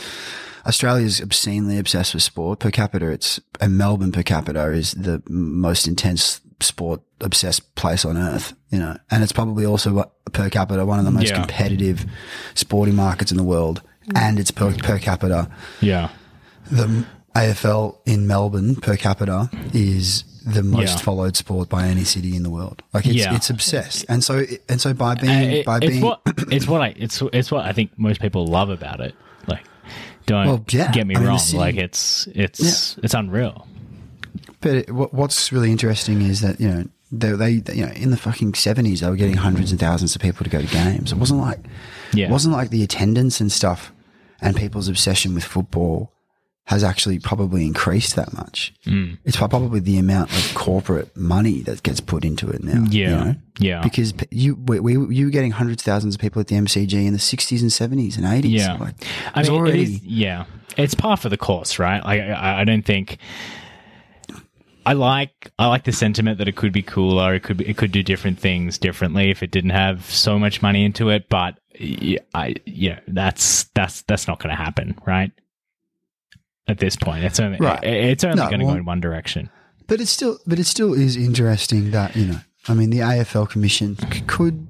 Australia's 0.66 1.20
obscenely 1.20 1.78
obsessed 1.78 2.14
with 2.14 2.22
sport 2.22 2.58
per 2.60 2.70
capita. 2.70 3.08
It's 3.08 3.40
and 3.60 3.76
Melbourne 3.76 4.12
per 4.12 4.22
capita 4.22 4.70
is 4.72 4.92
the 4.92 5.22
most 5.28 5.86
intense 5.88 6.40
sport 6.60 7.00
obsessed 7.20 7.74
place 7.74 8.04
on 8.04 8.16
earth. 8.16 8.54
You 8.70 8.78
know, 8.78 8.96
and 9.10 9.22
it's 9.22 9.32
probably 9.32 9.66
also 9.66 10.10
per 10.32 10.48
capita 10.48 10.86
one 10.86 10.98
of 10.98 11.04
the 11.04 11.10
most 11.10 11.28
Yeah. 11.30 11.34
competitive 11.40 12.06
sporting 12.54 12.94
markets 12.94 13.30
in 13.30 13.36
the 13.36 13.44
world. 13.44 13.82
And 14.14 14.38
it's 14.40 14.50
per, 14.50 14.72
per 14.72 14.98
capita. 14.98 15.48
Yeah, 15.80 16.08
The 16.70 17.04
AFL 17.34 17.98
in 18.06 18.26
Melbourne 18.26 18.76
per 18.76 18.96
capita 18.96 19.50
is 19.72 20.24
the 20.44 20.62
most 20.62 20.90
Yeah. 20.90 20.96
followed 21.04 21.36
sport 21.36 21.68
by 21.68 21.86
any 21.86 22.04
city 22.04 22.34
in 22.36 22.42
the 22.42 22.50
world. 22.50 22.82
Like 22.92 23.06
it's, 23.06 23.14
Yeah. 23.14 23.34
it's 23.34 23.48
obsessed. 23.48 24.04
And 24.08 24.22
so 24.24 24.44
and 24.68 24.80
so 24.80 24.92
by 24.92 25.12
Uh, 25.12 25.20
being 25.20 25.50
it- 25.52 25.66
by 25.66 25.76
it's 25.78 25.86
being 25.86 26.02
what 26.02 26.20
it's 26.50 26.66
what 26.66 26.82
I 26.82 26.88
it's 26.96 27.22
it's 27.32 27.50
what 27.50 27.64
I 27.64 27.72
think 27.72 27.92
most 27.96 28.20
people 28.20 28.46
love 28.46 28.68
about 28.68 29.00
it. 29.00 29.14
Like, 29.46 29.64
don't 30.26 30.46
Well, 30.46 30.64
yeah. 30.70 30.90
get 30.92 31.06
me 31.06 31.14
I 31.16 31.18
mean, 31.20 31.28
wrong. 31.28 31.38
city- 31.38 31.58
like, 31.58 31.76
it's 31.76 32.26
it's 32.34 32.96
it's 33.02 33.14
unreal. 33.14 33.66
But 34.60 34.74
it, 34.74 34.90
what, 34.94 35.12
what's 35.14 35.52
really 35.52 35.70
interesting 35.70 36.22
is 36.22 36.40
that 36.40 36.60
you 36.60 36.68
know 36.68 36.84
they, 37.12 37.30
they 37.32 37.56
they- 37.58 37.74
you 37.76 37.86
know 37.86 37.92
in 37.92 38.10
the 38.10 38.16
fucking 38.16 38.54
seventies 38.54 39.00
they 39.00 39.08
were 39.08 39.16
getting 39.16 39.36
hundreds 39.36 39.70
and 39.70 39.80
thousands 39.80 40.14
of 40.14 40.22
people 40.22 40.44
to 40.44 40.50
go 40.50 40.60
to 40.60 40.66
games. 40.66 41.12
It 41.12 41.18
wasn't 41.18 41.40
like 41.40 41.60
Yeah. 42.12 42.26
it 42.26 42.30
wasn't 42.30 42.54
like 42.54 42.70
the 42.70 42.82
attendance 42.82 43.40
and 43.40 43.50
stuff 43.50 43.92
and 44.40 44.56
people's 44.56 44.88
obsession 44.88 45.34
with 45.34 45.44
football 45.44 46.11
has 46.66 46.84
actually 46.84 47.18
probably 47.18 47.66
increased 47.66 48.14
that 48.14 48.32
much. 48.32 48.72
Mm. 48.86 49.18
It's 49.24 49.36
probably 49.36 49.80
the 49.80 49.98
amount 49.98 50.30
of 50.30 50.54
corporate 50.54 51.14
money 51.16 51.60
that 51.62 51.82
gets 51.82 52.00
put 52.00 52.24
into 52.24 52.48
it 52.50 52.62
now. 52.62 52.84
you 52.88 53.02
Yeah. 53.02 53.24
know? 53.24 53.34
Yeah. 53.58 53.80
Because 53.82 54.14
you 54.30 54.54
we, 54.54 54.78
we, 54.78 54.92
you 55.14 55.24
were 55.26 55.30
getting 55.32 55.50
hundreds 55.50 55.82
of 55.82 55.86
thousands 55.86 56.14
of 56.14 56.20
people 56.20 56.40
at 56.40 56.46
the 56.46 56.54
MCG 56.54 56.92
in 57.04 57.12
the 57.12 57.18
sixties 57.18 57.62
and 57.62 57.72
seventies 57.72 58.16
and 58.16 58.24
eighties. 58.26 58.52
Yeah, 58.62 58.74
like, 58.74 58.94
I 59.34 59.40
it's 59.40 59.48
mean, 59.50 59.58
already 59.58 59.82
it 59.82 59.88
is, 59.88 60.02
yeah, 60.04 60.44
it's 60.76 60.94
par 60.94 61.16
for 61.16 61.28
the 61.28 61.36
course, 61.36 61.78
right? 61.80 62.02
Like, 62.04 62.20
I, 62.20 62.60
I 62.60 62.64
don't 62.64 62.84
think. 62.84 63.18
I 64.84 64.94
like 64.94 65.52
I 65.60 65.66
like 65.68 65.84
the 65.84 65.92
sentiment 65.92 66.38
that 66.38 66.48
it 66.48 66.56
could 66.56 66.72
be 66.72 66.82
cooler. 66.82 67.34
It 67.34 67.44
could 67.44 67.56
be, 67.56 67.68
it 67.68 67.76
could 67.76 67.92
do 67.92 68.02
different 68.02 68.38
things 68.40 68.78
differently 68.78 69.30
if 69.30 69.42
it 69.42 69.50
didn't 69.52 69.70
have 69.70 70.04
so 70.10 70.38
much 70.40 70.60
money 70.60 70.84
into 70.84 71.08
it. 71.08 71.28
But 71.28 71.58
yeah, 71.78 72.18
I 72.34 72.56
yeah, 72.66 72.98
that's 73.06 73.64
that's 73.74 74.02
that's 74.02 74.26
not 74.26 74.40
going 74.40 74.50
to 74.50 74.60
happen, 74.60 74.98
right? 75.06 75.30
At 76.68 76.78
this 76.78 76.94
point, 76.96 77.24
it's 77.24 77.40
only 77.40 77.58
Right. 77.58 77.82
it's 77.82 78.22
only 78.24 78.36
No, 78.36 78.48
going 78.48 78.60
to 78.60 78.66
well- 78.66 78.74
go 78.74 78.78
in 78.80 78.84
one 78.84 79.00
direction. 79.00 79.50
But 79.88 80.00
it's 80.00 80.10
still, 80.12 80.38
but 80.46 80.58
it 80.58 80.66
still 80.66 80.94
is 80.94 81.16
interesting 81.16 81.90
that 81.90 82.14
you 82.16 82.26
know, 82.26 82.40
I 82.68 82.74
mean, 82.74 82.90
the 82.90 83.00
AFL 83.00 83.48
Commission 83.50 83.96
c- 84.12 84.22
could, 84.26 84.68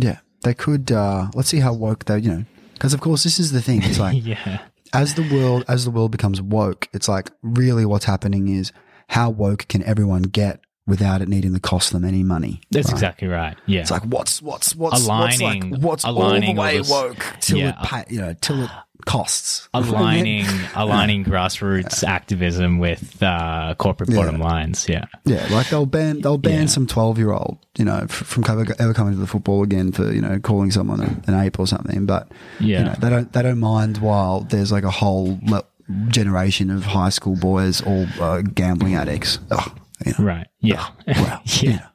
yeah, 0.00 0.18
they 0.42 0.52
could. 0.54 0.90
uh 0.92 1.30
Let's 1.34 1.48
see 1.48 1.60
how 1.60 1.72
woke 1.72 2.04
they, 2.06 2.18
you 2.18 2.30
know, 2.30 2.44
because 2.74 2.92
of 2.92 3.00
course 3.00 3.22
this 3.22 3.38
is 3.38 3.52
the 3.52 3.62
thing. 3.62 3.82
It's 3.82 3.98
like 4.06 4.24
yeah, 4.24 4.62
as 4.92 5.14
the 5.14 5.22
world 5.32 5.64
as 5.68 5.84
the 5.84 5.90
world 5.92 6.10
becomes 6.10 6.42
woke, 6.42 6.88
it's 6.92 7.08
like 7.08 7.30
really 7.42 7.86
what's 7.86 8.04
happening 8.06 8.48
is 8.48 8.72
how 9.08 9.30
woke 9.30 9.66
can 9.68 9.82
everyone 9.84 10.22
get 10.22 10.60
without 10.86 11.22
it 11.22 11.28
needing 11.28 11.54
to 11.54 11.60
cost 11.60 11.92
them 11.92 12.04
any 12.04 12.22
money. 12.22 12.60
That's 12.70 12.88
right? 12.88 12.92
exactly 12.94 13.28
right. 13.28 13.56
Yeah. 13.66 13.80
It's 13.80 13.90
like 13.90 14.02
what's 14.02 14.42
what's 14.42 14.74
what's 14.76 15.04
Aligning- 15.04 15.70
what's 15.70 15.74
like 15.74 15.82
what's 15.82 16.04
aligning 16.04 16.58
all 16.58 16.64
all 16.64 16.70
the 16.70 16.74
way 16.74 16.78
this- 16.78 16.90
woke 16.90 17.24
till 17.40 17.58
yeah. 17.58 17.70
it 17.80 17.86
pay, 17.86 18.04
you 18.10 18.20
know 18.20 18.34
till 18.40 18.64
it 18.64 18.70
costs 19.06 19.68
aligning 19.74 20.46
aligning 20.74 21.24
grassroots 21.26 22.02
activism 22.04 22.78
with 22.78 23.22
uh, 23.22 23.74
corporate 23.76 24.14
bottom 24.14 24.38
lines. 24.40 24.88
Yeah. 24.88 25.04
Yeah, 25.26 25.46
like 25.50 25.68
they'll 25.68 25.84
ban 25.86 26.20
they'll 26.22 26.38
ban 26.38 26.60
Yeah. 26.62 26.66
some 26.66 26.86
twelve 26.86 27.18
year 27.18 27.32
old, 27.32 27.58
you 27.76 27.84
know, 27.84 28.06
from 28.08 28.44
ever, 28.48 28.94
coming 28.94 29.12
to 29.14 29.20
the 29.20 29.26
football 29.26 29.62
again 29.62 29.92
for 29.92 30.10
you 30.12 30.20
know 30.22 30.38
calling 30.38 30.70
someone 30.70 31.00
an, 31.02 31.22
an 31.26 31.34
ape 31.34 31.58
or 31.58 31.66
something. 31.66 32.06
But 32.06 32.30
Yeah. 32.60 32.78
you 32.78 32.84
know, 32.86 32.94
they 32.98 33.10
don't 33.10 33.32
they 33.32 33.42
don't 33.42 33.60
mind 33.60 33.98
while 33.98 34.40
there's 34.40 34.72
like 34.72 34.84
a 34.84 34.90
whole 34.90 35.38
le- 35.42 35.64
generation 36.08 36.70
of 36.70 36.84
high 36.84 37.10
school 37.10 37.36
boys 37.36 37.82
all 37.82 38.06
uh, 38.20 38.40
gambling 38.40 38.94
addicts. 38.94 39.38
Ugh, 39.50 39.78
you 40.06 40.12
know, 40.18 40.24
Right. 40.24 40.46
Yeah. 40.60 40.88
well, 41.06 41.40
yeah. 41.44 41.86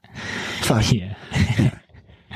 fuck, 0.62 0.92
Yeah. 0.92 1.16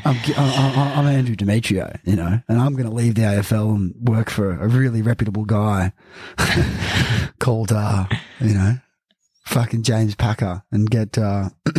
I'm, 0.06 0.18
I- 0.38 0.94
I'm 0.98 1.08
Andrew 1.08 1.36
Demetriou, 1.36 1.98
you 2.04 2.16
know, 2.18 2.42
and 2.50 2.60
I'm 2.62 2.74
going 2.74 2.90
to 2.90 2.94
leave 2.94 3.16
the 3.16 3.22
AFL 3.22 3.74
and 3.76 3.96
work 4.02 4.30
for 4.30 4.52
a 4.60 4.68
really 4.68 5.02
reputable 5.02 5.46
guy 5.46 5.94
called, 7.40 7.72
uh, 7.72 8.06
you 8.42 8.54
know, 8.54 8.78
fucking 9.46 9.84
James 9.84 10.16
Packer 10.16 10.64
and 10.72 10.90
get 10.90 11.18
uh, 11.18 11.50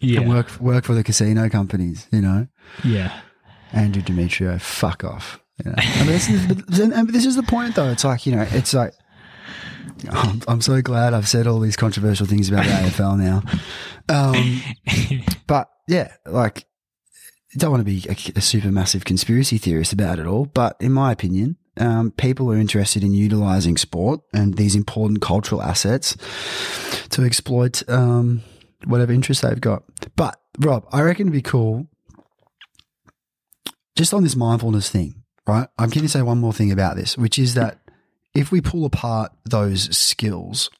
Yeah. 0.00 0.20
and 0.20 0.28
work 0.30 0.58
work 0.60 0.84
for 0.84 0.94
the 0.94 1.04
casino 1.04 1.48
companies, 1.50 2.06
you 2.10 2.22
know. 2.22 2.46
Yeah. 2.82 3.20
Andrew 3.72 4.02
Demetriou, 4.02 4.58
fuck 4.60 5.04
off. 5.04 5.38
You 5.62 5.70
know? 5.72 5.74
I 5.76 5.98
mean, 5.98 6.06
this 6.06 6.28
is, 6.30 6.80
and 6.80 7.08
this 7.10 7.26
is 7.26 7.36
the 7.36 7.42
point, 7.42 7.74
though. 7.74 7.90
It's 7.90 8.04
like 8.04 8.24
you 8.24 8.34
know, 8.34 8.46
it's 8.50 8.72
like 8.72 8.94
I'm, 10.10 10.42
I'm 10.48 10.60
so 10.60 10.80
glad 10.82 11.14
I've 11.14 11.28
said 11.28 11.46
all 11.46 11.60
these 11.60 11.76
controversial 11.76 12.26
things 12.26 12.48
about 12.48 12.64
the 12.64 12.70
AFL 12.70 13.18
now. 13.18 13.42
Um, 14.08 15.22
but 15.46 15.68
yeah, 15.88 16.12
like 16.26 16.66
I 17.54 17.58
don't 17.58 17.70
want 17.70 17.80
to 17.80 17.84
be 17.84 18.06
a, 18.08 18.38
a 18.38 18.40
super 18.40 18.70
massive 18.70 19.04
conspiracy 19.04 19.58
theorist 19.58 19.92
about 19.92 20.18
it 20.18 20.26
all, 20.26 20.46
but 20.46 20.76
in 20.80 20.92
my 20.92 21.12
opinion, 21.12 21.56
um, 21.76 22.10
people 22.12 22.50
are 22.52 22.56
interested 22.56 23.02
in 23.02 23.12
utilizing 23.12 23.76
sport 23.76 24.20
and 24.32 24.54
these 24.54 24.76
important 24.76 25.22
cultural 25.22 25.62
assets 25.62 26.16
to 27.10 27.24
exploit 27.24 27.82
um, 27.88 28.42
whatever 28.84 29.12
interest 29.12 29.42
they've 29.42 29.60
got. 29.60 29.82
But 30.16 30.40
Rob, 30.58 30.86
I 30.92 31.02
reckon 31.02 31.26
it'd 31.26 31.32
be 31.32 31.42
cool 31.42 31.88
just 33.96 34.14
on 34.14 34.22
this 34.22 34.36
mindfulness 34.36 34.88
thing, 34.88 35.22
right? 35.46 35.68
I'm 35.78 35.90
going 35.90 36.02
to 36.02 36.08
say 36.08 36.22
one 36.22 36.38
more 36.38 36.52
thing 36.52 36.70
about 36.70 36.96
this, 36.96 37.18
which 37.18 37.38
is 37.38 37.54
that 37.54 37.79
if 38.34 38.52
we 38.52 38.60
pull 38.60 38.84
apart 38.84 39.32
those 39.44 39.94
skills 39.96 40.70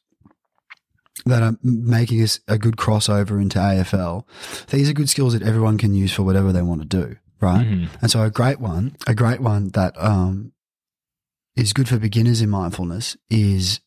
that 1.27 1.43
are 1.43 1.57
making 1.63 2.23
us 2.23 2.41
a 2.49 2.57
good 2.59 2.77
crossover 2.77 3.41
into 3.41 3.59
AFL, 3.59 4.25
these 4.69 4.89
are 4.89 4.95
good 4.95 5.11
skills 5.11 5.33
that 5.33 5.43
everyone 5.43 5.77
can 5.79 5.95
use 5.95 6.13
for 6.13 6.23
whatever 6.23 6.53
they 6.53 6.63
want 6.63 6.81
to 6.81 6.87
do, 6.87 7.17
right? 7.41 7.67
Mhm. 7.67 7.89
And 8.01 8.11
so 8.11 8.23
a 8.23 8.31
great 8.31 8.61
one, 8.61 8.97
a 9.07 9.15
great 9.15 9.41
one 9.41 9.69
that 9.71 10.01
um, 10.03 10.53
is 11.57 11.73
good 11.73 11.89
for 11.89 11.99
beginners 11.99 12.41
in 12.41 12.49
mindfulness 12.51 13.17
is 13.29 13.81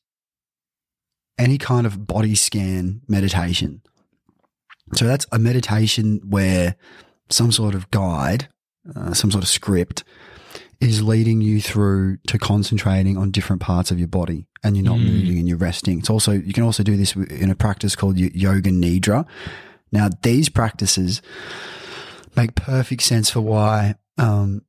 any 1.40 1.58
kind 1.58 1.88
of 1.88 2.06
body 2.06 2.36
scan 2.36 3.02
meditation. 3.08 3.82
So 4.96 5.06
that's 5.06 5.26
a 5.32 5.40
meditation 5.40 6.22
where 6.30 6.76
some 7.30 7.52
sort 7.52 7.74
of 7.74 7.90
guide, 7.90 8.50
uh, 8.96 9.14
some 9.14 9.32
sort 9.32 9.44
of 9.44 9.50
script 9.50 10.04
is 10.84 11.02
leading 11.02 11.42
you 11.42 11.62
through 11.62 12.18
to 12.28 12.38
concentrating 12.38 13.18
on 13.18 13.32
different 13.32 13.62
parts 13.62 13.92
of 13.92 14.00
your 14.00 14.08
body 14.08 14.48
and 14.64 14.76
you're 14.76 14.86
not 14.86 14.98
Mm. 14.98 15.06
moving 15.06 15.40
and 15.40 15.48
you're 15.48 15.58
resting. 15.58 16.00
It's 16.00 16.10
also, 16.10 16.32
you 16.34 16.54
can 16.54 16.64
also 16.64 16.84
do 16.84 16.98
this 16.98 17.16
in 17.16 17.50
a 17.50 17.56
practice 17.56 17.96
called 17.96 18.18
Yoga 18.18 18.70
Nidra. 18.70 19.26
Now, 19.92 20.10
these 20.22 20.50
practices 20.50 21.22
make 22.36 22.56
perfect 22.56 23.02
sense 23.04 23.30
for 23.30 23.42
why 23.42 23.96
um, 24.18 24.62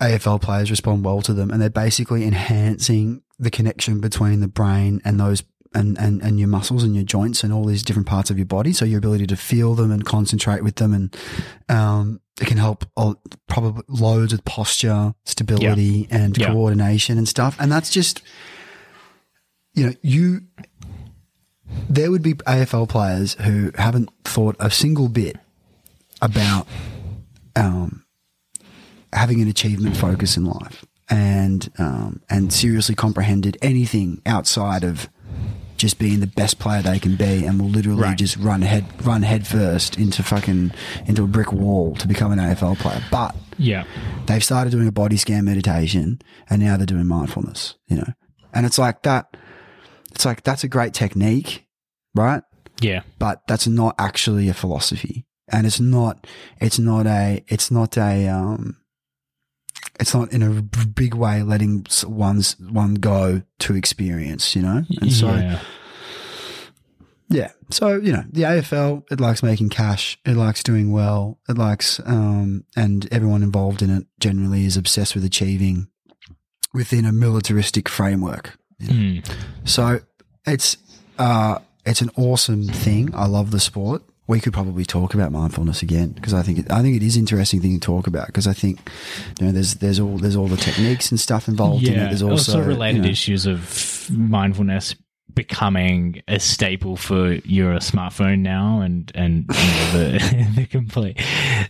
AFL 0.00 0.40
players 0.40 0.70
respond 0.70 1.04
well 1.04 1.20
to 1.22 1.34
them, 1.34 1.50
and 1.50 1.60
they're 1.60 1.70
basically 1.70 2.24
enhancing 2.24 3.22
the 3.38 3.50
connection 3.50 4.00
between 4.00 4.40
the 4.40 4.48
brain 4.48 5.00
and 5.04 5.20
those 5.20 5.42
and, 5.74 5.96
and, 5.98 6.20
and 6.22 6.38
your 6.38 6.48
muscles 6.48 6.82
and 6.82 6.94
your 6.94 7.04
joints 7.04 7.44
and 7.44 7.52
all 7.52 7.64
these 7.64 7.82
different 7.84 8.08
parts 8.08 8.30
of 8.30 8.36
your 8.38 8.46
body. 8.46 8.72
So 8.72 8.84
your 8.84 8.98
ability 8.98 9.26
to 9.28 9.36
feel 9.36 9.74
them 9.74 9.90
and 9.90 10.04
concentrate 10.04 10.62
with 10.64 10.76
them, 10.76 10.92
and 10.94 11.16
um, 11.68 12.20
it 12.40 12.46
can 12.46 12.56
help 12.56 12.84
probably 13.46 13.82
loads 13.88 14.32
with 14.32 14.44
posture, 14.44 15.14
stability, 15.24 16.08
and 16.10 16.36
Yeah. 16.36 16.48
coordination 16.48 17.18
and 17.18 17.28
stuff. 17.28 17.56
And 17.60 17.70
that's 17.70 17.90
just 17.90 18.22
you 19.74 19.86
know 19.86 19.92
you. 20.02 20.42
There 21.88 22.10
would 22.10 22.22
be 22.22 22.34
AFL 22.34 22.88
players 22.88 23.34
who 23.34 23.70
haven't 23.76 24.10
thought 24.24 24.56
a 24.58 24.70
single 24.72 25.08
bit 25.08 25.36
about 26.20 26.66
um, 27.54 28.04
having 29.12 29.40
an 29.40 29.46
achievement 29.48 29.96
focus 29.96 30.36
in 30.36 30.44
life 30.46 30.84
and 31.08 31.70
um, 31.78 32.20
and 32.28 32.52
seriously 32.52 32.94
comprehended 32.96 33.56
anything 33.62 34.20
outside 34.26 34.82
of 34.84 35.08
just 35.80 35.98
being 35.98 36.20
the 36.20 36.26
best 36.26 36.58
player 36.58 36.82
they 36.82 36.98
can 36.98 37.16
be 37.16 37.44
and 37.46 37.60
will 37.60 37.68
literally 37.68 38.02
Right. 38.02 38.16
just 38.18 38.36
run 38.36 38.62
head 38.62 38.84
run 39.04 39.22
head 39.22 39.46
first 39.46 39.96
into 39.98 40.22
fucking 40.22 40.72
into 41.06 41.24
a 41.24 41.26
brick 41.26 41.52
wall 41.52 41.94
to 41.96 42.06
become 42.06 42.30
an 42.32 42.38
AFL 42.38 42.76
player. 42.76 43.02
But 43.10 43.34
Yeah. 43.58 43.84
they've 44.26 44.44
started 44.44 44.70
doing 44.70 44.86
a 44.86 44.92
body 44.92 45.16
scan 45.16 45.44
meditation 45.44 46.20
and 46.48 46.60
now 46.62 46.76
they're 46.76 46.86
doing 46.86 47.06
mindfulness, 47.06 47.74
you 47.88 47.96
know. 47.96 48.12
And 48.52 48.66
it's 48.66 48.78
like 48.78 49.02
that 49.02 49.36
it's 50.12 50.24
like 50.24 50.42
that's 50.42 50.64
a 50.64 50.68
great 50.68 50.92
technique, 50.94 51.66
right? 52.14 52.42
Yeah. 52.80 53.02
but 53.18 53.40
that's 53.48 53.66
not 53.66 53.94
actually 53.98 54.48
a 54.48 54.54
philosophy 54.54 55.26
and 55.52 55.66
it's 55.66 55.80
not 55.80 56.26
it's 56.60 56.78
not 56.78 57.06
a 57.06 57.42
it's 57.48 57.70
not 57.70 57.96
a 57.98 58.26
um 58.28 58.76
it's 60.00 60.14
not 60.14 60.32
in 60.32 60.42
a 60.42 60.62
big 60.86 61.14
way 61.14 61.42
letting 61.42 61.86
one's 62.06 62.58
one 62.58 62.94
go 62.94 63.42
to 63.60 63.76
experience 63.76 64.56
you 64.56 64.62
know 64.62 64.82
and 65.00 65.12
so 65.12 65.28
yeah. 65.34 65.60
yeah 67.28 67.50
so 67.70 67.96
you 67.96 68.12
know 68.12 68.24
the 68.32 68.42
AFL 68.42 69.04
it 69.10 69.20
likes 69.20 69.42
making 69.42 69.68
cash 69.68 70.18
it 70.24 70.34
likes 70.36 70.62
doing 70.62 70.90
well 70.90 71.38
it 71.48 71.56
likes 71.56 72.00
um 72.06 72.64
and 72.76 73.06
everyone 73.12 73.42
involved 73.42 73.82
in 73.82 73.90
it 73.90 74.06
generally 74.18 74.64
is 74.64 74.76
obsessed 74.76 75.14
with 75.14 75.24
achieving 75.24 75.88
within 76.74 77.04
a 77.04 77.12
militaristic 77.12 77.88
framework 77.88 78.56
Mm. 78.80 79.22
so 79.64 80.00
it's 80.46 80.78
uh, 81.18 81.58
it's 81.84 82.00
an 82.00 82.10
awesome 82.16 82.64
thing. 82.66 83.14
I 83.14 83.26
love 83.26 83.50
the 83.50 83.60
sport. 83.60 84.02
We 84.30 84.38
could 84.38 84.52
probably 84.52 84.84
talk 84.84 85.12
about 85.12 85.32
mindfulness 85.32 85.82
again 85.82 86.10
because 86.10 86.34
I 86.34 86.42
think 86.42 86.60
it, 86.60 86.70
I 86.70 86.82
think 86.82 86.94
it 86.94 87.02
is 87.02 87.16
interesting 87.16 87.60
thing 87.60 87.80
to 87.80 87.84
talk 87.84 88.06
about 88.06 88.26
because 88.26 88.46
I 88.46 88.52
think 88.52 88.78
you 89.40 89.46
know 89.46 89.52
there's 89.52 89.74
there's 89.74 89.98
all 89.98 90.18
there's 90.18 90.36
all 90.36 90.46
the 90.46 90.56
techniques 90.56 91.10
and 91.10 91.18
stuff 91.18 91.48
involved 91.48 91.86
in 91.86 91.94
it. 91.94 92.08
There's 92.10 92.22
also, 92.22 92.58
also 92.58 92.64
related 92.64 92.98
you 92.98 93.02
know, 93.02 93.08
issues 93.08 93.46
of 93.46 94.08
mindfulness 94.08 94.94
becoming 95.34 96.22
a 96.28 96.38
staple 96.38 96.96
for 96.96 97.32
your 97.44 97.74
smartphone 97.78 98.38
now 98.38 98.80
and 98.80 99.10
and 99.16 99.46
you 99.48 99.54
know, 99.54 99.92
the 99.92 100.48
the 100.56 100.66
complete 100.66 101.20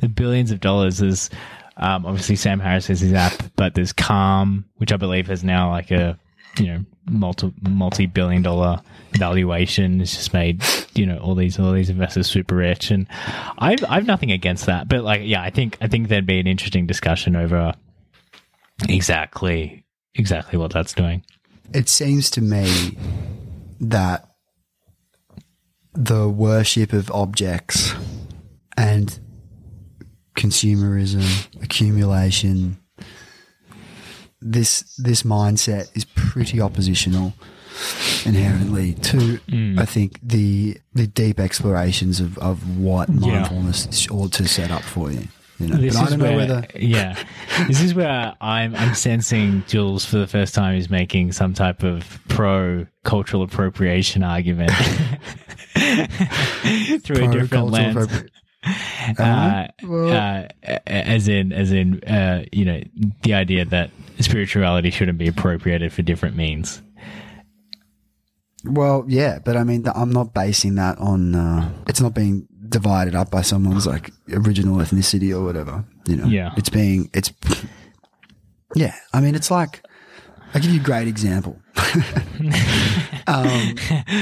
the 0.02 0.08
billions 0.08 0.50
of 0.50 0.60
dollars 0.60 1.00
is 1.00 1.30
um, 1.78 2.04
obviously 2.04 2.36
Sam 2.36 2.60
Harris 2.60 2.88
has 2.88 3.00
his 3.00 3.12
app 3.14 3.32
but 3.56 3.74
there's 3.74 3.92
Calm 3.92 4.66
which 4.76 4.92
I 4.92 4.96
believe 4.96 5.28
has 5.28 5.42
now 5.42 5.70
like 5.70 5.90
a 5.90 6.18
you 6.58 6.66
know 6.66 6.84
multi 7.08 7.52
multi 7.62 8.06
billion 8.06 8.42
dollar 8.42 8.82
valuation 9.12 10.00
it's 10.00 10.14
just 10.14 10.32
made 10.32 10.62
you 10.94 11.04
know 11.04 11.18
all 11.18 11.34
these 11.34 11.58
all 11.58 11.72
these 11.72 11.90
investors 11.90 12.28
super 12.28 12.56
rich. 12.56 12.90
And 12.90 13.06
I've 13.58 13.84
I've 13.88 14.06
nothing 14.06 14.30
against 14.30 14.66
that 14.66 14.88
but 14.88 15.02
like 15.02 15.22
yeah 15.24 15.42
I 15.42 15.50
think 15.50 15.78
I 15.80 15.88
think 15.88 16.08
there'd 16.08 16.26
be 16.26 16.40
an 16.40 16.46
interesting 16.46 16.86
discussion 16.86 17.36
over 17.36 17.74
exactly 18.88 19.84
exactly 20.14 20.58
what 20.58 20.72
that's 20.72 20.92
doing. 20.92 21.24
It 21.72 21.88
seems 21.88 22.30
to 22.30 22.40
me 22.40 22.96
that 23.80 24.28
the 25.92 26.28
worship 26.28 26.92
of 26.92 27.10
objects 27.10 27.94
and 28.76 29.18
consumerism, 30.36 31.62
accumulation, 31.62 32.78
this 34.40 34.94
this 34.96 35.22
mindset 35.22 35.94
is 35.94 36.04
pretty 36.04 36.60
oppositional 36.60 37.34
inherently 38.26 38.94
to 38.94 39.38
I 39.78 39.84
think 39.84 40.18
the 40.22 40.76
the 40.94 41.06
deep 41.06 41.38
explorations 41.40 42.20
of, 42.20 42.36
of 42.38 42.78
what 42.78 43.08
Yeah. 43.08 43.40
mindfulness 43.40 44.08
ought 44.10 44.32
to 44.34 44.46
set 44.48 44.70
up 44.70 44.82
for 44.82 45.10
you. 45.10 45.28
You 45.58 45.66
know, 45.68 45.76
This 45.76 45.94
but 45.94 46.00
I 46.00 46.04
is 46.04 46.10
don't 46.10 46.18
know 46.20 46.24
where, 46.24 46.36
whether 46.36 46.66
yeah, 46.74 47.22
this 47.68 47.82
is 47.82 47.94
where 47.94 48.34
I'm 48.40 48.74
I'm 48.74 48.94
sensing 48.94 49.62
Jules 49.66 50.04
for 50.06 50.16
the 50.18 50.26
first 50.26 50.54
time 50.54 50.74
is 50.76 50.88
making 50.88 51.32
some 51.32 51.52
type 51.54 51.82
of 51.82 52.18
pro 52.28 52.86
cultural 53.04 53.42
appropriation 53.42 54.22
argument 54.22 54.70
through 57.02 57.24
a 57.24 57.28
different 57.32 57.66
lens. 57.70 57.96
appropriate- 57.96 58.30
uh, 59.18 59.66
uh, 59.88 60.48
as 60.86 61.28
in, 61.28 61.50
as 61.50 61.72
in, 61.72 62.02
uh, 62.04 62.44
you 62.52 62.66
know, 62.66 62.78
the 63.22 63.32
idea 63.32 63.64
that 63.64 63.90
spirituality 64.18 64.90
shouldn't 64.90 65.16
be 65.16 65.28
appropriated 65.28 65.90
for 65.92 66.02
different 66.02 66.36
means. 66.36 66.82
Well, 68.64 69.04
yeah, 69.08 69.38
but 69.44 69.56
I 69.56 69.64
mean, 69.64 69.84
I'm 69.94 70.10
not 70.12 70.34
basing 70.34 70.74
that 70.76 70.98
on. 70.98 71.34
Uh, 71.34 71.70
it's 71.86 72.00
not 72.00 72.14
being 72.14 72.46
divided 72.68 73.14
up 73.14 73.30
by 73.30 73.42
someone's 73.42 73.86
like 73.86 74.10
original 74.32 74.76
ethnicity 74.76 75.34
or 75.36 75.42
whatever. 75.44 75.84
You 76.06 76.16
know, 76.16 76.26
Yeah. 76.26 76.52
It's 76.56 76.68
being. 76.68 77.08
It's. 77.14 77.32
Yeah, 78.74 78.94
I 79.12 79.20
mean, 79.20 79.34
it's 79.34 79.50
like. 79.50 79.82
I'll 80.52 80.60
give 80.60 80.72
you 80.72 80.80
a 80.80 80.84
great 80.84 81.06
example. 81.06 81.60
um, 83.28 83.76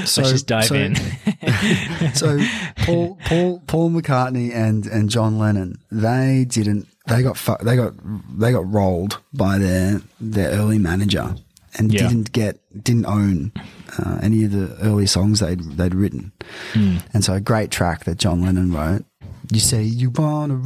so, 0.04 0.20
Let's 0.22 0.32
just 0.32 0.46
dive 0.46 0.66
so- 0.66 0.74
in. 0.74 0.94
so 2.14 2.38
Paul, 2.84 3.18
Paul, 3.24 3.62
Paul 3.66 3.90
McCartney 3.90 4.54
and 4.54 4.86
and 4.86 5.08
John 5.08 5.38
Lennon, 5.38 5.78
they 5.90 6.44
didn't. 6.48 6.86
They 7.06 7.22
got 7.22 7.38
fu- 7.38 7.56
they 7.62 7.76
got 7.76 7.94
they 8.38 8.52
got 8.52 8.70
rolled 8.70 9.20
by 9.32 9.56
their 9.58 10.02
their 10.20 10.50
early 10.50 10.78
manager 10.78 11.34
and 11.76 11.92
Yeah. 11.92 12.08
didn't 12.08 12.32
get 12.32 12.60
didn't 12.84 13.06
own 13.06 13.52
uh, 13.98 14.18
any 14.22 14.44
of 14.44 14.52
the 14.52 14.76
early 14.82 15.06
songs 15.06 15.40
they'd 15.40 15.60
they'd 15.76 15.94
written. 15.94 16.32
And 16.74 17.24
so 17.24 17.34
a 17.34 17.40
great 17.40 17.70
track 17.70 18.04
that 18.04 18.18
John 18.18 18.42
Lennon 18.42 18.72
wrote. 18.72 19.04
You 19.50 19.60
say 19.60 19.82
you 19.82 20.10
want 20.10 20.52
a 20.52 20.56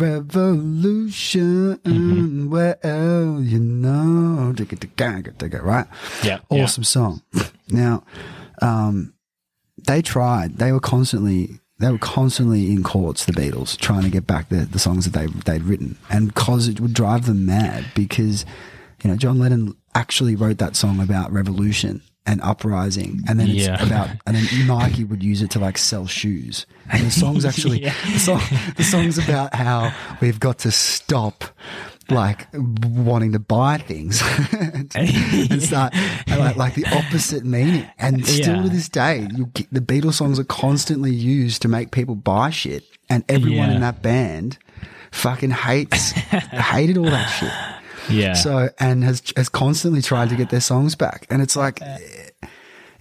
revolution, 1.02 2.50
well, 2.50 3.40
you 3.40 3.58
know, 3.60 4.52
right? 5.62 5.86
Yeah, 6.24 6.40
yeah. 6.50 6.64
awesome 6.64 6.84
song. 6.84 7.22
Now, 7.70 8.02
um, 8.60 9.14
they 9.86 10.02
tried. 10.02 10.58
They 10.58 10.72
were 10.72 10.80
constantly 10.80 11.58
they 11.78 11.90
were 11.90 11.96
constantly 11.98 12.70
in 12.70 12.82
courts. 12.82 13.24
The 13.24 13.32
Beatles 13.32 13.78
trying 13.78 14.02
to 14.02 14.10
get 14.10 14.26
back 14.26 14.50
the, 14.50 14.66
the 14.66 14.78
songs 14.78 15.08
that 15.10 15.18
they 15.18 15.26
they'd 15.26 15.62
written, 15.64 15.96
and 16.10 16.34
cause 16.34 16.68
it 16.68 16.80
would 16.80 16.92
drive 16.92 17.24
them 17.24 17.46
mad 17.46 17.86
because 17.94 18.44
you 19.02 19.10
know 19.10 19.16
John 19.16 19.38
Lennon 19.38 19.74
actually 19.94 20.36
wrote 20.36 20.58
that 20.58 20.76
song 20.76 21.00
about 21.00 21.32
revolution 21.32 22.02
and 22.24 22.40
uprising, 22.42 23.20
and 23.28 23.38
then 23.40 23.48
it's 23.50 23.66
Yeah. 23.66 23.84
about 23.84 24.08
and 24.26 24.36
then 24.36 24.66
Nike 24.68 25.02
would 25.04 25.22
use 25.22 25.42
it 25.42 25.50
to 25.52 25.58
like 25.58 25.76
sell 25.76 26.06
shoes. 26.06 26.66
And 26.90 27.04
the 27.06 27.10
song's 27.10 27.44
actually 27.50 27.82
Yeah. 27.82 27.94
the, 28.12 28.18
song, 28.18 28.40
the 28.76 28.84
song's 28.84 29.18
about 29.18 29.54
how 29.54 29.92
we've 30.20 30.38
got 30.38 30.60
to 30.60 30.70
stop 30.70 31.44
like 32.10 32.46
wanting 32.84 33.32
to 33.32 33.38
buy 33.38 33.78
things 33.78 34.22
and 34.94 35.62
start 35.62 35.94
and 36.26 36.38
like, 36.40 36.56
like 36.56 36.74
the 36.74 36.84
opposite 36.94 37.44
meaning. 37.44 37.86
And 37.98 38.26
still 38.26 38.56
Yeah. 38.56 38.62
to 38.62 38.68
this 38.68 38.88
day, 38.88 39.26
you 39.34 39.46
get, 39.46 39.66
the 39.72 39.80
Beatles 39.80 40.14
songs 40.14 40.38
are 40.38 40.44
constantly 40.44 41.12
used 41.12 41.62
to 41.62 41.68
make 41.68 41.90
people 41.90 42.14
buy 42.14 42.50
shit, 42.50 42.84
and 43.08 43.24
everyone 43.28 43.70
Yeah. 43.70 43.74
in 43.76 43.80
that 43.82 44.02
band 44.02 44.58
fucking 45.10 45.50
hates 45.50 46.10
hated 46.12 46.98
all 46.98 47.04
that 47.04 47.26
shit. 47.28 47.52
Yeah. 48.08 48.34
So 48.34 48.68
and 48.78 49.04
has 49.04 49.22
has 49.36 49.48
constantly 49.48 50.02
tried 50.02 50.28
to 50.30 50.36
get 50.36 50.50
their 50.50 50.60
songs 50.60 50.94
back, 50.94 51.26
and 51.30 51.42
it's 51.42 51.56
like. 51.56 51.80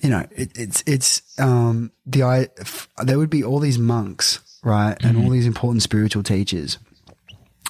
You 0.03 0.09
know, 0.09 0.25
it, 0.31 0.57
it's 0.57 0.83
it's 0.87 1.21
um 1.39 1.91
the 2.07 2.23
I 2.23 2.47
f- 2.57 2.89
there 3.03 3.19
would 3.19 3.29
be 3.29 3.43
all 3.43 3.59
these 3.59 3.77
monks, 3.77 4.39
right, 4.63 4.97
and 5.03 5.15
all 5.15 5.29
these 5.29 5.45
important 5.45 5.83
spiritual 5.83 6.23
teachers 6.23 6.79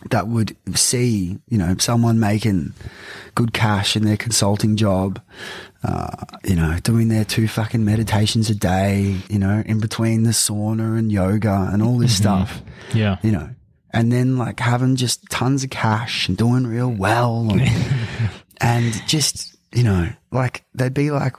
that 0.10 0.28
would 0.28 0.56
see, 0.76 1.38
you 1.48 1.58
know, 1.58 1.76
someone 1.78 2.20
making 2.20 2.74
good 3.36 3.54
cash 3.54 3.96
in 3.96 4.04
their 4.04 4.18
consulting 4.18 4.76
job, 4.76 5.22
uh, 5.84 6.26
you 6.44 6.56
know, 6.56 6.78
doing 6.84 7.08
their 7.08 7.24
two 7.24 7.48
fucking 7.48 7.86
meditations 7.86 8.50
a 8.50 8.56
day, 8.56 9.18
you 9.30 9.38
know, 9.38 9.62
in 9.66 9.80
between 9.80 10.24
the 10.24 10.32
sauna 10.32 10.98
and 10.98 11.12
yoga 11.12 11.70
and 11.72 11.84
all 11.84 11.98
this 11.98 12.16
stuff, 12.18 12.62
yeah. 12.94 13.18
you 13.22 13.32
know, 13.32 13.50
and 13.94 14.12
then 14.12 14.38
like 14.38 14.60
having 14.60 14.96
just 14.96 15.30
tons 15.30 15.64
of 15.64 15.70
cash 15.70 16.28
and 16.28 16.38
doing 16.38 16.66
real 16.66 16.92
mm. 16.92 16.98
well 16.98 17.48
and, 17.52 17.62
and 18.62 19.08
just, 19.08 19.58
you 19.74 19.84
know, 19.84 20.10
like 20.32 20.64
they'd 20.74 20.94
be 20.94 21.12
like, 21.12 21.36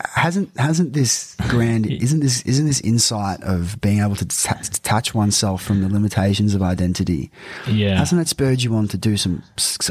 hasn't 0.00 0.56
hasn't 0.56 0.92
this 0.92 1.34
grand 1.48 1.84
isn't 1.90 2.20
this 2.20 2.42
isn't 2.42 2.66
this 2.66 2.80
insight 2.82 3.42
of 3.42 3.80
being 3.80 3.98
able 3.98 4.14
to 4.14 4.24
detach, 4.24 4.70
detach 4.70 5.14
oneself 5.14 5.62
from 5.62 5.82
the 5.82 5.88
limitations 5.88 6.54
of 6.54 6.62
identity 6.62 7.32
Yeah. 7.66 7.98
hasn't 7.98 8.20
that 8.20 8.28
spurred 8.28 8.62
you 8.62 8.74
on 8.76 8.86
to 8.88 8.96
do 8.96 9.16
some 9.16 9.42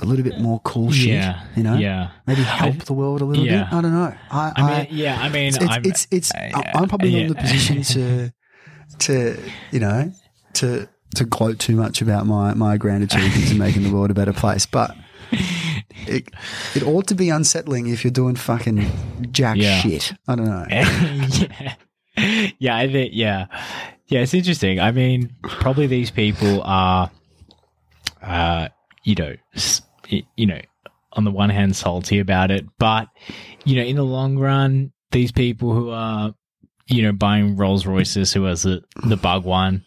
a 0.01 0.05
little 0.05 0.23
bit 0.23 0.39
more 0.39 0.61
cool 0.61 0.91
shit 0.91 1.09
Yeah, 1.09 1.43
you 1.57 1.63
know 1.63 1.75
yeah. 1.75 2.11
maybe 2.25 2.41
help 2.43 2.85
the 2.85 2.93
world 2.93 3.19
a 3.19 3.25
little 3.25 3.45
yeah. 3.45 3.65
bit 3.65 3.73
i 3.73 3.81
don't 3.81 3.93
know 3.93 4.15
i, 4.31 4.53
I 4.55 4.77
mean, 4.83 4.87
yeah, 4.91 5.19
I 5.21 5.27
mean, 5.29 5.47
it's 5.49 5.57
it's 5.57 5.71
I'm, 5.71 5.81
it's, 5.83 6.07
it's 6.09 6.31
I- 6.33 6.51
I- 6.55 6.71
i'm 6.75 6.87
probably 6.87 7.11
not 7.11 7.21
in 7.21 7.27
the 7.27 7.35
position 7.35 7.81
to 7.83 8.33
to 8.99 9.37
you 9.71 9.79
know 9.81 10.11
to 10.53 10.87
to 11.15 11.25
gloat 11.25 11.59
too 11.59 11.75
much 11.75 12.01
about 12.01 12.25
my 12.25 12.53
my 12.53 12.77
grand 12.77 13.03
achievements 13.03 13.51
in 13.51 13.57
making 13.57 13.83
the 13.83 13.91
world 13.91 14.11
a 14.11 14.13
better 14.13 14.33
place 14.33 14.65
but 14.65 14.95
it, 16.05 16.29
it 16.75 16.83
ought 16.83 17.07
to 17.07 17.15
be 17.15 17.29
unsettling 17.29 17.87
if 17.87 18.03
you're 18.03 18.11
doing 18.11 18.35
fucking 18.35 18.89
jack 19.31 19.57
Yeah. 19.57 19.79
shit. 19.81 20.13
I 20.27 20.35
don't 20.35 20.45
know. 20.45 20.65
yeah. 20.69 21.75
Yeah, 22.59 22.75
I 22.77 22.91
think 22.91 23.11
yeah. 23.13 23.47
Yeah, 24.07 24.21
it's 24.21 24.33
interesting. 24.33 24.79
I 24.79 24.91
mean, 24.91 25.35
probably 25.43 25.85
these 25.87 26.11
people 26.11 26.61
are 26.63 27.11
uh, 28.21 28.69
you 29.03 29.15
know, 29.15 29.35
you 30.35 30.45
know, 30.45 30.61
on 31.13 31.23
the 31.25 31.31
one 31.31 31.49
hand 31.49 31.75
salty 31.75 32.19
about 32.19 32.49
it, 32.51 32.65
but 32.79 33.07
you 33.65 33.75
know, 33.75 33.83
in 33.83 33.95
the 33.97 34.03
long 34.05 34.37
run, 34.37 34.91
these 35.11 35.31
people 35.31 35.73
who 35.73 35.89
are 35.89 36.33
you 36.89 37.03
know, 37.03 37.11
buying 37.11 37.57
Rolls 37.57 37.85
Royces 37.85 38.31
who 38.33 38.43
has 38.45 38.63
the 38.63 38.81
the 39.03 39.17
bug 39.17 39.43
one, 39.43 39.83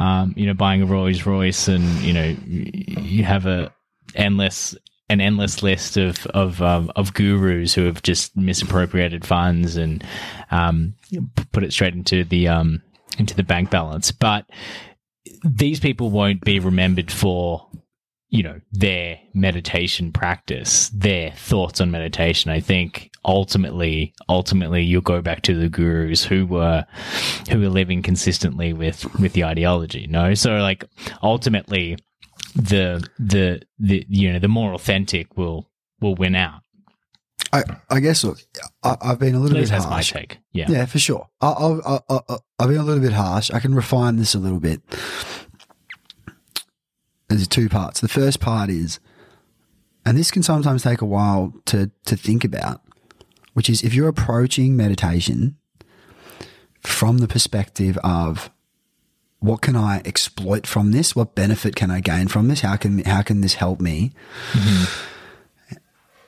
um, 0.00 0.34
you 0.36 0.46
know, 0.46 0.54
buying 0.54 0.82
a 0.82 0.86
Rolls 0.86 1.26
Royce 1.26 1.68
and, 1.68 1.84
you 2.00 2.12
know, 2.12 2.36
you 2.46 3.22
have 3.22 3.46
a 3.46 3.72
endless 4.14 4.74
an 5.08 5.20
endless 5.20 5.62
list 5.62 5.96
of 5.96 6.24
of 6.28 6.62
um, 6.62 6.90
of 6.96 7.12
gurus 7.14 7.74
who 7.74 7.84
have 7.84 8.00
just 8.02 8.36
misappropriated 8.36 9.24
funds 9.26 9.76
and 9.76 10.04
um, 10.50 10.94
put 11.52 11.64
it 11.64 11.72
straight 11.72 11.94
into 11.94 12.24
the 12.24 12.48
um, 12.48 12.80
into 13.18 13.34
the 13.34 13.42
bank 13.42 13.70
balance. 13.70 14.12
But 14.12 14.46
these 15.44 15.80
people 15.80 16.10
won't 16.10 16.42
be 16.42 16.60
remembered 16.60 17.10
for 17.10 17.68
you 18.30 18.44
know 18.44 18.60
their 18.72 19.18
meditation 19.34 20.12
practice, 20.12 20.88
their 20.90 21.32
thoughts 21.32 21.80
on 21.80 21.90
meditation. 21.90 22.50
I 22.50 22.60
think 22.60 23.10
ultimately, 23.24 24.14
ultimately, 24.28 24.82
you'll 24.82 25.02
go 25.02 25.20
back 25.20 25.42
to 25.42 25.54
the 25.54 25.68
gurus 25.68 26.24
who 26.24 26.46
were 26.46 26.86
who 27.50 27.60
were 27.60 27.68
living 27.68 28.02
consistently 28.02 28.72
with 28.72 29.04
with 29.18 29.32
the 29.32 29.44
ideology. 29.44 30.06
No, 30.06 30.34
so 30.34 30.56
like 30.58 30.84
ultimately, 31.22 31.98
the 32.54 33.06
the 33.18 33.62
the 33.78 34.06
you 34.08 34.32
know 34.32 34.38
the 34.38 34.48
more 34.48 34.74
authentic 34.74 35.36
will 35.36 35.68
will 36.00 36.14
win 36.14 36.36
out. 36.36 36.62
I, 37.52 37.64
I 37.88 37.98
guess, 37.98 38.22
look, 38.22 38.38
I, 38.84 38.96
I've 39.00 39.18
been 39.18 39.34
a 39.34 39.40
little 39.40 39.58
bit 39.58 39.68
that's 39.68 39.84
my 39.86 40.02
take. 40.02 40.38
Yeah. 40.52 40.66
Yeah, 40.68 40.86
for 40.86 41.00
sure. 41.00 41.28
I, 41.40 41.48
I, 41.48 41.98
I, 42.08 42.38
I've 42.60 42.68
been 42.68 42.76
a 42.76 42.84
little 42.84 43.02
bit 43.02 43.12
harsh. 43.12 43.50
I 43.50 43.58
can 43.58 43.74
refine 43.74 44.16
this 44.16 44.36
a 44.36 44.38
little 44.38 44.60
bit. 44.60 44.80
There's 47.30 47.48
two 47.48 47.68
parts. 47.68 48.00
The 48.00 48.08
first 48.08 48.40
part 48.40 48.70
is, 48.70 48.98
and 50.04 50.18
this 50.18 50.30
can 50.30 50.42
sometimes 50.42 50.82
take 50.82 51.00
a 51.00 51.06
while 51.06 51.54
to, 51.66 51.90
to 52.06 52.16
think 52.16 52.44
about, 52.44 52.82
which 53.54 53.70
is 53.70 53.82
if 53.82 53.94
you're 53.94 54.08
approaching 54.08 54.76
meditation 54.76 55.56
from 56.80 57.18
the 57.18 57.28
perspective 57.28 57.96
of 57.98 58.50
what 59.38 59.62
can 59.62 59.76
I 59.76 60.02
exploit 60.04 60.66
from 60.66 60.90
this? 60.90 61.14
What 61.14 61.34
benefit 61.34 61.76
can 61.76 61.90
I 61.90 62.00
gain 62.00 62.28
from 62.28 62.48
this? 62.48 62.60
How 62.60 62.76
can 62.76 62.98
how 63.04 63.22
can 63.22 63.40
this 63.40 63.54
help 63.54 63.80
me? 63.80 64.12
Mm-hmm. 64.52 65.76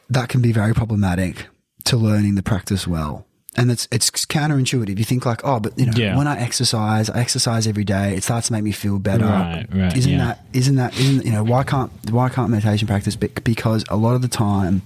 That 0.08 0.28
can 0.28 0.40
be 0.40 0.52
very 0.52 0.72
problematic 0.72 1.46
to 1.84 1.96
learning 1.96 2.36
the 2.36 2.42
practice 2.42 2.86
well. 2.86 3.26
And 3.54 3.70
it's 3.70 3.86
it's 3.92 4.10
counterintuitive. 4.10 4.98
You 4.98 5.04
think 5.04 5.26
like, 5.26 5.42
oh, 5.44 5.60
but 5.60 5.78
you 5.78 5.84
know, 5.84 5.92
Yeah. 5.94 6.16
when 6.16 6.26
I 6.26 6.38
exercise, 6.40 7.10
I 7.10 7.20
exercise 7.20 7.66
every 7.66 7.84
day. 7.84 8.14
It 8.16 8.22
starts 8.24 8.46
to 8.46 8.52
make 8.54 8.64
me 8.64 8.72
feel 8.72 8.98
better. 8.98 9.26
Right, 9.26 9.66
right, 9.70 9.94
Isn't 9.96 10.12
yeah. 10.12 10.18
that 10.18 10.44
isn't 10.54 10.76
that 10.76 10.98
isn't 10.98 11.26
you 11.26 11.32
know 11.32 11.44
why 11.44 11.62
can't 11.62 11.92
why 12.10 12.30
can't 12.30 12.48
meditation 12.50 12.88
practice? 12.88 13.14
Be- 13.14 13.28
Because 13.44 13.84
a 13.90 13.96
lot 13.96 14.14
of 14.14 14.22
the 14.22 14.28
time, 14.28 14.80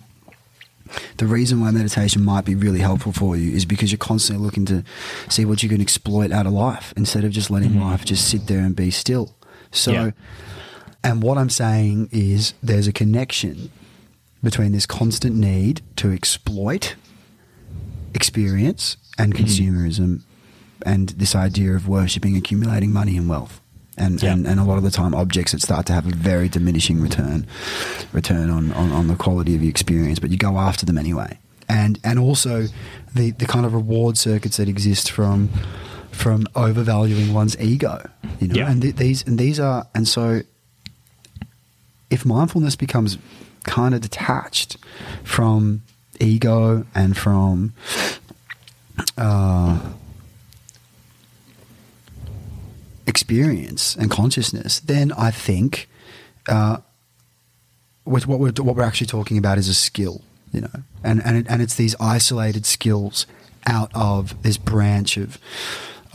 the 1.19 1.27
reason 1.29 1.61
why 1.61 1.71
meditation 1.71 2.25
might 2.25 2.45
be 2.45 2.57
really 2.57 2.81
helpful 2.81 3.13
for 3.13 3.37
you 3.37 3.53
is 3.53 3.65
because 3.65 3.93
you're 3.93 3.99
constantly 3.99 4.45
looking 4.45 4.65
to 4.67 4.83
see 5.29 5.45
what 5.45 5.63
you 5.63 5.69
can 5.69 5.81
exploit 5.81 6.33
out 6.33 6.47
of 6.47 6.53
life 6.53 6.93
instead 6.97 7.23
of 7.25 7.31
just 7.31 7.51
letting 7.53 7.81
life 7.81 8.05
just 8.05 8.29
sit 8.29 8.49
there 8.49 8.61
and 8.61 8.75
be 8.75 8.91
still. 8.91 9.35
So, 9.71 9.93
Mm-hmm. 9.93 10.07
Yeah. 10.07 10.13
and 11.11 11.23
what 11.23 11.39
I'm 11.39 11.51
saying 11.51 12.09
is 12.11 12.55
there's 12.65 12.89
a 12.89 12.93
connection 12.93 13.71
between 14.43 14.73
this 14.73 14.87
constant 14.87 15.37
need 15.37 15.83
to 15.97 16.11
exploit 16.13 16.97
experience 18.17 18.97
and 19.19 19.33
Mm-hmm. 19.35 19.45
consumerism 19.45 20.23
and 20.85 21.11
this 21.11 21.35
idea 21.35 21.75
of 21.75 21.87
worshipping 21.89 22.37
accumulating 22.37 22.93
money 22.93 23.17
and 23.17 23.29
wealth. 23.29 23.61
And, 23.99 24.23
Yeah. 24.23 24.33
and, 24.33 24.47
and 24.47 24.61
a 24.61 24.65
lot 24.65 24.77
of 24.77 24.83
the 24.85 24.91
time 24.91 25.15
objects 25.15 25.53
that 25.53 25.63
start 25.63 25.87
to 25.87 25.93
have 25.95 26.07
a 26.07 26.15
very 26.15 26.49
diminishing 26.51 27.01
return 27.01 27.47
return 28.13 28.51
on, 28.51 28.73
on, 28.73 28.93
on 28.93 29.07
the 29.09 29.17
quality 29.17 29.55
of 29.55 29.63
your 29.63 29.71
experience, 29.71 30.19
but 30.19 30.31
you 30.31 30.37
go 30.37 30.59
after 30.59 30.85
them 30.85 30.99
anyway. 30.99 31.39
And 31.69 31.99
and 32.05 32.19
also 32.19 32.67
the, 33.15 33.31
the 33.33 33.47
kind 33.47 33.65
of 33.67 33.73
reward 33.75 34.19
circuits 34.19 34.57
that 34.59 34.69
exist 34.69 35.11
from 35.11 35.49
from 36.13 36.47
overvaluing 36.55 37.33
one's 37.35 37.57
ego. 37.59 38.09
You 38.41 38.49
know, 38.49 38.55
Yeah. 38.57 38.71
and 38.71 38.83
th- 38.83 38.97
these 38.97 39.27
and 39.27 39.39
these 39.39 39.59
are 39.59 39.87
and 39.95 40.07
so 40.07 40.43
if 42.11 42.25
mindfulness 42.25 42.77
becomes 42.77 43.19
kind 43.65 43.95
of 43.95 44.01
detached 44.01 44.77
from 45.25 45.83
ego 46.21 46.87
and 46.95 47.17
from 47.17 47.75
uh, 49.19 49.81
experience 53.07 53.97
and 53.97 54.11
consciousness, 54.11 54.81
then 54.81 55.13
I 55.13 55.31
think 55.31 55.89
uh, 56.49 56.79
with 58.05 58.27
what 58.27 58.39
we're 58.39 58.53
what 58.59 58.77
we're 58.77 58.83
actually 58.83 59.07
talking 59.09 59.39
about 59.39 59.59
is 59.59 59.69
a 59.69 59.75
skill, 59.75 60.23
you 60.53 60.61
know, 60.61 60.83
and 61.03 61.25
and 61.25 61.39
it, 61.39 61.47
and 61.49 61.63
it's 61.63 61.75
these 61.75 61.95
isolated 62.01 62.67
skills 62.67 63.27
out 63.67 63.91
of 63.95 64.41
this 64.43 64.59
branch 64.59 65.17
of. 65.17 65.39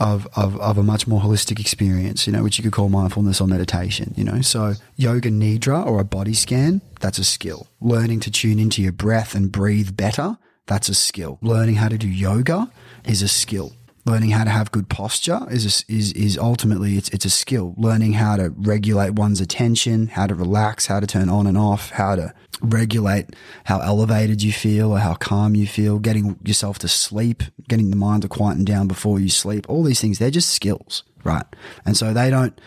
Of, 0.02 0.26
of, 0.34 0.58
of 0.58 0.78
a 0.78 0.82
much 0.82 1.06
more 1.06 1.20
holistic 1.20 1.60
experience, 1.60 2.26
you 2.26 2.32
know, 2.32 2.42
which 2.42 2.58
you 2.58 2.64
could 2.64 2.72
call 2.72 2.88
mindfulness 2.88 3.40
or 3.40 3.46
meditation, 3.46 4.12
you 4.16 4.24
know. 4.24 4.40
So, 4.40 4.74
yoga 4.96 5.30
nidra 5.30 5.86
or 5.86 6.00
a 6.00 6.04
body 6.04 6.34
scan, 6.34 6.80
that's 6.98 7.18
a 7.18 7.24
skill. 7.24 7.68
Learning 7.80 8.18
to 8.20 8.30
tune 8.30 8.58
into 8.58 8.82
your 8.82 8.90
breath 8.90 9.36
and 9.36 9.52
breathe 9.52 9.96
better, 9.96 10.38
that's 10.66 10.88
a 10.88 10.94
skill. 10.94 11.38
Learning 11.40 11.76
how 11.76 11.88
to 11.88 11.98
do 11.98 12.08
yoga 12.08 12.68
is 13.04 13.22
a 13.22 13.28
skill. 13.28 13.72
Learning 14.04 14.30
how 14.30 14.42
to 14.42 14.50
have 14.50 14.72
good 14.72 14.88
posture 14.88 15.40
is 15.48 15.64
a, 15.64 15.92
is 15.92 16.12
is 16.12 16.36
ultimately 16.36 16.96
it's 16.96 17.08
it's 17.10 17.24
a 17.24 17.30
skill. 17.30 17.74
Learning 17.76 18.14
how 18.14 18.36
to 18.36 18.50
regulate 18.50 19.14
one's 19.14 19.40
attention, 19.40 20.08
how 20.08 20.26
to 20.26 20.34
relax, 20.34 20.86
how 20.86 20.98
to 20.98 21.06
turn 21.06 21.28
on 21.28 21.46
and 21.46 21.56
off, 21.56 21.90
how 21.90 22.16
to 22.16 22.34
regulate 22.60 23.36
how 23.64 23.80
elevated 23.80 24.42
you 24.42 24.52
feel 24.52 24.90
or 24.90 24.98
how 24.98 25.14
calm 25.14 25.54
you 25.54 25.66
feel, 25.66 25.98
getting 26.00 26.36
yourself 26.44 26.78
to 26.80 26.88
sleep, 26.88 27.44
getting 27.68 27.90
the 27.90 27.96
mind 27.96 28.22
to 28.22 28.28
quieten 28.28 28.64
down 28.64 28.88
before 28.88 29.20
you 29.20 29.28
sleep. 29.28 29.66
All 29.68 29.84
these 29.84 30.00
things, 30.00 30.18
they're 30.18 30.30
just 30.30 30.50
skills, 30.50 31.04
right? 31.22 31.46
And 31.84 31.96
so 31.96 32.12
they 32.12 32.28
don't. 32.28 32.60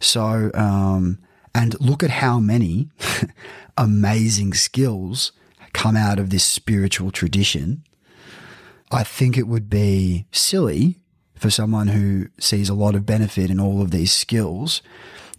So 0.00 0.50
um, 0.54 1.18
and 1.54 1.78
look 1.80 2.02
at 2.02 2.10
how 2.10 2.38
many 2.38 2.88
amazing 3.76 4.54
skills 4.54 5.32
come 5.72 5.96
out 5.96 6.18
of 6.18 6.30
this 6.30 6.44
spiritual 6.44 7.10
tradition 7.10 7.84
I 8.90 9.04
think 9.04 9.36
it 9.36 9.46
would 9.46 9.68
be 9.68 10.26
silly 10.32 10.98
for 11.34 11.50
someone 11.50 11.88
who 11.88 12.28
sees 12.38 12.68
a 12.68 12.74
lot 12.74 12.94
of 12.94 13.06
benefit 13.06 13.50
in 13.50 13.60
all 13.60 13.82
of 13.82 13.90
these 13.90 14.12
skills 14.12 14.82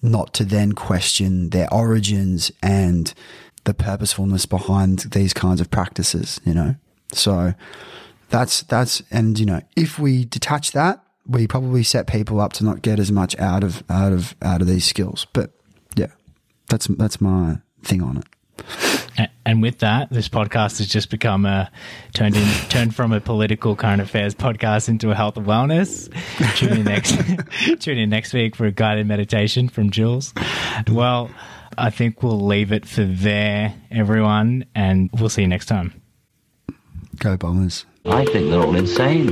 not 0.01 0.33
to 0.33 0.45
then 0.45 0.73
question 0.73 1.49
their 1.49 1.71
origins 1.73 2.51
and 2.63 3.13
the 3.65 3.73
purposefulness 3.73 4.45
behind 4.45 4.99
these 5.11 5.33
kinds 5.33 5.59
of 5.59 5.69
practices, 5.69 6.39
you 6.45 6.53
know? 6.53 6.75
So 7.11 7.53
that's, 8.29 8.61
that's, 8.61 9.01
and, 9.11 9.37
you 9.37 9.45
know, 9.45 9.61
if 9.75 9.99
we 9.99 10.25
detach 10.25 10.71
that, 10.71 11.03
we 11.27 11.47
probably 11.47 11.83
set 11.83 12.07
people 12.07 12.39
up 12.39 12.53
to 12.53 12.63
not 12.63 12.81
get 12.81 12.99
as 12.99 13.11
much 13.11 13.37
out 13.37 13.63
of, 13.63 13.83
out 13.89 14.13
of, 14.13 14.35
out 14.41 14.61
of 14.61 14.67
these 14.67 14.85
skills. 14.85 15.27
But 15.33 15.51
yeah, 15.95 16.11
that's, 16.69 16.87
that's 16.87 17.19
my 17.19 17.57
thing 17.83 18.01
on 18.01 18.17
it. 18.17 18.25
A- 19.19 19.29
And 19.45 19.61
with 19.61 19.79
that, 19.79 20.09
this 20.09 20.27
podcast 20.29 20.77
has 20.79 20.87
just 20.87 21.09
become 21.11 21.45
a 21.45 21.69
turned 22.13 22.35
in 22.35 22.47
turned 22.69 22.95
from 22.95 23.11
a 23.13 23.19
political 23.19 23.75
current 23.75 24.01
affairs 24.01 24.33
podcast 24.33 24.89
into 24.89 25.11
a 25.11 25.15
health 25.15 25.37
and 25.37 25.45
wellness. 25.45 26.09
Tune 26.55 26.77
in 26.79 26.83
next 26.85 27.15
tune 27.81 27.97
in 27.97 28.09
next 28.09 28.33
week 28.33 28.55
for 28.55 28.65
a 28.65 28.71
guided 28.71 29.05
meditation 29.07 29.67
from 29.69 29.89
Jules. 29.91 30.33
Well, 30.89 31.29
I 31.77 31.89
think 31.91 32.23
we'll 32.23 32.39
leave 32.45 32.71
it 32.71 32.85
for 32.85 33.03
there, 33.03 33.73
everyone, 33.91 34.65
and 34.73 35.09
we'll 35.13 35.29
see 35.29 35.41
you 35.43 35.47
next 35.47 35.67
time. 35.67 36.01
Go 37.17 37.37
Bombers. 37.37 37.85
I 38.05 38.25
think 38.25 38.49
they're 38.49 38.61
all 38.61 38.75
insane. 38.75 39.29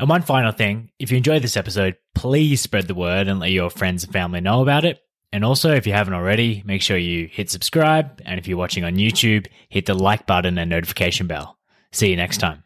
And 0.00 0.08
one 0.08 0.22
final 0.22 0.52
thing, 0.52 0.90
if 1.00 1.10
you 1.10 1.16
enjoyed 1.16 1.42
this 1.42 1.56
episode, 1.56 1.96
please 2.14 2.60
spread 2.60 2.86
the 2.86 2.94
word 2.94 3.26
and 3.26 3.40
let 3.40 3.50
your 3.50 3.68
friends 3.70 4.04
and 4.04 4.12
family 4.12 4.40
know 4.40 4.62
about 4.62 4.84
it. 4.84 5.00
And 5.32 5.44
also, 5.44 5.72
if 5.72 5.86
you 5.86 5.92
haven't 5.92 6.14
already, 6.14 6.62
make 6.64 6.82
sure 6.82 6.96
you 6.96 7.28
hit 7.30 7.50
subscribe. 7.50 8.22
And 8.24 8.38
if 8.38 8.48
you're 8.48 8.58
watching 8.58 8.84
on 8.84 8.96
YouTube, 8.96 9.46
hit 9.68 9.86
the 9.86 9.94
like 9.94 10.26
button 10.26 10.56
and 10.56 10.70
notification 10.70 11.26
bell. 11.26 11.58
See 11.92 12.10
you 12.10 12.16
next 12.16 12.38
time. 12.38 12.64